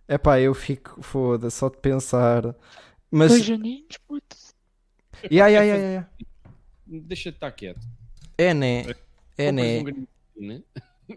e- 0.09 0.13
Epá, 0.13 0.39
eu 0.41 0.53
fico, 0.53 1.01
foda, 1.01 1.49
só 1.49 1.69
de 1.69 1.77
pensar. 1.77 2.55
Mas. 3.11 3.31
Dois 3.31 3.49
aninhos, 3.49 3.97
puto. 4.07 4.35
Yeah, 5.31 5.47
yeah, 5.47 5.63
yeah, 5.63 5.83
yeah. 5.89 6.09
Deixa 6.85 7.31
de 7.31 7.37
estar 7.37 7.51
quieto. 7.51 7.85
É, 8.39 8.53
né? 8.53 8.85
É, 9.37 9.51
Compras 9.51 9.55
né? 9.55 9.79
um 9.79 9.83
green 9.83 10.07
screen, 10.35 10.63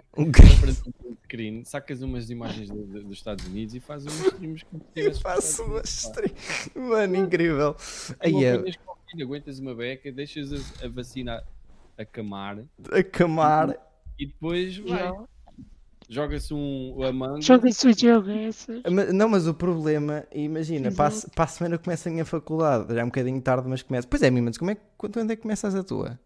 Um 0.16 0.24
green- 0.30 0.76
screen, 1.24 1.64
sacas 1.64 2.02
umas 2.02 2.30
imagens 2.30 2.68
do- 2.68 2.84
do- 2.84 3.02
dos 3.04 3.18
Estados 3.18 3.46
Unidos 3.46 3.74
e 3.74 3.80
fazes 3.80 4.12
umas 4.12 4.32
streams 4.32 4.64
como 4.64 4.84
se 4.94 5.12
faço 5.22 5.62
uma 5.64 5.80
passado. 5.80 6.24
stream. 6.24 6.88
Mano, 6.88 7.16
incrível. 7.16 7.76
Aí 8.20 8.44
é, 8.44 8.62
aguentas 9.22 9.58
uma 9.58 9.74
beca, 9.74 10.10
deixas 10.10 10.52
a, 10.52 10.86
a 10.86 10.88
vacina 10.88 11.42
a 11.98 12.04
camar 12.04 12.64
a 12.90 13.02
camar. 13.02 13.76
e 14.18 14.26
depois 14.26 14.76
vai. 14.78 15.12
Joga-se 16.08 16.52
um 16.52 17.02
a 17.04 17.12
manga. 17.12 17.40
Joga-se 17.40 17.86
o 17.86 17.98
jogo, 17.98 18.28
é 18.30 18.44
essa. 18.46 18.82
Mas- 18.90 19.12
Não, 19.14 19.28
mas 19.28 19.46
o 19.46 19.54
problema, 19.54 20.26
imagina, 20.32 20.88
Exato. 20.88 20.96
para 20.96 21.06
a, 21.06 21.10
se- 21.10 21.30
para 21.30 21.44
a 21.44 21.46
semana 21.46 21.78
começa 21.78 22.08
a 22.08 22.12
minha 22.12 22.24
faculdade. 22.24 22.92
Já 22.94 23.00
é 23.00 23.04
um 23.04 23.06
bocadinho 23.06 23.40
tarde, 23.40 23.68
mas 23.68 23.82
começa. 23.82 24.06
Pois 24.08 24.22
é, 24.22 24.30
mas 24.30 24.58
como 24.58 24.70
é 24.72 24.74
que 24.74 24.80
quando 24.98 25.30
é 25.30 25.36
que 25.36 25.42
começas 25.42 25.74
a 25.74 25.82
tua? 25.84 26.18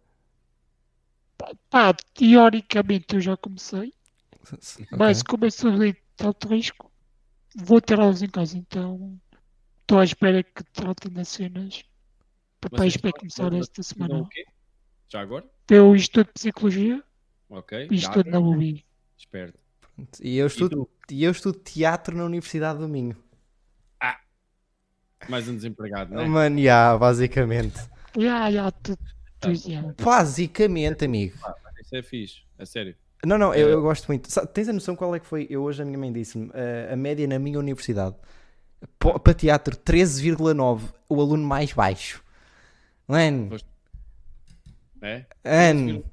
Pá, 1.70 1.94
teoricamente 2.14 3.14
eu 3.14 3.20
já 3.20 3.36
comecei, 3.36 3.92
Ok. 4.42 4.86
mas 4.98 5.22
como 5.22 5.44
eu 5.44 5.50
sou 5.50 5.70
de 5.78 5.96
alto 6.20 6.48
risco, 6.48 6.90
vou 7.54 7.80
ter 7.80 7.98
aulas 8.00 8.22
em 8.22 8.28
casa, 8.28 8.56
então 8.58 9.18
estou 9.82 9.98
à 9.98 10.04
espera 10.04 10.42
que 10.42 10.64
tratem 10.72 11.12
das 11.12 11.28
cenas. 11.28 11.82
Espero 12.64 12.86
estão- 12.86 13.12
começar 13.12 13.52
esta 13.54 13.82
semana. 13.82 14.18
o 14.22 14.28
quê? 14.28 14.44
Já 15.08 15.20
agora? 15.20 15.44
Eu 15.70 15.94
estudo 15.94 16.32
Psicologia 16.32 17.02
Ok. 17.48 17.88
e 17.90 17.94
estudo 17.94 18.28
na 18.30 18.38
UBI. 18.40 18.84
Esperto. 19.16 19.58
E 20.20 20.36
eu 20.36 20.46
E 20.46 20.48
estudo, 20.48 20.90
tu? 21.06 21.14
e 21.14 21.22
eu 21.24 21.30
estudo 21.30 21.58
teatro 21.60 22.16
na 22.16 22.24
Universidade 22.24 22.78
do 22.80 22.88
Minho. 22.88 23.16
Mais 25.28 25.48
um 25.48 25.54
desempregado, 25.56 26.14
não 26.14 26.22
é? 26.22 26.26
Mano, 26.26 26.60
já, 26.62 26.96
basicamente. 26.98 27.76
Já, 28.18 28.50
já, 28.50 28.70
tu. 28.70 28.96
Basicamente, 30.02 31.04
amigo. 31.04 31.36
Isso 31.82 31.94
é 31.96 32.02
fixe, 32.02 32.42
a 32.58 32.66
sério. 32.66 32.94
Não, 33.24 33.38
não, 33.38 33.54
eu, 33.54 33.68
É. 33.68 33.72
eu 33.72 33.82
gosto 33.82 34.06
muito. 34.08 34.30
Sa- 34.30 34.46
Tens 34.46 34.68
a 34.68 34.72
noção 34.72 34.94
qual 34.96 35.14
é 35.14 35.20
que 35.20 35.26
foi? 35.26 35.46
Eu 35.50 35.62
hoje 35.62 35.82
a 35.82 35.84
minha 35.84 35.98
mãe 35.98 36.12
disse-me, 36.12 36.50
eh, 36.54 36.90
a 36.92 36.96
média 36.96 37.26
na 37.26 37.38
minha 37.38 37.58
universidade, 37.58 38.14
para 38.98 39.34
teatro 39.34 39.76
13,9, 39.76 40.92
o 41.08 41.20
aluno 41.20 41.44
mais 41.44 41.72
baixo. 41.72 42.22
Mano, 43.08 43.56
É? 45.02 45.24
ano, 45.44 46.04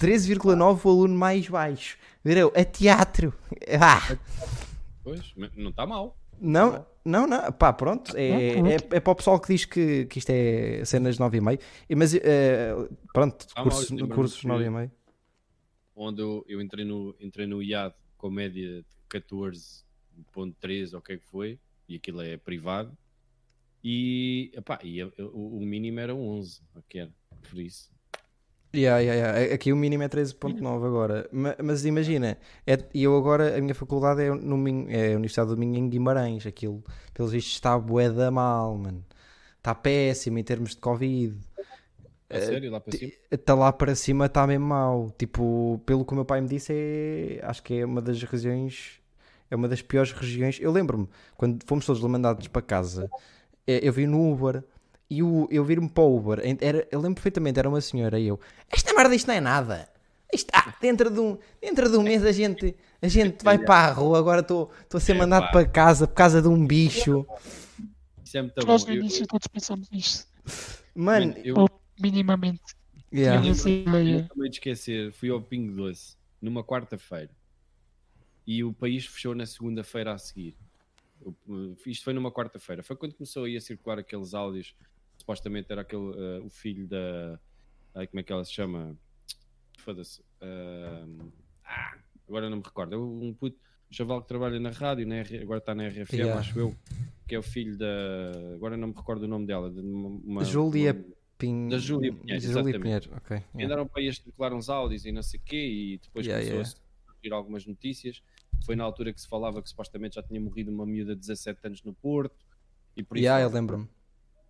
13,9 0.00 0.86
o 0.86 0.90
aluno 0.90 1.14
mais 1.16 1.48
baixo. 1.48 1.96
Virou, 2.24 2.52
a 2.56 2.64
teatro. 2.64 3.32
Ah, 3.80 4.16
Pois, 5.04 5.32
não 5.56 5.70
está 5.70 5.86
mal. 5.86 6.16
não, 6.40 6.84
não, 7.06 7.26
não, 7.26 7.52
pá, 7.52 7.72
pronto. 7.72 8.14
É, 8.16 8.60
Não, 8.60 8.66
é, 8.68 8.74
é 8.74 9.00
para 9.00 9.12
o 9.12 9.14
pessoal 9.14 9.40
que 9.40 9.48
diz 9.54 9.64
que, 9.64 10.04
que 10.06 10.18
isto 10.18 10.30
é 10.30 10.84
cenas 10.84 11.18
9 11.18 11.38
e 11.38 11.40
meio. 11.40 11.58
E, 11.88 11.94
Mas, 11.94 12.14
eh, 12.14 12.74
pronto, 13.12 13.46
Ah, 13.54 13.62
cursos, 13.62 13.90
mal, 13.90 13.98
eu 13.98 14.04
lembro-me 14.04 14.14
cursos 14.14 14.40
que- 14.40 14.46
9 14.48 14.64
e 14.64 14.70
meio. 14.70 14.90
Onde 15.94 16.20
eu, 16.20 16.44
eu 16.46 16.60
entrei, 16.60 16.84
no, 16.84 17.16
entrei 17.20 17.46
no 17.46 17.62
IAD 17.62 17.94
com 18.18 18.28
média 18.30 18.82
de 18.82 18.84
14.3 19.08 20.92
ou 20.92 20.98
o 20.98 21.02
que 21.02 21.12
é 21.12 21.16
que 21.16 21.24
foi, 21.26 21.58
e 21.88 21.96
aquilo 21.96 22.20
é 22.20 22.36
privado. 22.36 22.96
E, 23.82 24.50
epá, 24.54 24.78
e 24.82 25.00
a- 25.00 25.10
o, 25.32 25.58
o 25.58 25.60
mínimo 25.66 26.00
era 26.00 26.14
11, 26.14 26.60
o 26.74 26.82
que 26.82 26.98
era, 26.98 27.10
por 27.48 27.60
isso. 27.60 27.90
Yeah, 28.74 28.98
yeah, 29.00 29.38
yeah. 29.38 29.54
Aqui 29.54 29.72
o 29.72 29.76
mínimo 29.76 30.02
é 30.02 30.08
13.9 30.08 30.86
agora. 30.86 31.26
Ma- 31.32 31.56
Mas, 31.62 31.84
imagina, 31.86 32.36
é- 32.66 32.78
e 32.92 33.02
eu 33.04 33.16
agora, 33.16 33.56
a 33.56 33.60
minha 33.60 33.74
faculdade 33.74 34.22
é, 34.22 34.30
no 34.30 34.56
Minho, 34.58 34.86
é 34.90 35.12
a 35.12 35.16
Universidade 35.16 35.50
do 35.50 35.56
Minho 35.56 35.76
em 35.78 35.88
Guimarães. 35.88 36.46
Aquilo, 36.46 36.84
pelos 37.14 37.32
vistos, 37.32 37.54
está 37.54 37.78
bué 37.78 38.10
da 38.10 38.30
mal, 38.30 38.76
mano. 38.76 39.02
Está 39.58 39.74
péssimo 39.74 40.38
em 40.38 40.44
termos 40.44 40.70
de 40.70 40.76
Covid. 40.78 41.36
A 42.28 42.40
sério, 42.40 42.70
lá 42.70 42.80
para 42.80 42.92
cima. 42.98 43.12
Está 43.30 43.54
lá 43.54 43.72
para 43.72 43.94
cima, 43.94 44.26
está 44.26 44.46
mesmo 44.46 44.66
mal. 44.66 45.10
Tipo, 45.16 45.80
pelo 45.86 46.04
que 46.04 46.12
o 46.12 46.16
meu 46.16 46.24
pai 46.24 46.40
me 46.40 46.48
disse, 46.48 46.72
é, 46.74 47.40
acho 47.44 47.62
que 47.62 47.74
é 47.80 47.84
uma 47.84 48.02
das 48.02 48.22
regiões, 48.22 49.00
é 49.50 49.56
uma 49.56 49.68
das 49.68 49.80
piores 49.80 50.12
regiões. 50.12 50.58
Eu 50.60 50.70
lembro-me, 50.72 51.08
quando 51.36 51.64
fomos 51.64 51.86
todos 51.86 52.02
mandados 52.02 52.46
para 52.48 52.60
casa, 52.62 53.08
eh, 53.66 53.80
eu 53.82 53.92
vi 53.92 54.06
no 54.06 54.30
Uber. 54.32 54.62
E 55.08 55.22
o, 55.22 55.46
eu 55.50 55.64
vir-me 55.64 55.88
para 55.88 56.02
o 56.02 56.16
Uber, 56.16 56.40
era, 56.60 56.86
eu 56.90 57.00
lembro 57.00 57.14
perfeitamente, 57.14 57.58
era 57.58 57.68
uma 57.68 57.80
senhora 57.80 58.18
e 58.18 58.26
eu, 58.26 58.40
esta 58.72 58.92
merda 58.92 59.14
isto 59.14 59.28
não 59.28 59.34
é 59.34 59.40
nada. 59.40 59.88
Isto, 60.32 60.50
ah, 60.52 60.74
dentro 60.80 61.08
de 61.08 61.20
um, 61.20 61.38
dentro 61.60 61.88
de 61.88 61.96
um 61.96 62.02
mês 62.02 62.24
a 62.24 62.32
gente, 62.32 62.74
a 63.00 63.06
gente 63.06 63.44
vai 63.44 63.56
para 63.56 63.88
a 63.88 63.92
rua, 63.92 64.18
agora 64.18 64.40
estou 64.40 64.70
estou 64.82 64.98
a 64.98 65.00
ser 65.00 65.12
É, 65.12 65.18
mandado 65.18 65.44
pá. 65.44 65.52
para 65.52 65.68
casa 65.68 66.08
por 66.08 66.14
causa 66.14 66.42
de 66.42 66.48
um 66.48 66.66
bicho. 66.66 67.24
Isso 68.24 68.36
é 68.36 68.42
muito 68.42 68.54
bom. 68.60 68.66
Nós 68.66 68.84
no 68.84 68.92
Eu, 68.92 68.96
início 69.00 69.24
todos 69.28 69.46
pensamos 69.46 69.88
nisto, 69.90 70.26
Mano, 70.94 71.34
eu, 71.44 71.54
ou 71.56 71.70
minimamente. 72.00 72.74
yeah. 73.14 73.40
Eu 73.40 73.46
não 73.46 73.54
sei 73.54 73.84
eu 73.86 74.18
acabei 74.24 74.48
de 74.50 74.56
esquecer, 74.56 75.12
fui 75.12 75.30
ao 75.30 75.40
Pingo 75.40 75.72
Doce 75.72 76.16
numa 76.42 76.64
quarta-feira 76.64 77.30
e 78.44 78.64
o 78.64 78.72
país 78.72 79.06
fechou 79.06 79.34
na 79.36 79.46
segunda-feira 79.46 80.12
a 80.12 80.18
seguir. 80.18 80.56
O- 81.46 81.76
Isto 81.86 82.04
foi 82.04 82.12
numa 82.12 82.30
quarta-feira. 82.30 82.82
Foi 82.82 82.94
quando 82.96 83.14
começou 83.14 83.44
aí 83.44 83.56
a 83.56 83.60
circular 83.60 83.98
aqueles 83.98 84.34
áudios. 84.34 84.74
Supostamente 85.30 85.66
era 85.72 85.80
aquele 85.82 86.12
eh, 86.16 86.40
o 86.44 86.48
filho 86.48 86.86
da. 86.86 87.40
Ai, 87.96 88.06
como 88.06 88.20
é 88.20 88.22
que 88.22 88.32
ela 88.32 88.44
se 88.44 88.52
chama? 88.52 88.96
Foda-se. 89.78 90.22
Ahm, 90.40 91.30
ah, 91.64 91.96
agora 92.28 92.48
não 92.48 92.58
me 92.58 92.62
recordo. 92.62 92.94
É 92.94 92.98
um 92.98 93.34
puto, 93.34 93.56
um 93.90 93.92
chaval 93.92 94.22
que 94.22 94.28
trabalha 94.28 94.60
na 94.60 94.70
rádio, 94.70 95.04
na 95.04 95.16
R- 95.16 95.42
agora 95.42 95.58
está 95.58 95.74
na 95.74 95.88
RFM, 95.88 96.14
Yeah. 96.18 96.38
acho 96.40 96.56
eu. 96.60 96.76
Que 97.26 97.34
é 97.34 97.38
o 97.40 97.42
filho 97.42 97.76
da. 97.76 97.86
Agora 98.54 98.76
não 98.76 98.86
me 98.88 98.94
recordo 98.94 99.24
o 99.24 99.28
nome 99.28 99.46
dela. 99.48 99.68
de 99.68 99.80
uma- 99.80 100.44
Júlia 100.44 100.92
uma- 100.92 101.16
Pin... 101.36 101.68
Da 101.68 101.76
Júlia 101.76 102.12
Pinheiro, 102.14 102.40
Júlia. 102.40 102.80
Pinheiro, 102.80 103.10
ok. 103.16 103.36
yeah. 103.36 103.64
Andaram 103.64 103.86
para 103.88 104.08
a 104.08 104.12
circular 104.12 104.54
uns 104.54 104.68
áudios 104.70 105.04
e 105.04 105.10
não 105.12 105.22
sei 105.22 105.40
o 105.40 105.42
quê, 105.42 105.56
e 105.68 105.98
depois 105.98 106.24
Yeah, 106.24 106.42
começou 106.48 106.62
yeah. 106.62 106.80
a 107.08 107.12
surgir 107.12 107.32
algumas 107.34 107.66
notícias. 107.66 108.22
Foi 108.64 108.74
na 108.76 108.84
altura 108.84 109.12
que 109.12 109.20
se 109.20 109.28
falava 109.28 109.60
que 109.60 109.68
supostamente 109.68 110.14
já 110.14 110.22
tinha 110.22 110.40
morrido 110.40 110.70
uma 110.70 110.86
miúda 110.86 111.14
de 111.16 111.20
17 111.20 111.58
anos 111.66 111.82
no 111.82 111.92
Porto, 111.92 112.46
E 112.96 113.02
por 113.02 113.16
isso 113.18 113.24
Yeah, 113.24 113.44
eu 113.44 113.50
lembro-me. 113.50 113.86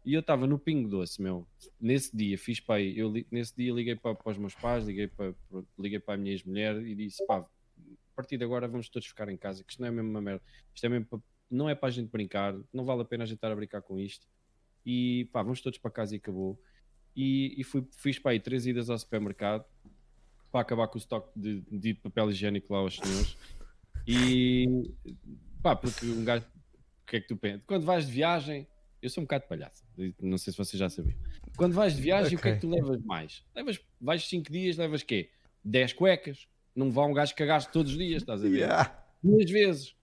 E 0.06 0.14
eu 0.14 0.20
estava 0.20 0.46
no 0.46 0.56
Pingo 0.56 0.88
Doce, 0.88 1.20
meu. 1.20 1.44
Nesse 1.80 2.16
dia, 2.16 2.38
fiz 2.38 2.60
para 2.60 2.76
aí. 2.76 2.96
Eu, 2.96 3.12
nesse 3.28 3.56
dia 3.56 3.72
liguei 3.72 3.96
para, 3.96 4.14
para 4.14 4.30
os 4.30 4.38
meus 4.38 4.54
pais, 4.54 4.86
liguei 4.86 5.08
para- 5.08 5.34
liguei 5.76 5.98
para 5.98 6.14
a 6.14 6.16
minha 6.16 6.30
ex-mulher 6.32 6.80
e 6.80 6.94
disse: 6.94 7.26
pá, 7.26 7.38
a 7.38 7.46
partir 8.14 8.38
de 8.38 8.44
agora 8.44 8.68
vamos 8.68 8.88
todos 8.88 9.08
ficar 9.08 9.28
em 9.28 9.36
casa, 9.36 9.64
que 9.64 9.72
isto 9.72 9.80
não 9.80 9.88
é 9.88 9.90
mesmo 9.90 10.08
uma 10.08 10.20
merda. 10.22 10.40
Isto 10.72 10.86
é 10.86 10.88
mesmo 10.88 11.06
para- 11.06 11.20
não 11.50 11.68
é 11.68 11.74
para 11.74 11.88
a 11.88 11.90
gente 11.90 12.08
brincar, 12.08 12.54
não 12.72 12.84
vale 12.84 13.02
a 13.02 13.04
pena 13.04 13.24
a 13.24 13.26
gente 13.26 13.36
estar 13.38 13.50
a 13.50 13.56
brincar 13.56 13.82
com 13.82 13.98
isto. 13.98 14.28
E 14.84 15.28
pá, 15.32 15.42
vamos 15.42 15.60
todos 15.60 15.78
para 15.80 15.90
casa 15.90 16.14
e 16.14 16.18
acabou. 16.18 16.56
E, 17.16 17.60
e 17.60 17.64
fui, 17.64 17.84
fiz 17.90 18.16
para 18.20 18.30
aí 18.30 18.38
três 18.38 18.64
idas 18.64 18.88
ao 18.88 18.98
supermercado 18.98 19.64
para 20.52 20.60
acabar 20.60 20.86
com 20.86 20.94
o 20.94 20.98
estoque 20.98 21.30
de, 21.34 21.62
de 21.62 21.94
papel 21.94 22.30
higiênico 22.30 22.72
lá 22.72 22.78
aos 22.78 22.94
senhores. 22.96 23.36
E 24.06 24.94
pá, 25.60 25.74
porque 25.74 26.06
um 26.06 26.24
gajo, 26.24 26.46
o 27.02 27.06
que 27.06 27.16
é 27.16 27.20
que 27.20 27.26
tu 27.26 27.36
pensas? 27.36 27.62
Quando 27.66 27.84
vais 27.84 28.06
de 28.06 28.12
viagem, 28.12 28.68
eu 29.06 29.10
sou 29.10 29.22
um 29.22 29.24
bocado 29.24 29.46
palhaço, 29.46 29.84
não 30.20 30.36
sei 30.36 30.52
se 30.52 30.58
vocês 30.58 30.78
já 30.78 30.90
sabiam. 30.90 31.16
Quando 31.56 31.74
vais 31.74 31.94
de 31.94 32.02
viagem, 32.02 32.36
o 32.36 32.40
que 32.40 32.48
é 32.48 32.54
que 32.54 32.60
tu 32.60 32.68
levas 32.68 33.00
mais? 33.02 33.44
Levas, 33.54 33.80
vais 34.00 34.28
5 34.28 34.50
dias, 34.50 34.76
levas 34.76 35.02
quê? 35.02 35.30
10 35.64 35.92
cuecas. 35.92 36.48
Não 36.74 36.90
vá 36.90 37.06
um 37.06 37.14
gajo 37.14 37.34
cagar 37.34 37.64
todos 37.70 37.92
os 37.92 37.98
dias, 37.98 38.22
estás 38.22 38.44
a 38.44 38.48
ver? 38.48 38.58
Yeah. 38.58 39.04
Duas 39.22 39.50
vezes. 39.50 39.94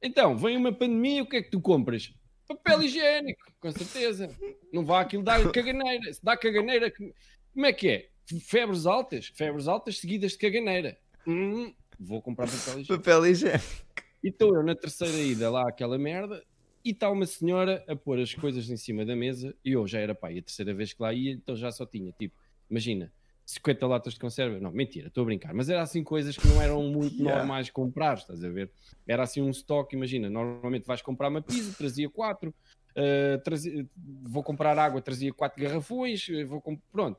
Então, 0.00 0.36
vem 0.36 0.56
uma 0.56 0.72
pandemia, 0.72 1.22
o 1.22 1.28
que 1.28 1.36
é 1.36 1.42
que 1.42 1.50
tu 1.50 1.60
compras? 1.60 2.14
Papel 2.46 2.84
higiênico, 2.84 3.42
com 3.60 3.72
certeza. 3.72 4.30
Não 4.72 4.84
vá 4.84 5.00
aquilo 5.00 5.22
dar 5.22 5.50
caganeira. 5.50 6.12
Se 6.12 6.24
dá 6.24 6.36
caganeira, 6.36 6.90
como 6.90 7.66
é 7.66 7.72
que 7.72 7.88
é? 7.88 8.08
Febres 8.40 8.86
altas? 8.86 9.26
Febres 9.34 9.66
altas 9.66 9.98
seguidas 9.98 10.32
de 10.32 10.38
caganeira. 10.38 10.96
Hum, 11.26 11.74
vou 11.98 12.22
comprar 12.22 12.46
papel 12.46 12.80
higiênico. 12.80 12.96
Papel 12.96 13.26
higiênico. 13.26 13.84
E 14.22 14.28
estou 14.28 14.54
eu 14.54 14.62
na 14.62 14.74
terceira 14.74 15.18
ida 15.18 15.50
lá 15.50 15.68
àquela 15.68 15.98
merda 15.98 16.42
e 16.84 16.90
está 16.90 17.10
uma 17.10 17.24
senhora 17.26 17.82
a 17.88 17.96
pôr 17.96 18.18
as 18.20 18.34
coisas 18.34 18.68
em 18.68 18.76
cima 18.76 19.04
da 19.04 19.16
mesa 19.16 19.54
e 19.64 19.72
eu 19.72 19.86
já 19.86 19.98
era 20.00 20.12
e 20.30 20.38
a 20.38 20.42
terceira 20.42 20.74
vez 20.74 20.92
que 20.92 21.02
lá 21.02 21.12
ia, 21.14 21.32
então 21.32 21.56
já 21.56 21.70
só 21.72 21.86
tinha, 21.86 22.12
tipo, 22.12 22.34
imagina, 22.70 23.10
50 23.46 23.86
latas 23.86 24.14
de 24.14 24.20
conserva. 24.20 24.58
Não, 24.60 24.70
mentira, 24.70 25.08
estou 25.08 25.22
a 25.22 25.24
brincar, 25.24 25.54
mas 25.54 25.68
era 25.68 25.82
assim 25.82 26.02
coisas 26.04 26.36
que 26.36 26.46
não 26.46 26.60
eram 26.60 26.82
muito 26.84 27.14
Yeah. 27.16 27.38
normais 27.38 27.70
comprar, 27.70 28.18
estás 28.18 28.42
a 28.44 28.48
ver? 28.50 28.70
Era 29.06 29.22
assim 29.22 29.40
um 29.40 29.50
estoque, 29.50 29.96
imagina, 29.96 30.28
normalmente 30.28 30.84
vais 30.86 31.00
comprar 31.02 31.28
uma 31.28 31.40
pizza, 31.42 31.74
trazia 31.76 32.08
quatro, 32.10 32.54
uh, 32.96 33.38
trazia- 33.42 33.86
vou 34.22 34.42
comprar 34.42 34.78
água, 34.78 35.00
trazia 35.00 35.32
quatro 35.32 35.62
garrafões, 35.62 36.28
uh, 36.28 36.46
vou 36.46 36.60
comp- 36.60 36.80
pronto. 36.92 37.18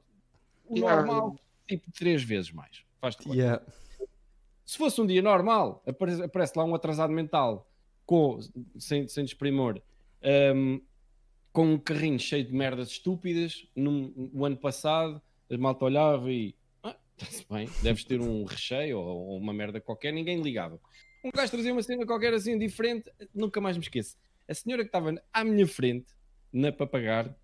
O 0.67 0.79
normal, 0.79 1.35
tipo, 1.67 1.91
três 1.91 2.23
vezes 2.23 2.51
mais. 2.51 2.83
Faz-te. 2.99 3.27
Yeah. 3.29 3.61
Se 4.65 4.77
fosse 4.79 4.99
um 4.99 5.05
dia 5.05 5.21
normal, 5.21 5.83
aparece, 5.85 6.23
aparece 6.23 6.53
lá 6.57 6.63
um 6.65 6.73
atrasado 6.73 7.13
mental 7.13 7.67
com, 8.05 8.39
sem, 8.77 9.07
sem 9.07 9.23
desprimor, 9.23 9.81
um, 10.55 10.81
com 11.51 11.73
um 11.73 11.77
carrinho 11.77 12.19
cheio 12.19 12.43
de 12.45 12.53
merdas 12.53 12.89
estúpidas. 12.89 13.67
No 13.75 14.45
ano 14.45 14.57
passado, 14.57 15.21
a 15.49 15.57
malta 15.57 15.85
olhava 15.85 16.31
e 16.31 16.55
ah, 16.83 16.95
está-se 17.17 17.45
bem, 17.49 17.69
deves 17.81 18.03
ter 18.03 18.19
um 18.19 18.43
recheio 18.43 18.99
ou, 18.99 19.27
ou 19.27 19.37
uma 19.37 19.53
merda 19.53 19.79
qualquer, 19.79 20.11
ninguém 20.11 20.41
ligava. 20.41 20.79
Um 21.23 21.31
gajo 21.33 21.51
trazia 21.51 21.71
uma 21.71 21.81
cena 21.81 22.05
qualquer 22.05 22.33
assim 22.33 22.57
diferente, 22.57 23.11
nunca 23.33 23.59
mais 23.59 23.77
me 23.77 23.83
esqueço. 23.83 24.15
A 24.47 24.53
senhora 24.53 24.83
que 24.83 24.89
estava 24.89 25.15
à 25.33 25.43
minha 25.43 25.67
frente, 25.67 26.05
na 26.53 26.71
para 26.71 26.85
pagar, 26.85 27.35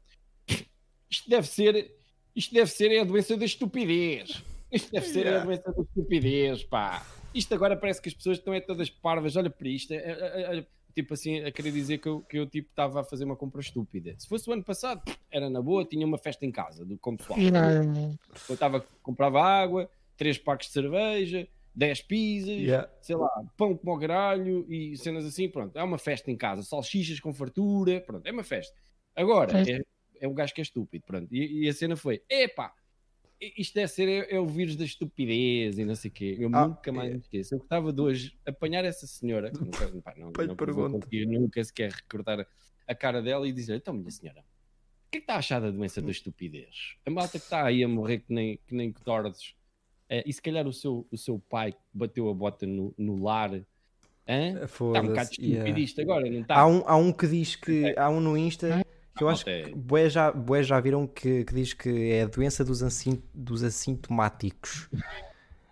isto 1.09 1.30
deve 1.30 1.47
ser, 1.47 1.95
isto 2.36 2.53
deve 2.53 2.70
ser 2.70 2.99
a 2.99 3.03
doença 3.03 3.36
da 3.36 3.43
estupidez. 3.45 4.43
Isto 4.72 4.91
deve 4.91 5.07
ser 5.07 5.28
a 5.28 5.30
Yeah. 5.32 5.45
doença 5.45 5.74
da 5.74 5.82
estupidez, 5.82 6.64
pá. 6.64 7.05
Isto 7.34 7.53
agora 7.55 7.75
parece 7.77 8.01
que 8.01 8.09
as 8.09 8.15
pessoas 8.15 8.38
estão 8.38 8.53
é 8.53 8.59
todas 8.59 8.89
parvas. 8.89 9.36
Olha 9.36 9.49
para 9.49 9.67
isto. 9.67 9.91
é- 9.93 9.97
é- 9.97 10.57
é- 10.59 10.65
tipo 10.93 11.13
assim, 11.13 11.39
a 11.39 11.51
querer 11.51 11.71
dizer 11.71 11.99
que 11.99 12.07
eu, 12.09 12.19
que 12.21 12.38
eu 12.38 12.45
tipo, 12.45 12.69
estava 12.69 12.99
a 12.99 13.03
fazer 13.05 13.23
uma 13.23 13.36
compra 13.38 13.61
estúpida. 13.61 14.13
Se 14.17 14.27
fosse 14.27 14.49
o 14.49 14.53
ano 14.53 14.61
passado, 14.63 15.01
era 15.32 15.49
na 15.49 15.61
boa, 15.61 15.86
tinha 15.86 16.05
uma 16.05 16.17
festa 16.17 16.45
em 16.45 16.51
casa, 16.51 16.84
do, 16.84 16.97
com 16.97 17.15
pessoal. 17.15 17.39
Não, 17.39 18.17
Eu 18.49 18.53
estava, 18.53 18.86
comprava 19.01 19.41
água, 19.41 19.89
três 20.17 20.38
pacos 20.38 20.67
de 20.67 20.73
cerveja, 20.73 21.47
10 21.73 22.01
pizzas, 22.01 22.49
Yeah. 22.59 22.89
sei 23.01 23.15
lá, 23.15 23.29
pão 23.55 23.73
como 23.77 23.93
ao 23.93 23.99
caralho 23.99 24.65
e 24.69 24.97
cenas 24.97 25.25
assim, 25.25 25.47
pronto. 25.47 25.77
É 25.77 25.82
uma 25.84 25.97
festa 25.97 26.29
em 26.29 26.36
casa, 26.36 26.61
salsichas 26.61 27.21
com 27.21 27.34
fartura, 27.34 28.01
pronto, 28.01 28.27
é 28.27 28.32
uma 28.34 28.43
festa. 28.43 28.75
Agora, 29.15 29.61
é, 29.61 29.82
é 30.19 30.27
um 30.27 30.34
gajo 30.34 30.53
que 30.53 30.59
é 30.59 30.63
estúpido, 30.63 31.05
pronto. 31.07 31.34
E, 31.34 31.63
e 31.63 31.69
a 31.69 31.73
cena 31.73 31.95
foi, 31.95 32.21
epá, 32.29 32.73
isto 33.42 33.74
deve 33.74 33.88
ser 33.88 34.08
é, 34.08 34.36
é 34.36 34.39
o 34.39 34.46
vírus 34.46 34.76
da 34.76 34.86
estupidez 34.86 35.80
e 35.80 35.86
não 35.86 35.96
sei 35.96 36.12
o 36.12 36.14
quê. 36.14 36.38
Eu 36.39 36.50
Ah, 36.54 36.68
nunca 36.68 36.92
mais 36.92 37.10
é. 37.10 37.14
me 37.16 37.20
esqueço. 37.20 37.56
Eu 37.56 37.60
gostava 37.60 37.92
de 37.92 38.00
hoje 38.02 38.38
apanhar 38.46 38.86
essa 38.86 39.08
senhora, 39.08 39.52
que 39.52 39.60
nunca, 39.60 39.88
pá, 40.04 40.14
não, 40.16 40.32
Pai, 40.32 40.46
não, 40.46 40.56
pergunta. 40.56 40.89
vou 40.89 41.00
conseguir 41.00 41.26
nunca 41.26 41.64
sequer 41.64 41.92
recordar 41.92 42.48
a 42.88 42.96
cara 42.96 43.22
dela 43.22 43.48
e 43.48 43.52
dizer, 43.52 43.76
então, 43.78 43.94
minha 43.94 44.12
senhora, 44.12 44.42
o 44.42 45.12
que 45.12 45.18
é 45.18 45.20
que 45.20 45.24
está 45.24 45.36
a 45.36 45.38
achar 45.39 45.60
da 45.60 45.72
doença 45.72 46.02
da 46.02 46.12
estupidez? 46.12 46.96
A 47.06 47.10
malta 47.10 47.32
que 47.39 47.46
está 47.46 47.66
aí 47.66 47.84
a 47.84 47.88
morrer 47.88 48.20
que 48.20 48.34
nem, 48.34 48.60
que 48.68 48.76
nem 48.76 48.92
tordes. 48.92 49.56
Eh, 50.08 50.24
e 50.26 50.32
se 50.32 50.42
calhar 50.42 50.68
o 50.68 50.74
seu, 50.74 51.08
o 51.12 51.18
seu 51.18 51.39
pai 51.39 51.74
bateu 51.94 52.30
a 52.30 52.34
bota 52.34 52.66
no, 52.68 52.94
no 52.98 53.22
lar. 53.24 53.52
Hã? 54.28 54.64
Está 54.64 54.76
um 55.02 55.08
bocado 55.08 55.32
estúpido 55.32 55.80
yeah. 55.80 56.02
agora, 56.02 56.30
não 56.30 56.42
está? 56.42 56.60
Há 56.60 56.68
um, 56.68 56.84
há 56.86 56.96
um 56.96 57.12
que 57.12 57.28
diz 57.28 57.56
que. 57.56 57.94
Há 57.98 58.10
um 58.10 58.20
no 58.20 58.38
Insta 58.38 58.86
eu 59.20 59.30
acho 59.30 59.45
que 59.45 59.74
bué 59.76 60.09
já, 60.09 60.32
bué 60.32 60.64
já 60.64 60.80
viram 60.80 61.05
que, 61.05 61.43
que 61.43 61.53
diz 61.53 61.74
que 61.74 62.12
é 62.12 62.24
a 62.24 62.28
doença 62.28 62.64
dos, 62.64 62.82
dos 63.34 63.64
assintomáticos. 63.64 64.89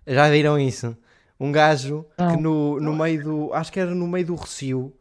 Já 0.05 0.29
viram 0.29 0.59
isso? 0.59 0.97
Um 1.39 1.51
gajo 1.51 2.05
que 2.17 2.23
Não. 2.23 2.41
no, 2.41 2.79
no 2.79 2.95
meio 2.95 3.23
do. 3.23 3.53
Acho 3.53 3.71
que 3.71 3.79
era 3.79 3.95
no 3.95 4.07
meio 4.07 4.25
do 4.25 4.35
Recio. 4.35 4.93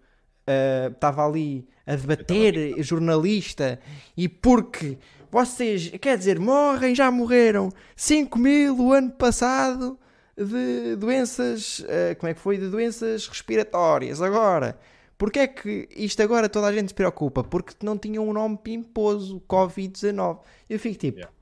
Estava 0.91 1.27
ali 1.27 1.67
a 1.87 1.97
debater, 1.97 2.83
jornalista, 2.83 3.81
e 4.17 4.29
porque 4.29 4.99
vocês, 5.31 5.91
quer 6.01 6.17
dizer, 6.17 6.39
morrem, 6.39 6.95
já 6.95 7.11
morreram 7.11 7.71
5 7.97 8.39
mil 8.39 8.79
o 8.79 8.93
ano 8.93 9.11
passado 9.11 9.99
de 10.37 10.97
doenças, 10.97 11.85
ah, 11.89 12.15
como 12.15 12.31
é 12.31 12.35
que 12.35 12.41
foi? 12.41 12.57
De 12.57 12.69
doenças 12.69 13.27
respiratórias. 13.27 14.23
Agora, 14.23 14.79
porque 15.19 15.41
é 15.41 15.47
que 15.49 15.89
isto 15.97 16.23
agora 16.23 16.49
toda 16.49 16.69
a 16.69 16.73
gente 16.73 16.89
se 16.89 16.95
preocupa? 16.95 17.43
Porque 17.45 17.75
não 17.85 17.99
tinha 17.99 18.23
um 18.23 18.33
nome 18.33 18.57
pimposo, 18.57 19.41
Covid-19. 19.49 20.39
Eu 20.71 20.79
fico 20.79 20.99
tipo, 20.99 21.19
Yeah. 21.19 21.33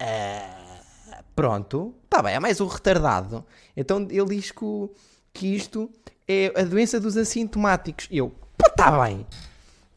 "Ah, 0.00 1.22
pronto, 1.34 1.94
está 2.04 2.22
bem, 2.22 2.34
é 2.34 2.40
mais 2.40 2.60
um 2.60 2.66
retardado. 2.66 3.44
Então 3.76 4.06
ele 4.10 4.36
diz 4.36 4.50
que, 4.50 4.64
que 5.32 5.46
isto 5.54 5.90
é 6.26 6.52
a 6.58 6.64
doença 6.64 6.98
dos 7.00 7.16
assintomáticos. 7.16 8.08
E 8.10 8.18
eu, 8.18 8.34
está 8.66 9.02
bem. 9.04 9.26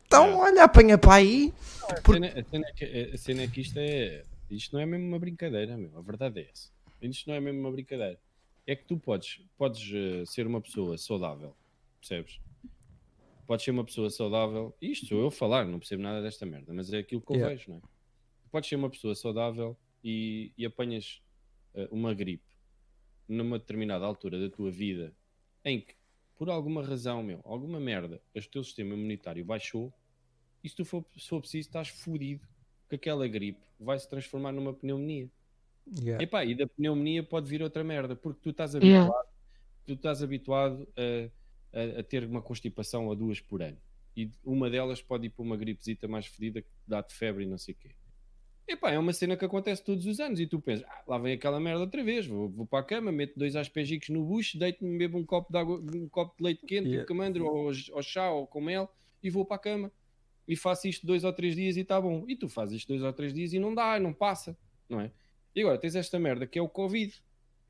Então, 0.05 0.25
Yeah. 0.25 0.43
olha, 0.43 0.63
apanha 0.63 0.97
para 0.97 1.15
aí. 1.15 1.53
A 1.89 1.95
Por- 2.01 2.15
cena, 2.15 2.27
a 2.27 2.43
cena 2.43 2.65
é 2.67 2.71
que, 2.73 3.11
a 3.13 3.17
cena 3.17 3.41
é 3.43 3.47
que 3.47 3.61
isto 3.61 3.77
é. 3.79 4.23
Isto 4.49 4.73
não 4.75 4.81
é 4.81 4.85
mesmo 4.85 5.07
uma 5.07 5.17
brincadeira. 5.19 5.73
A 5.97 6.01
verdade 6.01 6.39
é 6.41 6.47
essa. 6.51 6.69
Isto 7.01 7.29
não 7.29 7.35
é 7.35 7.39
mesmo 7.39 7.59
uma 7.61 7.71
brincadeira. 7.71 8.19
É 8.67 8.75
que 8.75 8.85
tu 8.85 8.95
podes, 8.97 9.41
podes 9.57 9.81
eh, 9.93 10.23
ser 10.25 10.45
uma 10.47 10.61
pessoa 10.61 10.97
saudável, 10.97 11.53
percebes? 11.99 12.39
Podes 13.45 13.65
ser 13.65 13.71
uma 13.71 13.83
pessoa 13.83 14.09
saudável. 14.09 14.75
Isto 14.81 15.07
sou 15.07 15.19
eu 15.19 15.27
a 15.27 15.31
falar, 15.31 15.65
não 15.65 15.79
percebo 15.79 16.01
nada 16.03 16.21
desta 16.21 16.45
merda, 16.45 16.73
mas 16.73 16.91
é 16.93 16.99
aquilo 16.99 17.21
que 17.21 17.31
eu 17.31 17.35
Yeah. 17.35 17.55
vejo, 17.55 17.71
não 17.71 17.77
é? 17.77 17.81
Podes 18.51 18.69
ser 18.69 18.75
uma 18.75 18.89
pessoa 18.89 19.15
saudável 19.15 19.77
e, 20.03 20.53
e 20.57 20.65
apanhas 20.65 21.21
eh, 21.73 21.87
uma 21.91 22.13
gripe 22.13 22.45
numa 23.27 23.57
determinada 23.59 24.05
altura 24.05 24.39
da 24.39 24.49
tua 24.49 24.69
vida 24.71 25.13
em 25.65 25.81
que, 25.81 25.95
por 26.35 26.49
alguma 26.49 26.83
razão, 26.83 27.23
meu, 27.23 27.41
alguma 27.43 27.79
merda, 27.79 28.21
o 28.35 28.41
teu 28.49 28.63
sistema 28.63 28.93
imunitário 28.93 29.43
baixou 29.43 29.93
e 30.63 30.69
se 30.69 30.75
tu 30.75 30.85
for, 30.85 31.05
se 31.17 31.27
for 31.27 31.39
preciso, 31.41 31.67
estás 31.67 31.89
fodido 31.89 32.47
que 32.89 32.95
aquela 32.95 33.27
gripe 33.27 33.65
vai 33.79 33.97
se 33.99 34.07
transformar 34.09 34.51
numa 34.51 34.73
pneumonia. 34.73 35.29
Yeah. 35.99 36.23
Epá, 36.23 36.45
e 36.45 36.55
da 36.55 36.65
pneumonia 36.67 37.23
pode 37.23 37.49
vir 37.49 37.61
outra 37.61 37.83
merda, 37.83 38.15
porque 38.15 38.39
tu 38.41 38.51
estás 38.51 38.73
Yeah. 38.73 38.99
habituado, 39.01 39.27
tu 39.85 39.93
estás 39.93 40.23
habituado 40.23 40.87
a, 40.95 41.29
a- 41.73 41.99
a 41.99 42.03
ter 42.03 42.23
uma 42.25 42.41
constipação 42.41 43.11
a 43.11 43.15
duas 43.15 43.39
por 43.39 43.61
ano. 43.61 43.77
E 44.15 44.29
uma 44.43 44.69
delas 44.69 45.01
pode 45.01 45.25
ir 45.25 45.29
para 45.31 45.43
uma 45.43 45.57
gripezita 45.57 46.07
mais 46.07 46.25
fedida 46.27 46.61
que 46.61 46.67
dá-te 46.87 47.13
febre 47.15 47.43
e 47.43 47.47
não 47.47 47.57
sei 47.57 47.73
o 47.73 47.77
quê. 47.77 47.89
Epá, 48.67 48.91
é 48.91 48.97
uma 48.99 49.11
cena 49.11 49.35
que 49.35 49.43
acontece 49.43 49.83
todos 49.83 50.05
os 50.05 50.19
anos 50.21 50.39
e 50.39 50.47
tu 50.47 50.57
pensas, 50.59 50.85
ah, 50.87 51.03
lá 51.07 51.17
vem 51.17 51.33
aquela 51.33 51.59
merda 51.59 51.81
outra 51.81 52.01
vez, 52.03 52.25
vou, 52.25 52.47
vou 52.49 52.65
para 52.65 52.79
a 52.79 52.83
cama, 52.83 53.11
meto 53.11 53.37
dois 53.37 53.55
aspegicos 53.57 54.07
no 54.09 54.23
bucho, 54.23 54.57
deito-me, 54.57 54.97
bebo 54.97 55.17
um 55.17 55.25
copo 55.25 55.51
de, 55.51 55.57
água, 55.57 55.79
um 55.95 56.07
copo 56.07 56.37
de 56.37 56.43
leite 56.43 56.61
quente, 56.61 56.73
Yeah. 56.87 56.91
yeah. 56.91 57.07
camandro, 57.07 57.45
ou, 57.45 57.65
ou 57.91 58.01
chá, 58.03 58.31
ou 58.31 58.47
com 58.47 58.61
mel, 58.61 58.89
e 59.21 59.29
vou 59.29 59.43
para 59.45 59.57
a 59.57 59.59
cama. 59.59 59.91
E 60.47 60.55
faço 60.55 60.87
isto 60.87 61.05
dois 61.05 61.23
ou 61.25 61.33
três 61.33 61.55
dias 61.55 61.75
e 61.75 61.81
está 61.81 61.99
bom. 61.99 62.23
E 62.27 62.35
tu 62.37 62.47
fazes 62.47 62.75
isto 62.77 62.87
dois 62.89 63.01
ou 63.01 63.11
três 63.11 63.33
dias 63.33 63.51
e 63.53 63.59
não 63.59 63.73
dá, 63.75 63.99
não 63.99 64.13
passa, 64.13 64.57
não 64.87 64.99
é? 65.01 65.11
E 65.55 65.61
agora 65.61 65.77
tens 65.77 65.95
esta 65.95 66.17
merda 66.19 66.45
que 66.47 66.57
é 66.57 66.61
o 66.61 66.69
Covid, 66.69 67.13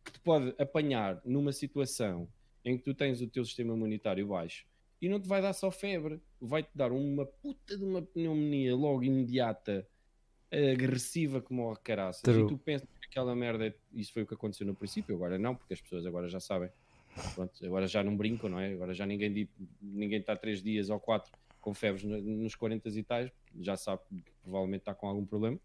que 0.06 0.12
te 0.12 0.20
pode 0.20 0.54
apanhar 0.60 1.22
numa 1.26 1.52
situação 1.52 2.28
em 2.66 2.78
que 2.78 2.84
tu 2.84 2.94
tens 2.94 3.22
o 3.22 3.28
teu 3.28 3.44
sistema 3.46 3.74
imunitário 3.74 4.28
baixo 4.28 4.66
e 5.02 5.10
não 5.10 5.20
te 5.20 5.28
vai 5.28 5.42
dar 5.42 5.54
só 5.54 5.70
febre, 5.70 6.22
vai-te 6.40 6.70
dar 6.74 6.92
uma 6.92 7.26
puta 7.26 7.78
de 7.78 7.84
uma 7.84 8.02
pneumonia 8.02 8.74
logo 8.76 9.04
imediata, 9.04 9.86
agressiva 10.72 11.42
como 11.42 11.72
o 11.72 11.76
caraças. 11.76 12.22
True. 12.22 12.44
E 12.44 12.48
tu 12.48 12.58
pensas 12.58 12.88
que 12.88 13.08
aquela 13.08 13.36
merda, 13.36 13.76
isso 13.94 14.14
foi 14.14 14.24
o 14.24 14.28
que 14.28 14.34
aconteceu 14.34 14.66
no 14.66 14.76
princípio, 14.76 15.16
agora 15.16 15.38
não, 15.38 15.56
porque 15.56 15.74
as 15.74 15.82
pessoas 15.82 16.06
agora 16.06 16.30
já 16.30 16.40
sabem. 16.40 16.70
Pronto, 17.36 17.66
agora 17.66 17.88
já 17.88 18.04
não 18.04 18.16
brincam, 18.16 18.50
não 18.50 18.60
é? 18.60 18.74
Agora 18.74 18.94
já 18.94 19.06
ninguém 19.06 19.48
ninguém 19.82 20.20
está 20.20 20.36
três 20.36 20.64
dias 20.64 20.90
ou 20.90 21.00
quatro 21.00 21.32
com 21.62 21.74
febres 21.74 22.04
no- 22.04 22.22
nos 22.22 22.56
40 22.56 22.90
e 22.90 23.04
tais, 23.04 23.32
já 23.60 23.78
sabe 23.78 24.02
que 24.10 24.24
provavelmente 24.42 24.82
está 24.82 24.94
com 24.96 25.08
algum 25.08 25.26
problema. 25.26 25.60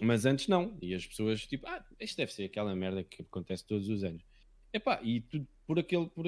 Mas 0.00 0.26
antes 0.26 0.48
não. 0.48 0.76
E 0.80 0.94
as 0.94 1.06
pessoas, 1.06 1.46
tipo, 1.46 1.66
ah, 1.66 1.84
isto 2.00 2.16
deve 2.16 2.32
ser 2.32 2.44
aquela 2.44 2.74
merda 2.74 3.02
que 3.04 3.22
acontece 3.22 3.64
todos 3.64 3.88
os 3.88 4.02
anos. 4.02 4.22
Epá, 4.72 5.00
e 5.02 5.20
tu, 5.20 5.46
por 5.66 5.78
aquele, 5.78 6.06
por, 6.08 6.24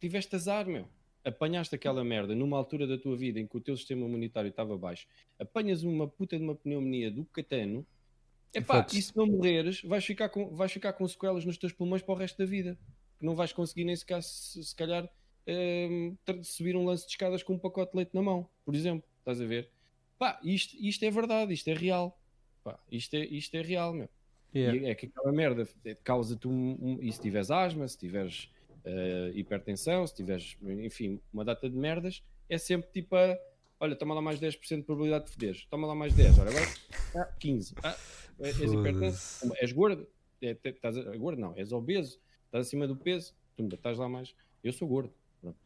tiveste 0.00 0.34
azar, 0.36 0.66
meu. 0.66 0.86
Apanhaste 1.24 1.74
aquela 1.74 2.02
merda 2.02 2.34
numa 2.34 2.56
altura 2.56 2.86
da 2.86 2.96
tua 2.96 3.14
vida 3.16 3.38
em 3.38 3.46
que 3.46 3.56
o 3.56 3.60
teu 3.60 3.76
sistema 3.76 4.06
imunitário 4.06 4.48
estava 4.48 4.76
baixo. 4.78 5.06
Apanhas 5.38 5.82
uma 5.82 6.08
puta 6.08 6.36
de 6.38 6.42
uma 6.42 6.54
pneumonia 6.54 7.10
do 7.10 7.24
catano. 7.26 7.86
Epá, 8.54 8.86
e 8.92 9.02
se 9.02 9.14
não 9.16 9.26
morreres, 9.26 9.82
vais 9.82 10.04
ficar, 10.04 10.28
com, 10.30 10.48
vais 10.56 10.72
ficar 10.72 10.92
com 10.94 11.06
sequelas 11.06 11.44
nos 11.44 11.58
teus 11.58 11.72
pulmões 11.72 12.02
para 12.02 12.14
o 12.14 12.16
resto 12.16 12.38
da 12.38 12.46
vida. 12.46 12.76
Que 13.18 13.24
não 13.26 13.36
vais 13.36 13.52
conseguir 13.52 13.84
nem 13.84 13.94
sequer, 13.94 14.22
se, 14.22 14.64
se 14.64 14.74
calhar, 14.74 15.08
hum, 15.46 16.16
ter- 16.24 16.42
subir 16.42 16.74
um 16.74 16.84
lance 16.86 17.04
de 17.04 17.10
escadas 17.12 17.42
com 17.42 17.52
um 17.52 17.58
pacote 17.58 17.92
de 17.92 17.98
leite 17.98 18.14
na 18.14 18.22
mão, 18.22 18.48
por 18.64 18.74
exemplo. 18.74 19.06
Estás 19.18 19.40
a 19.40 19.44
ver? 19.44 19.68
Pá, 20.18 20.40
isto, 20.42 20.74
isto 20.80 21.04
é 21.04 21.10
verdade, 21.10 21.52
isto 21.52 21.68
é 21.68 21.74
real. 21.74 22.18
Pá, 22.64 22.78
isto, 22.90 23.14
é, 23.14 23.24
isto 23.26 23.54
é 23.54 23.62
real, 23.62 23.92
meu. 23.92 24.08
Yeah. 24.54 24.88
É 24.88 24.94
que 24.94 25.06
aquela 25.06 25.30
merda 25.32 25.68
é- 25.84 25.94
causa-te 25.96 26.48
um, 26.48 26.76
um- 26.80 26.98
E 27.02 27.12
se 27.12 27.20
tiveres 27.20 27.50
asma, 27.50 27.86
se 27.86 27.96
tiveres 27.98 28.50
eh, 28.84 29.32
hipertensão, 29.34 30.06
se 30.06 30.14
tiveres, 30.14 30.56
enfim, 30.62 31.20
uma 31.32 31.44
data 31.44 31.68
de 31.68 31.76
merdas, 31.76 32.22
é 32.48 32.58
sempre 32.58 32.90
tipo 32.90 33.16
a. 33.16 33.36
Olha, 33.78 33.96
toma 33.96 34.14
lá 34.14 34.20
mais 34.20 34.38
10% 34.38 34.76
de 34.76 34.82
probabilidade 34.82 35.26
de 35.26 35.32
foderes. 35.32 35.66
Toma 35.70 35.86
lá 35.86 35.94
mais 35.94 36.12
10. 36.14 36.38
Olha, 36.38 36.50
agora 36.50 36.66
ah, 37.16 37.24
15. 37.38 37.74
Ah, 37.82 37.96
és 38.40 38.58
hipertenso. 38.60 39.52
És 39.56 39.72
gordo. 39.72 40.06
É, 40.42 40.56
estás 40.64 40.96
gordo 41.16 41.40
não, 41.40 41.56
és 41.56 41.72
obeso. 41.72 42.20
Estás 42.46 42.66
acima 42.66 42.86
do 42.86 42.96
peso. 42.96 43.34
Tumba, 43.56 43.76
estás 43.76 43.96
lá 43.96 44.08
mais. 44.08 44.34
Eu 44.62 44.72
sou 44.72 44.86
gordo. 44.86 45.12
Pronto. 45.40 45.58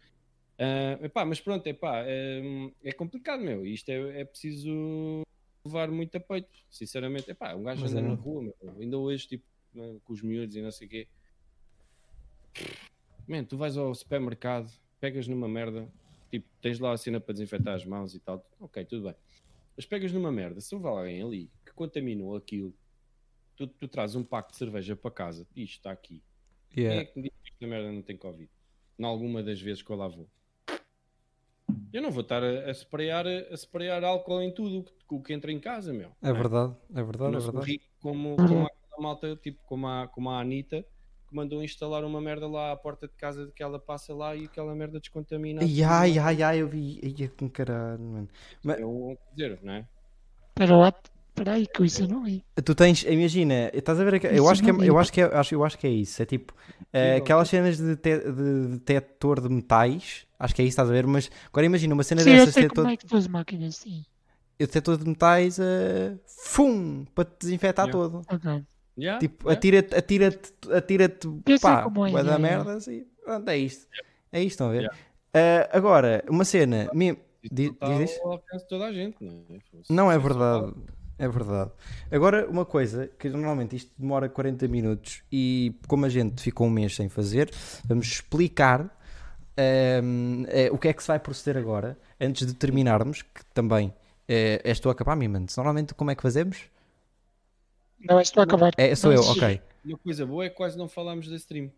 Ah, 0.59 0.99
epá, 1.03 1.25
mas 1.25 1.41
pronto, 1.41 1.67
epá, 1.67 2.05
é, 2.07 2.41
é 2.85 2.93
complicado, 2.93 3.43
meu. 3.43 3.67
Isto 3.67 3.89
é, 3.91 4.21
é 4.21 4.25
preciso 4.25 5.23
levar 5.65 5.91
muito 5.91 6.17
a 6.17 6.21
peito, 6.21 6.49
sinceramente. 6.71 7.31
Epá, 7.31 7.55
um 7.55 7.63
gajo 7.65 7.81
Mas 7.81 7.93
anda 7.93 8.01
é 8.01 8.09
na 8.09 8.15
rua, 8.15 8.43
meu. 8.43 8.55
ainda 8.79 8.99
hoje, 8.99 9.27
tipo, 9.27 9.45
com 10.05 10.13
os 10.13 10.23
miúdos 10.23 10.55
e 10.55 10.63
não 10.63 10.71
sei 10.71 10.87
o 10.87 10.91
quê. 10.91 11.09
Man, 13.27 13.45
tu 13.45 13.57
vais 13.57 13.77
ao 13.77 13.95
supermercado, 13.95 14.71
pegas 15.01 15.27
numa 15.27 15.49
merda, 15.49 15.89
tipo, 16.31 16.47
tens 16.61 16.79
lá 16.79 16.93
a 16.93 16.97
cena 16.97 17.21
para 17.21 17.33
desinfetar 17.33 17.75
as 17.75 17.85
mãos 17.85 18.15
e 18.15 18.21
tal. 18.21 18.45
Ok, 18.61 18.85
tudo 18.85 19.05
bem. 19.05 19.15
Mas 19.77 19.87
pegas 19.87 20.13
numa 20.13 20.31
merda, 20.31 20.61
se 20.61 20.75
houve 20.75 20.87
alguém 20.87 21.23
ali 21.23 21.51
que 21.65 21.73
contaminou 21.73 22.37
aquilo, 22.37 22.75
tu, 23.57 23.67
tu 23.67 23.89
trazes 23.89 24.15
um 24.17 24.23
paco 24.25 24.51
de 24.53 24.57
cerveja 24.59 24.95
para 24.95 25.11
casa, 25.11 25.47
isto 25.57 25.79
está 25.79 25.91
aqui. 25.91 26.23
Quem 26.71 26.85
é 26.85 26.89
Yeah. 26.89 27.11
que 27.11 27.17
me 27.19 27.23
diz 27.29 27.33
que 27.43 27.51
esta 27.53 27.67
merda 27.67 27.91
não 27.91 28.03
tem 28.03 28.17
Covid? 28.17 28.51
Em 28.99 29.05
alguma 29.05 29.43
das 29.43 29.61
vezes 29.61 29.83
que 29.83 29.91
eu 29.91 29.97
lá 29.97 30.09
vou. 30.09 30.29
Eu 31.93 32.03
não 32.03 32.11
vou 32.11 32.23
estar 32.23 32.43
a, 32.43 32.67
a, 32.67 32.71
sprayar, 32.73 33.27
a 33.27 33.55
sprayar 33.55 34.03
álcool 34.05 34.43
em 34.43 34.53
tudo 34.53 34.81
o 35.09 35.19
que, 35.21 35.27
que 35.29 35.33
entra 35.33 35.53
em 35.53 35.61
casa, 35.61 35.93
meu. 35.93 36.11
É 36.21 36.33
verdade, 36.33 36.77
é 36.93 37.03
verdade, 37.03 37.33
não 37.33 37.39
é 37.39 37.43
verdade. 37.43 37.81
como, 38.01 38.37
como 38.37 38.67
aquela 38.67 39.01
malta, 39.01 39.37
tipo 39.37 39.63
como 39.65 39.87
a, 39.87 40.09
como 40.09 40.31
a 40.31 40.41
Anitta, 40.41 40.85
mandou 41.35 41.63
instalar 41.63 42.05
uma 42.05 42.21
merda 42.21 42.47
lá 42.49 42.73
à 42.73 42.77
porta 42.77 43.09
de 43.09 43.15
casa 43.15 43.47
de 43.47 43.53
que 43.53 43.63
ela 43.63 43.79
passa 43.79 44.15
lá 44.15 44.35
e 44.37 44.45
aquela 44.47 44.75
merda 44.75 45.01
descontamina. 45.01 45.63
Ai, 45.63 45.69
tudo. 45.81 45.85
ai, 45.85 46.19
ai, 46.19 46.43
ai, 46.43 46.59
eu 46.63 46.69
vi. 46.69 47.01
Ai, 47.05 47.13
que 47.29 47.49
caralho, 47.51 48.03
mano. 48.05 48.29
Mas 48.63 48.79
É 48.79 48.85
um 48.87 49.17
dizer, 49.33 49.61
não 49.63 49.75
é? 49.75 49.89
Espera 50.51 50.77
lá, 50.77 50.89
espera 51.29 51.53
aí 51.55 51.67
que 51.67 51.81
eu 51.81 51.85
isso 51.85 52.03
eu 52.03 52.09
não 52.09 52.25
vi. 52.25 52.45
tu 52.65 52.75
tens, 52.75 53.03
imagina, 53.05 53.71
estás 53.75 53.99
a 54.01 54.05
ver, 54.05 54.25
eu 54.33 54.49
Isso 54.49 54.49
acho 54.49 54.63
que 54.63 54.71
é, 54.71 54.75
eu 54.83 54.99
acho 54.99 55.13
que 55.13 55.21
é, 55.21 55.25
acho, 55.25 55.55
eu 55.55 55.65
acho 55.65 55.79
que 55.79 55.87
é 55.87 55.91
isso. 55.91 56.23
É 56.23 56.27
tipo 56.27 56.55
Sim, 56.95 57.17
aquelas 57.19 57.49
cenas 57.49 57.77
de, 57.79 57.97
te, 57.97 58.19
de 58.19 58.67
detector 58.79 59.41
de 59.41 59.49
metais, 59.49 60.27
acho 60.39 60.55
que 60.55 60.63
é 60.63 60.65
isso, 60.65 60.71
estás 60.73 60.89
a 60.89 60.93
ver? 60.93 61.07
Mas 61.07 61.31
agora 61.49 61.67
imagina 61.67 61.95
uma 61.95 62.05
cena 62.05 62.25
Sim, 62.25 62.31
eu 62.39 62.47
dessas, 62.47 62.55
sei 62.55 62.65
detector, 62.65 62.85
como 62.85 62.89
é 62.89 62.97
que 62.97 63.07
tu 63.07 63.17
as 63.17 63.27
máquinas, 63.29 63.77
sim. 63.77 64.05
detector 64.59 64.97
de 64.97 65.07
metais, 65.09 65.59
eh, 65.59 66.17
fum, 66.27 67.05
para 67.15 67.25
te 67.25 67.39
desinfetar 67.41 67.87
Yeah. 67.87 67.91
todo. 67.91 68.27
Ok. 68.29 68.65
Yeah, 68.97 69.19
Tipo, 69.19 69.49
yeah. 69.49 69.59
atira-te, 69.59 69.95
atira-te, 69.97 70.53
atira-te, 70.73 71.29
pá, 71.61 71.85
é, 72.09 72.13
da 72.13 72.21
yeah. 72.21 72.39
merda, 72.39 72.75
assim. 72.75 73.05
Pronto, 73.25 73.49
é 73.49 73.57
isto. 73.59 73.87
É 74.33 74.39
isto, 74.41 74.51
estão 74.51 74.69
a 74.69 74.71
ver? 74.71 74.79
Yeah. 74.83 74.97
Eh, 75.35 75.69
agora, 75.73 76.25
uma 76.29 76.45
cena, 76.45 76.89
mi- 76.95 77.19
Isso 77.43 77.53
diz- 77.55 77.71
está 77.71 77.87
diz 77.89 78.11
isso? 78.11 78.23
ao 78.23 78.33
alcance 78.33 78.63
de 78.65 78.69
toda 78.69 78.85
a 78.87 78.93
gente, 78.93 79.17
não 79.25 79.45
é? 79.51 79.59
Não 79.91 80.13
é 80.13 80.15
fosse 80.15 80.29
verdade. 80.29 80.75
É 81.19 81.29
verdade. 81.29 81.71
Agora, 82.11 82.49
uma 82.49 82.65
coisa 82.65 83.09
que 83.19 83.29
normalmente 83.29 83.77
isto 83.77 83.93
demora 83.99 84.29
40 84.29 84.67
minutos 84.69 85.23
e 85.31 85.75
como 85.89 86.05
a 86.07 86.09
gente 86.09 86.43
ficou 86.43 86.67
um 86.67 86.71
mês 86.71 86.95
sem 86.97 87.09
fazer, 87.09 87.51
vamos 87.85 88.07
explicar 88.07 88.97
ehm, 89.57 90.45
eh, 90.49 90.69
o 90.73 90.79
que 90.79 90.89
é 90.89 90.93
que 90.93 91.03
se 91.03 91.09
vai 91.09 91.19
proceder 91.19 91.57
agora, 91.61 91.97
antes 92.21 92.47
de 92.47 92.55
terminarmos, 92.55 93.23
que 93.23 93.45
também 93.53 93.93
eh, 94.29 94.61
és 94.65 94.81
tu 94.81 94.89
a 94.89 94.93
acabar, 94.93 95.15
Mimans. 95.17 95.57
Normalmente 95.57 95.95
como 95.95 96.11
é 96.11 96.15
que 96.15 96.23
fazemos? 96.23 96.59
Não, 98.09 98.21
estou 98.21 98.41
a 98.41 98.45
acabar. 98.45 98.73
É, 98.77 98.95
sou 98.95 99.13
eu, 99.13 99.21
ok. 99.21 99.61
Uma 99.85 99.99
coisa 99.99 100.27
boa 100.27 100.45
é 100.45 100.49
que 100.49 100.57
quase 100.57 100.77
não 100.79 100.89
falámos 100.89 101.29
da 101.29 101.37
stream. 101.37 101.71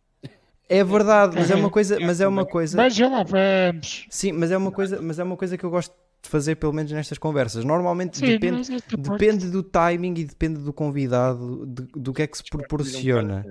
É 0.69 0.83
verdade, 0.83 1.37
mas 1.37 1.51
é 1.51 1.55
uma 1.55 1.71
coisa, 1.71 2.01
mas 2.01 2.21
é 2.21 2.27
uma 2.27 2.45
coisa. 2.45 2.77
Mas 2.77 2.95
já 2.95 3.09
lá 3.09 3.23
vamos. 3.23 4.07
Sim, 4.11 4.33
mas 4.33 4.51
é 4.51 4.57
uma 4.57 4.73
coisa, 4.73 5.01
mas 5.01 5.19
é 5.19 5.23
uma 5.25 5.37
coisa 5.37 5.57
que 5.57 5.65
eu 5.65 5.71
gosto 5.71 5.95
de 6.23 6.29
fazer 6.29 6.57
pelo 6.57 6.73
menos 6.73 6.91
nestas 6.91 7.19
conversas. 7.19 7.65
Normalmente 7.65 8.19
Sim, 8.19 8.27
depende, 8.27 8.57
parte- 8.73 8.97
depende 8.97 9.49
do 9.51 9.63
timing 9.63 10.15
e 10.19 10.25
depende 10.25 10.59
do 10.61 10.73
convidado, 10.73 11.65
de- 11.67 11.87
do 11.95 12.13
que 12.13 12.23
é 12.23 12.27
que 12.27 12.37
se 12.37 12.45
proporciona. 12.45 13.47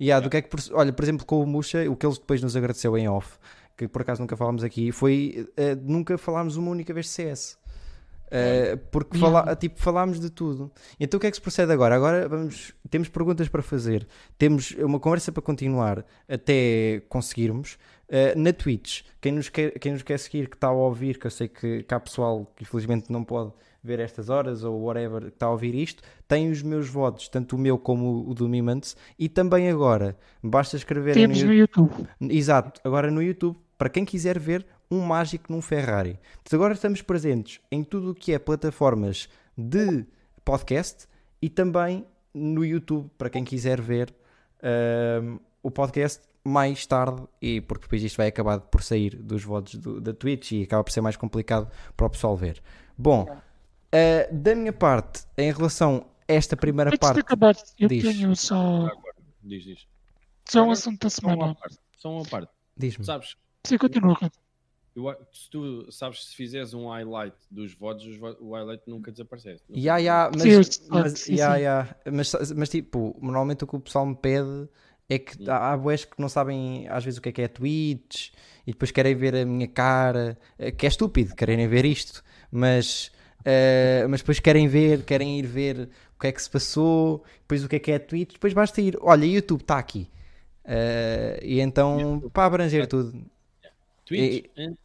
Yeah, 0.00 0.22
do 0.22 0.30
que 0.30 0.36
é 0.36 0.42
que, 0.42 0.48
olha, 0.72 0.92
por 0.92 1.02
exemplo, 1.04 1.24
com 1.26 1.40
o 1.42 1.46
Muxa, 1.46 1.88
o 1.90 1.96
que 1.96 2.04
ele 2.06 2.14
depois 2.14 2.42
nos 2.42 2.56
agradeceu 2.56 2.96
em 2.98 3.08
off, 3.08 3.38
que 3.76 3.86
por 3.88 4.02
acaso 4.02 4.20
nunca 4.20 4.36
falámos 4.36 4.64
aqui, 4.64 4.90
foi 4.90 5.48
eh, 5.56 5.76
nunca 5.76 6.18
falámos 6.18 6.56
uma 6.56 6.70
única 6.70 6.92
vez 6.92 7.06
de 7.06 7.12
CS. 7.12 7.56
Eh, 8.34 8.76
porque 8.90 9.18
fala, 9.18 9.54
tipo, 9.54 9.78
falámos 9.78 10.18
de 10.18 10.30
tudo. 10.30 10.72
Então 10.98 11.18
o 11.18 11.20
que 11.20 11.26
é 11.26 11.30
que 11.30 11.36
se 11.36 11.42
procede 11.42 11.70
agora? 11.70 11.94
Agora 11.94 12.26
vamos, 12.26 12.72
temos 12.88 13.10
perguntas 13.10 13.46
para 13.46 13.60
fazer, 13.60 14.08
temos 14.38 14.70
uma 14.78 14.98
conversa 14.98 15.30
para 15.30 15.42
continuar 15.42 16.02
até 16.26 17.02
conseguirmos. 17.10 17.76
Eh, 18.08 18.34
na 18.34 18.52
Twitch, 18.52 19.02
quem 19.20 19.32
nos, 19.32 19.50
quer, 19.50 19.78
quem 19.78 19.92
nos 19.92 20.02
quer 20.02 20.18
seguir, 20.18 20.48
que 20.48 20.56
está 20.56 20.68
a 20.68 20.72
ouvir, 20.72 21.18
que 21.18 21.26
eu 21.26 21.30
sei 21.30 21.48
que, 21.48 21.82
que 21.82 21.94
há 21.94 22.00
pessoal 22.00 22.50
que 22.56 22.62
infelizmente 22.62 23.12
não 23.12 23.22
pode 23.22 23.52
ver 23.84 24.00
estas 24.00 24.30
horas 24.30 24.64
ou 24.64 24.80
whatever 24.82 25.22
que 25.22 25.28
está 25.28 25.46
a 25.46 25.50
ouvir 25.50 25.74
isto, 25.74 26.02
tem 26.26 26.50
os 26.50 26.62
meus 26.62 26.88
votos, 26.88 27.28
tanto 27.28 27.56
o 27.56 27.58
meu 27.58 27.78
como 27.78 28.28
o 28.28 28.34
do 28.34 28.48
Mimants, 28.48 28.96
e 29.18 29.28
também 29.28 29.68
agora, 29.68 30.16
basta 30.42 30.76
escrever 30.76 31.16
no 31.16 31.22
Temos 31.22 31.38
YouTube. 31.38 31.90
no 32.20 32.28
YouTube. 32.28 32.34
Exato, 32.34 32.80
agora 32.84 33.10
no 33.10 33.22
YouTube, 33.22 33.58
para 33.76 33.88
quem 33.88 34.04
quiser 34.04 34.38
ver 34.38 34.64
um 34.92 35.00
mágico 35.00 35.50
num 35.52 35.62
Ferrari. 35.62 36.18
Portanto, 36.34 36.54
agora 36.54 36.74
estamos 36.74 37.00
presentes 37.02 37.60
em 37.70 37.82
tudo 37.82 38.10
o 38.10 38.14
que 38.14 38.32
é 38.32 38.38
plataformas 38.38 39.28
de 39.56 40.04
podcast 40.44 41.06
e 41.40 41.48
também 41.48 42.04
no 42.34 42.64
YouTube, 42.64 43.10
para 43.16 43.30
quem 43.30 43.44
quiser 43.44 43.80
ver 43.80 44.14
o 45.62 45.70
podcast 45.70 46.22
mais 46.44 46.84
tarde, 46.86 47.22
e 47.40 47.60
porque 47.60 47.82
depois 47.84 48.02
isto 48.02 48.16
vai 48.16 48.26
acabar 48.28 48.60
por 48.60 48.82
sair 48.82 49.14
dos 49.16 49.42
votos 49.44 49.76
do- 49.76 50.00
da 50.00 50.12
Twitch 50.12 50.52
e 50.52 50.62
acaba 50.64 50.82
por 50.82 50.90
ser 50.92 51.00
mais 51.00 51.16
complicado 51.16 51.70
para 51.96 52.06
o 52.06 52.10
pessoal 52.10 52.36
ver. 52.36 52.60
Bom, 52.98 53.26
ah, 53.92 54.28
da 54.32 54.54
minha 54.54 54.72
parte, 54.72 55.24
em 55.38 55.52
relação 55.52 56.04
a 56.28 56.32
esta 56.32 56.56
primeira 56.56 56.88
Antes 56.90 56.98
de 56.98 57.00
parte, 57.06 57.20
acabar, 57.20 57.54
eu 57.78 57.88
diz. 57.88 58.02
tenho 58.02 58.34
só, 58.34 58.90
Diz, 59.42 59.62
diz. 59.64 59.86
só 60.48 60.64
um 60.64 60.70
assunto 60.72 61.00
da 61.04 61.10
Só 61.10 61.26
uma 61.28 61.34
semana. 61.34 61.54
parte. 61.54 61.78
Só 61.96 62.10
uma 62.10 62.24
parte. 62.24 62.50
diz-me. 62.76 63.04
Sabes, 63.04 63.36
Você 63.64 63.78
continua. 63.78 64.18
Eu 64.94 65.04
se 65.32 65.50
tu 65.50 65.90
sabes 65.90 66.24
se 66.26 66.36
fizeres 66.36 66.74
um 66.74 66.88
highlight 66.88 67.36
dos 67.50 67.74
votos, 67.74 68.04
os 68.06 68.16
vo- 68.16 68.36
o 68.40 68.54
highlight 68.54 68.82
nunca 68.88 69.10
desaparece. 69.10 69.64
Não 69.68 69.78
Ya, 69.80 69.96
ya, 69.98 70.30
mas, 70.30 70.42
Sim, 70.42 70.62
mas, 70.90 71.18
sim, 71.18 71.36
sim. 71.36 71.62
ya. 71.62 71.96
mas, 72.12 72.32
mas 72.54 72.68
tipo, 72.68 73.16
normalmente 73.22 73.64
o 73.64 73.66
que 73.66 73.76
o 73.76 73.80
pessoal 73.80 74.04
me 74.04 74.14
pede 74.14 74.68
é 75.08 75.18
que 75.18 75.34
há, 75.50 75.72
há 75.72 75.76
boés 75.76 76.04
que 76.04 76.20
não 76.20 76.28
sabem 76.28 76.86
às 76.88 77.02
vezes 77.04 77.18
o 77.18 77.22
que 77.22 77.30
é 77.30 77.32
que 77.32 77.42
é 77.42 77.48
Twitch 77.48 78.30
e 78.66 78.72
depois 78.72 78.90
querem 78.90 79.14
ver 79.14 79.34
a 79.34 79.46
minha 79.46 79.66
cara, 79.66 80.38
eh, 80.58 80.70
que 80.70 80.84
é 80.86 80.88
estúpido, 80.88 81.34
querem 81.34 81.66
ver 81.68 81.84
isto, 81.86 82.22
mas, 82.50 83.10
eh, 83.46 84.06
mas 84.10 84.20
depois 84.20 84.40
querem 84.40 84.68
ver, 84.68 85.04
querem 85.04 85.38
ir 85.38 85.46
ver 85.46 85.88
o 86.16 86.20
que 86.20 86.26
é 86.26 86.32
que 86.32 86.42
se 86.42 86.50
passou, 86.50 87.24
depois 87.40 87.64
o 87.64 87.68
que 87.68 87.76
é 87.76 87.78
que 87.78 87.92
é 87.92 87.98
Twitch, 87.98 88.34
depois 88.34 88.52
basta 88.52 88.78
ir, 88.80 88.98
olha, 89.00 89.24
YouTube 89.24 89.62
está 89.62 89.78
aqui. 89.78 90.10
Eh, 90.64 91.40
e 91.42 91.60
então, 91.60 92.22
para 92.32 92.46
abranger 92.46 92.86
tudo. 92.86 93.24
Twitch? 94.06 94.38
E- 94.38 94.50
hein? 94.56 94.76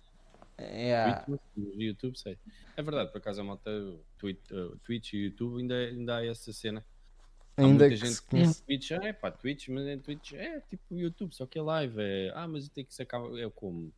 Ya. 0.60 1.24
Twitch, 1.26 1.42
no 1.56 1.82
YouTube, 1.82 2.18
sei. 2.18 2.38
É 2.76 2.82
verdade, 2.82 3.12
por 3.12 3.20
acaso 3.20 3.42
a 3.42 3.44
malta, 3.44 3.70
Twitch, 4.18 4.52
uh, 4.52 4.78
Twitch 4.84 5.14
e 5.14 5.18
YouTube 5.26 5.62
ainda, 5.62 5.76
ainda 5.76 6.18
há 6.18 6.26
essa 6.26 6.52
cena. 6.52 6.84
Há 7.56 7.62
Ainda 7.62 7.86
muita 7.86 7.90
que 7.90 7.96
gente 7.96 8.16
se 8.16 8.22
que 8.22 8.30
conhece. 8.30 8.64
Twitch, 8.64 8.92
ah, 8.92 9.00
é 9.04 9.14
pá, 9.14 9.32
Twitch, 9.32 9.68
mas 9.70 9.88
é 9.88 9.98
Twitch, 9.98 10.34
é 10.34 10.60
tipo 10.62 10.96
YouTube, 10.96 11.34
só 11.34 11.46
que 11.46 11.58
é 11.58 11.62
live. 11.62 11.96
É, 12.00 12.32
ah, 12.36 12.48
mas 12.48 12.70
tem 12.70 12.86
que 12.86 12.94
sacar, 12.94 13.22
é 13.38 13.50
como? 13.50 13.92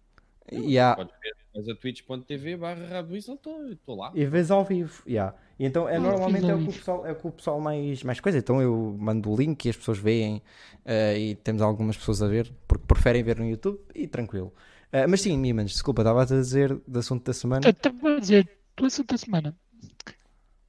Ya. 0.52 0.96
Podes 0.96 1.14
ver, 1.22 1.36
mas 1.54 1.70
a 1.70 1.76
twitch.tv 1.76 2.58
barra 2.58 2.88
Rabo 2.88 3.14
Whistle, 3.14 3.40
estou 3.72 3.96
lá. 3.96 4.12
E 4.16 4.26
vês 4.26 4.50
ao 4.50 4.66
vivo, 4.66 5.04
yeah. 5.08 5.36
E 5.60 5.66
então 5.66 5.88
é 5.88 5.98
Ah, 5.98 6.00
normalmente 6.00 6.50
é 6.50 6.56
o, 6.56 6.60
que 6.60 6.70
o 6.70 6.74
pessoal, 6.74 7.06
é 7.06 7.12
o 7.12 7.16
que 7.16 7.28
o 7.28 7.32
pessoal 7.32 7.60
mais, 7.60 8.04
mais 8.04 8.20
coisa. 8.20 8.38
Então 8.38 8.62
eu 8.62 8.96
mando 8.98 9.30
o 9.30 9.36
link 9.36 9.66
e 9.66 9.70
as 9.70 9.78
pessoas 9.78 10.00
veem 10.00 10.42
eh, 10.86 11.20
e 11.20 11.36
temos 11.36 11.62
algumas 11.62 11.98
pessoas 11.98 12.22
a 12.24 12.28
ver 12.28 12.52
porque 12.68 12.86
preferem 12.88 13.22
ver 13.22 13.38
no 13.38 13.46
YouTube 13.46 13.80
e 13.94 14.08
tranquilo. 14.08 14.54
Ah, 14.92 15.08
mas 15.08 15.22
sim, 15.22 15.38
Mimans, 15.38 15.72
desculpa, 15.72 16.02
estava 16.02 16.24
a 16.24 16.26
dizer 16.26 16.76
do 16.88 17.00
assunto 17.00 17.26
da 17.26 17.34
semana. 17.34 17.68
Estava 17.70 18.16
a 18.16 18.20
dizer, 18.20 18.50
do 18.76 18.86
assunto 18.86 19.12
da 19.12 19.18
semana. 19.18 19.56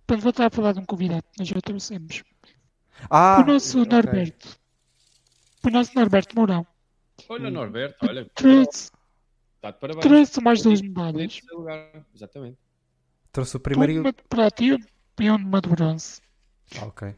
Para 0.07 0.17
voltar 0.17 0.47
a 0.47 0.51
falar 0.51 0.73
de 0.73 0.81
um 0.81 0.85
convidado 0.85 1.23
que 1.33 1.39
nós 1.39 1.49
já 1.49 1.61
trouxemos. 1.61 2.23
Ah, 3.09 3.41
o 3.43 3.47
nosso 3.47 3.81
ok. 3.81 3.93
Norberto. 3.93 4.59
O 5.65 5.71
nosso 5.71 5.95
Norberto 5.95 6.37
Mourão. 6.37 6.67
Olha, 7.29 7.51
Norberto, 7.51 8.07
olha, 8.07 8.25
Trouxe, 8.35 8.91
está 9.57 9.71
de 9.71 9.79
parabéns. 9.79 10.05
trouxe 10.07 10.41
mais 10.43 10.63
duas 10.63 10.81
medalhas. 10.83 11.41
Exatamente. 12.15 12.59
Trouxe 13.33 13.57
o 13.57 13.61
primeiro. 13.61 13.93
e 13.93 13.99
o- 13.99 14.01
Uma 14.03 14.13
de 14.13 14.23
prata 14.29 14.65
e 14.65 14.73
um- 14.75 14.79
e 15.21 15.31
uma 15.31 15.61
de 15.61 15.69
bronze. 15.69 16.21
Ah, 16.81 16.87
ok. 16.87 17.15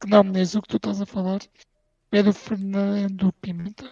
Que 0.00 0.08
não 0.08 0.22
me 0.24 0.32
diz 0.32 0.54
o 0.54 0.62
que 0.62 0.68
tu 0.68 0.76
estás 0.76 1.00
a 1.00 1.06
falar. 1.06 1.40
É 2.12 2.22
do 2.22 2.32
Fernando 2.32 3.32
Pimenta. 3.40 3.88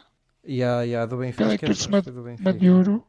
E 0.50 0.62
a, 0.64 0.86
e 0.86 0.96
a 0.96 1.04
do 1.04 1.18
Benfica. 1.18 1.46
Que 1.48 1.54
é- 1.54 1.58
que 1.58 1.64
trouxe 1.66 1.88
que 1.88 1.94
é 1.96 2.12
do 2.12 2.22
Benfica. 2.22 2.48
uma 2.50 2.58
de 2.58 2.70
ouro 2.70 3.06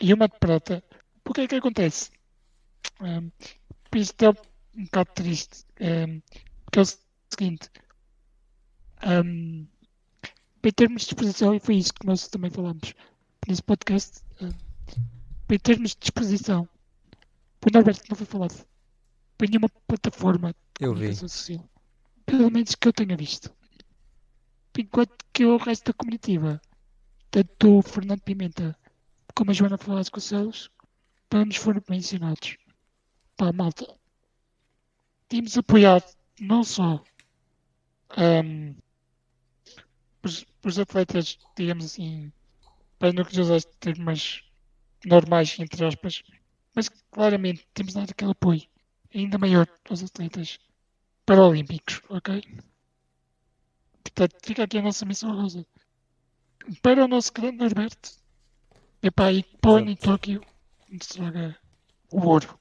e 0.00 0.12
uma 0.12 0.28
de 0.28 0.38
prata. 0.38 0.84
Porque 1.24 1.40
é 1.40 1.48
que 1.48 1.54
acontece? 1.56 2.10
Um, 3.00 3.30
isto 3.94 4.22
é 4.22 4.28
um 4.30 4.84
bocado 4.84 5.10
triste. 5.14 5.64
Um, 5.80 6.20
porque 6.64 6.78
é 6.78 6.82
o 6.82 6.86
seguinte. 7.30 7.70
Um, 9.06 9.66
em 10.62 10.70
termos 10.72 11.02
de 11.02 11.06
disposição, 11.08 11.54
e 11.54 11.60
foi 11.60 11.76
isso 11.76 11.94
que 11.94 12.06
nós 12.06 12.28
também 12.28 12.50
falamos 12.50 12.92
nesse 13.48 13.62
podcast. 13.62 14.20
um, 14.42 14.52
em 15.48 15.58
termos 15.58 15.90
de 15.92 15.96
disposição, 16.00 16.68
o 17.64 17.70
Norberto 17.72 18.02
não 18.10 18.16
foi 18.16 18.26
falado 18.26 18.66
para 19.38 19.48
nenhuma 19.48 19.68
plataforma 19.86 20.52
de 20.78 20.84
Eu 20.86 20.94
vi. 20.94 21.14
social. 21.14 21.64
Pelo 22.26 22.50
menos 22.50 22.74
que 22.74 22.88
eu 22.88 22.92
tenha 22.92 23.16
visto. 23.16 23.54
Enquanto 24.78 25.16
que 25.32 25.44
o 25.44 25.56
resto 25.56 25.86
da 25.86 25.92
comitiva 25.92 26.60
tanto 27.30 27.78
o 27.78 27.82
Fernando 27.82 28.20
Pimenta 28.22 28.78
como 29.34 29.50
a 29.50 29.54
Joana 29.54 29.76
Vasconcelos 29.76 30.70
não 31.32 31.44
nos 31.44 31.56
foram 31.56 31.82
mencionados. 31.88 32.56
Pá, 33.36 33.52
malta. 33.52 33.86
Tínhamos 35.28 35.58
apoiado 35.58 36.04
não 36.40 36.62
só 36.64 37.02
os, 40.22 40.46
os 40.64 40.78
atletas, 40.78 41.38
digamos 41.56 41.84
assim, 41.86 42.32
para 42.98 43.12
não 43.12 43.24
que 43.24 43.40
usar 43.40 43.62
termos 43.80 44.42
normais, 45.04 45.58
entre 45.58 45.84
aspas, 45.84 46.22
mas 46.74 46.88
claramente 47.10 47.66
temos 47.74 47.94
dado 47.94 48.10
aquele 48.10 48.30
apoio 48.32 48.62
ainda 49.14 49.38
maior 49.38 49.68
aos 49.88 50.02
atletas 50.02 50.58
paralímpicos, 51.24 52.02
ok? 52.08 52.42
Portanto, 54.10 54.36
fica 54.44 54.62
aqui 54.64 54.78
a 54.78 54.82
nossa 54.82 55.04
missão 55.04 55.34
rosa 55.34 55.66
para 56.82 57.04
o 57.04 57.08
nosso 57.08 57.32
grande 57.32 57.58
Norberto. 57.58 58.10
Epá, 59.02 59.32
e 59.32 59.42
põe 59.60 59.90
em 59.90 59.96
Tóquio 59.96 60.40
nos 60.90 61.06
traga 61.08 61.56
o 62.12 62.20
ouro. 62.26 62.58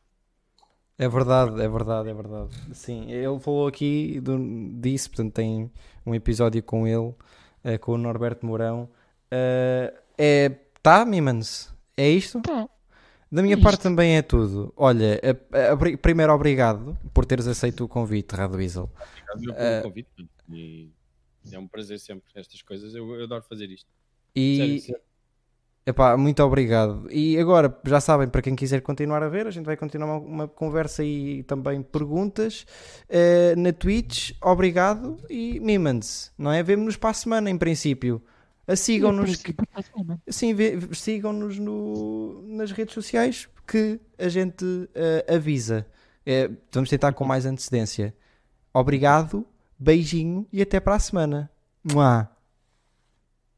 É 0.98 1.08
verdade, 1.10 1.62
é 1.62 1.68
verdade, 1.68 2.10
é 2.10 2.14
verdade. 2.14 2.50
Sim, 2.74 3.10
ele 3.12 3.40
falou 3.40 3.68
aqui 3.68 4.20
do, 4.22 4.38
disso, 4.80 5.10
portanto 5.10 5.34
tem 5.34 5.72
um 6.06 6.16
episódio 6.16 6.62
com 6.64 6.88
ele, 6.88 7.14
eh, 7.64 7.78
com 7.78 7.94
o 7.94 7.98
Norberto 7.98 8.46
Mourão. 8.46 8.90
Eh, 9.30 9.94
é, 10.18 10.50
tá, 10.82 11.04
Mimans? 11.06 11.74
É 11.98 12.10
isto? 12.10 12.42
Pá, 12.42 12.68
Da 13.32 13.42
minha 13.42 13.56
É 13.56 13.62
parte 13.62 13.76
isto. 13.80 13.84
também 13.84 14.16
é 14.18 14.22
tudo. 14.22 14.74
Olha, 14.78 15.20
a- 15.52 15.58
a- 15.58 15.72
abri- 15.74 15.98
primeiro 15.98 16.32
obrigado 16.34 16.98
por 17.14 17.26
teres 17.26 17.48
aceito 17.48 17.84
o 17.84 17.88
convite, 17.88 18.34
Rado 18.36 18.56
Weasel. 18.58 18.90
Obrigado 19.34 19.58
pelo 19.58 19.84
convite. 19.84 20.30
E 20.50 20.92
é 21.54 21.60
um 21.60 21.68
prazer 21.68 22.00
sempre 22.00 22.30
estas 22.36 22.62
coisas. 22.62 22.94
Eu, 22.96 23.14
eu 23.16 23.24
adoro 23.26 23.44
fazer 23.44 23.70
isto. 23.70 23.88
E 24.36 24.58
Sério, 24.58 24.80
sério. 24.82 25.02
epá, 25.86 26.18
muito 26.18 26.42
obrigado. 26.44 27.08
E 27.12 27.38
agora, 27.38 27.78
já 27.86 28.00
sabem, 28.02 28.28
para 28.28 28.42
quem 28.42 28.56
quiser 28.56 28.82
continuar 28.82 29.22
a 29.24 29.30
ver, 29.30 29.48
a 29.48 29.52
gente 29.52 29.66
vai 29.66 29.78
continuar 29.78 30.08
uma, 30.18 30.18
uma 30.20 30.48
conversa 30.48 31.04
e 31.04 31.44
também 31.44 31.82
perguntas 31.82 32.66
eh, 33.08 33.56
na 33.56 33.72
Twitch. 33.72 34.32
Obrigado 34.42 35.18
e 35.30 35.60
Mimans, 35.60 36.32
não 36.38 36.52
é? 36.52 36.62
Vemo-nos 36.64 36.98
para 36.98 37.12
a 37.12 37.14
semana, 37.14 37.50
em 37.50 37.58
princípio. 37.58 38.22
A 38.68 38.76
Sigam-nos, 38.76 39.36
que 39.36 39.54
sim, 40.28 40.56
sigam-nos 40.92 41.60
no- 41.60 42.42
nas 42.48 42.72
redes 42.72 42.96
sociais 42.96 43.48
que 43.68 44.00
a 44.18 44.28
gente 44.28 44.66
eh, 44.96 45.26
avisa. 45.36 45.86
Eh, 46.26 46.50
vamos 46.74 46.90
tentar 46.90 47.14
com 47.14 47.24
mais 47.24 47.46
antecedência. 47.46 48.16
Obrigado, 48.74 49.46
beijinho 49.78 50.48
e 50.52 50.62
até 50.62 50.80
para 50.80 50.96
a 50.96 51.00
semana. 51.00 51.50
Mua. 51.84 52.35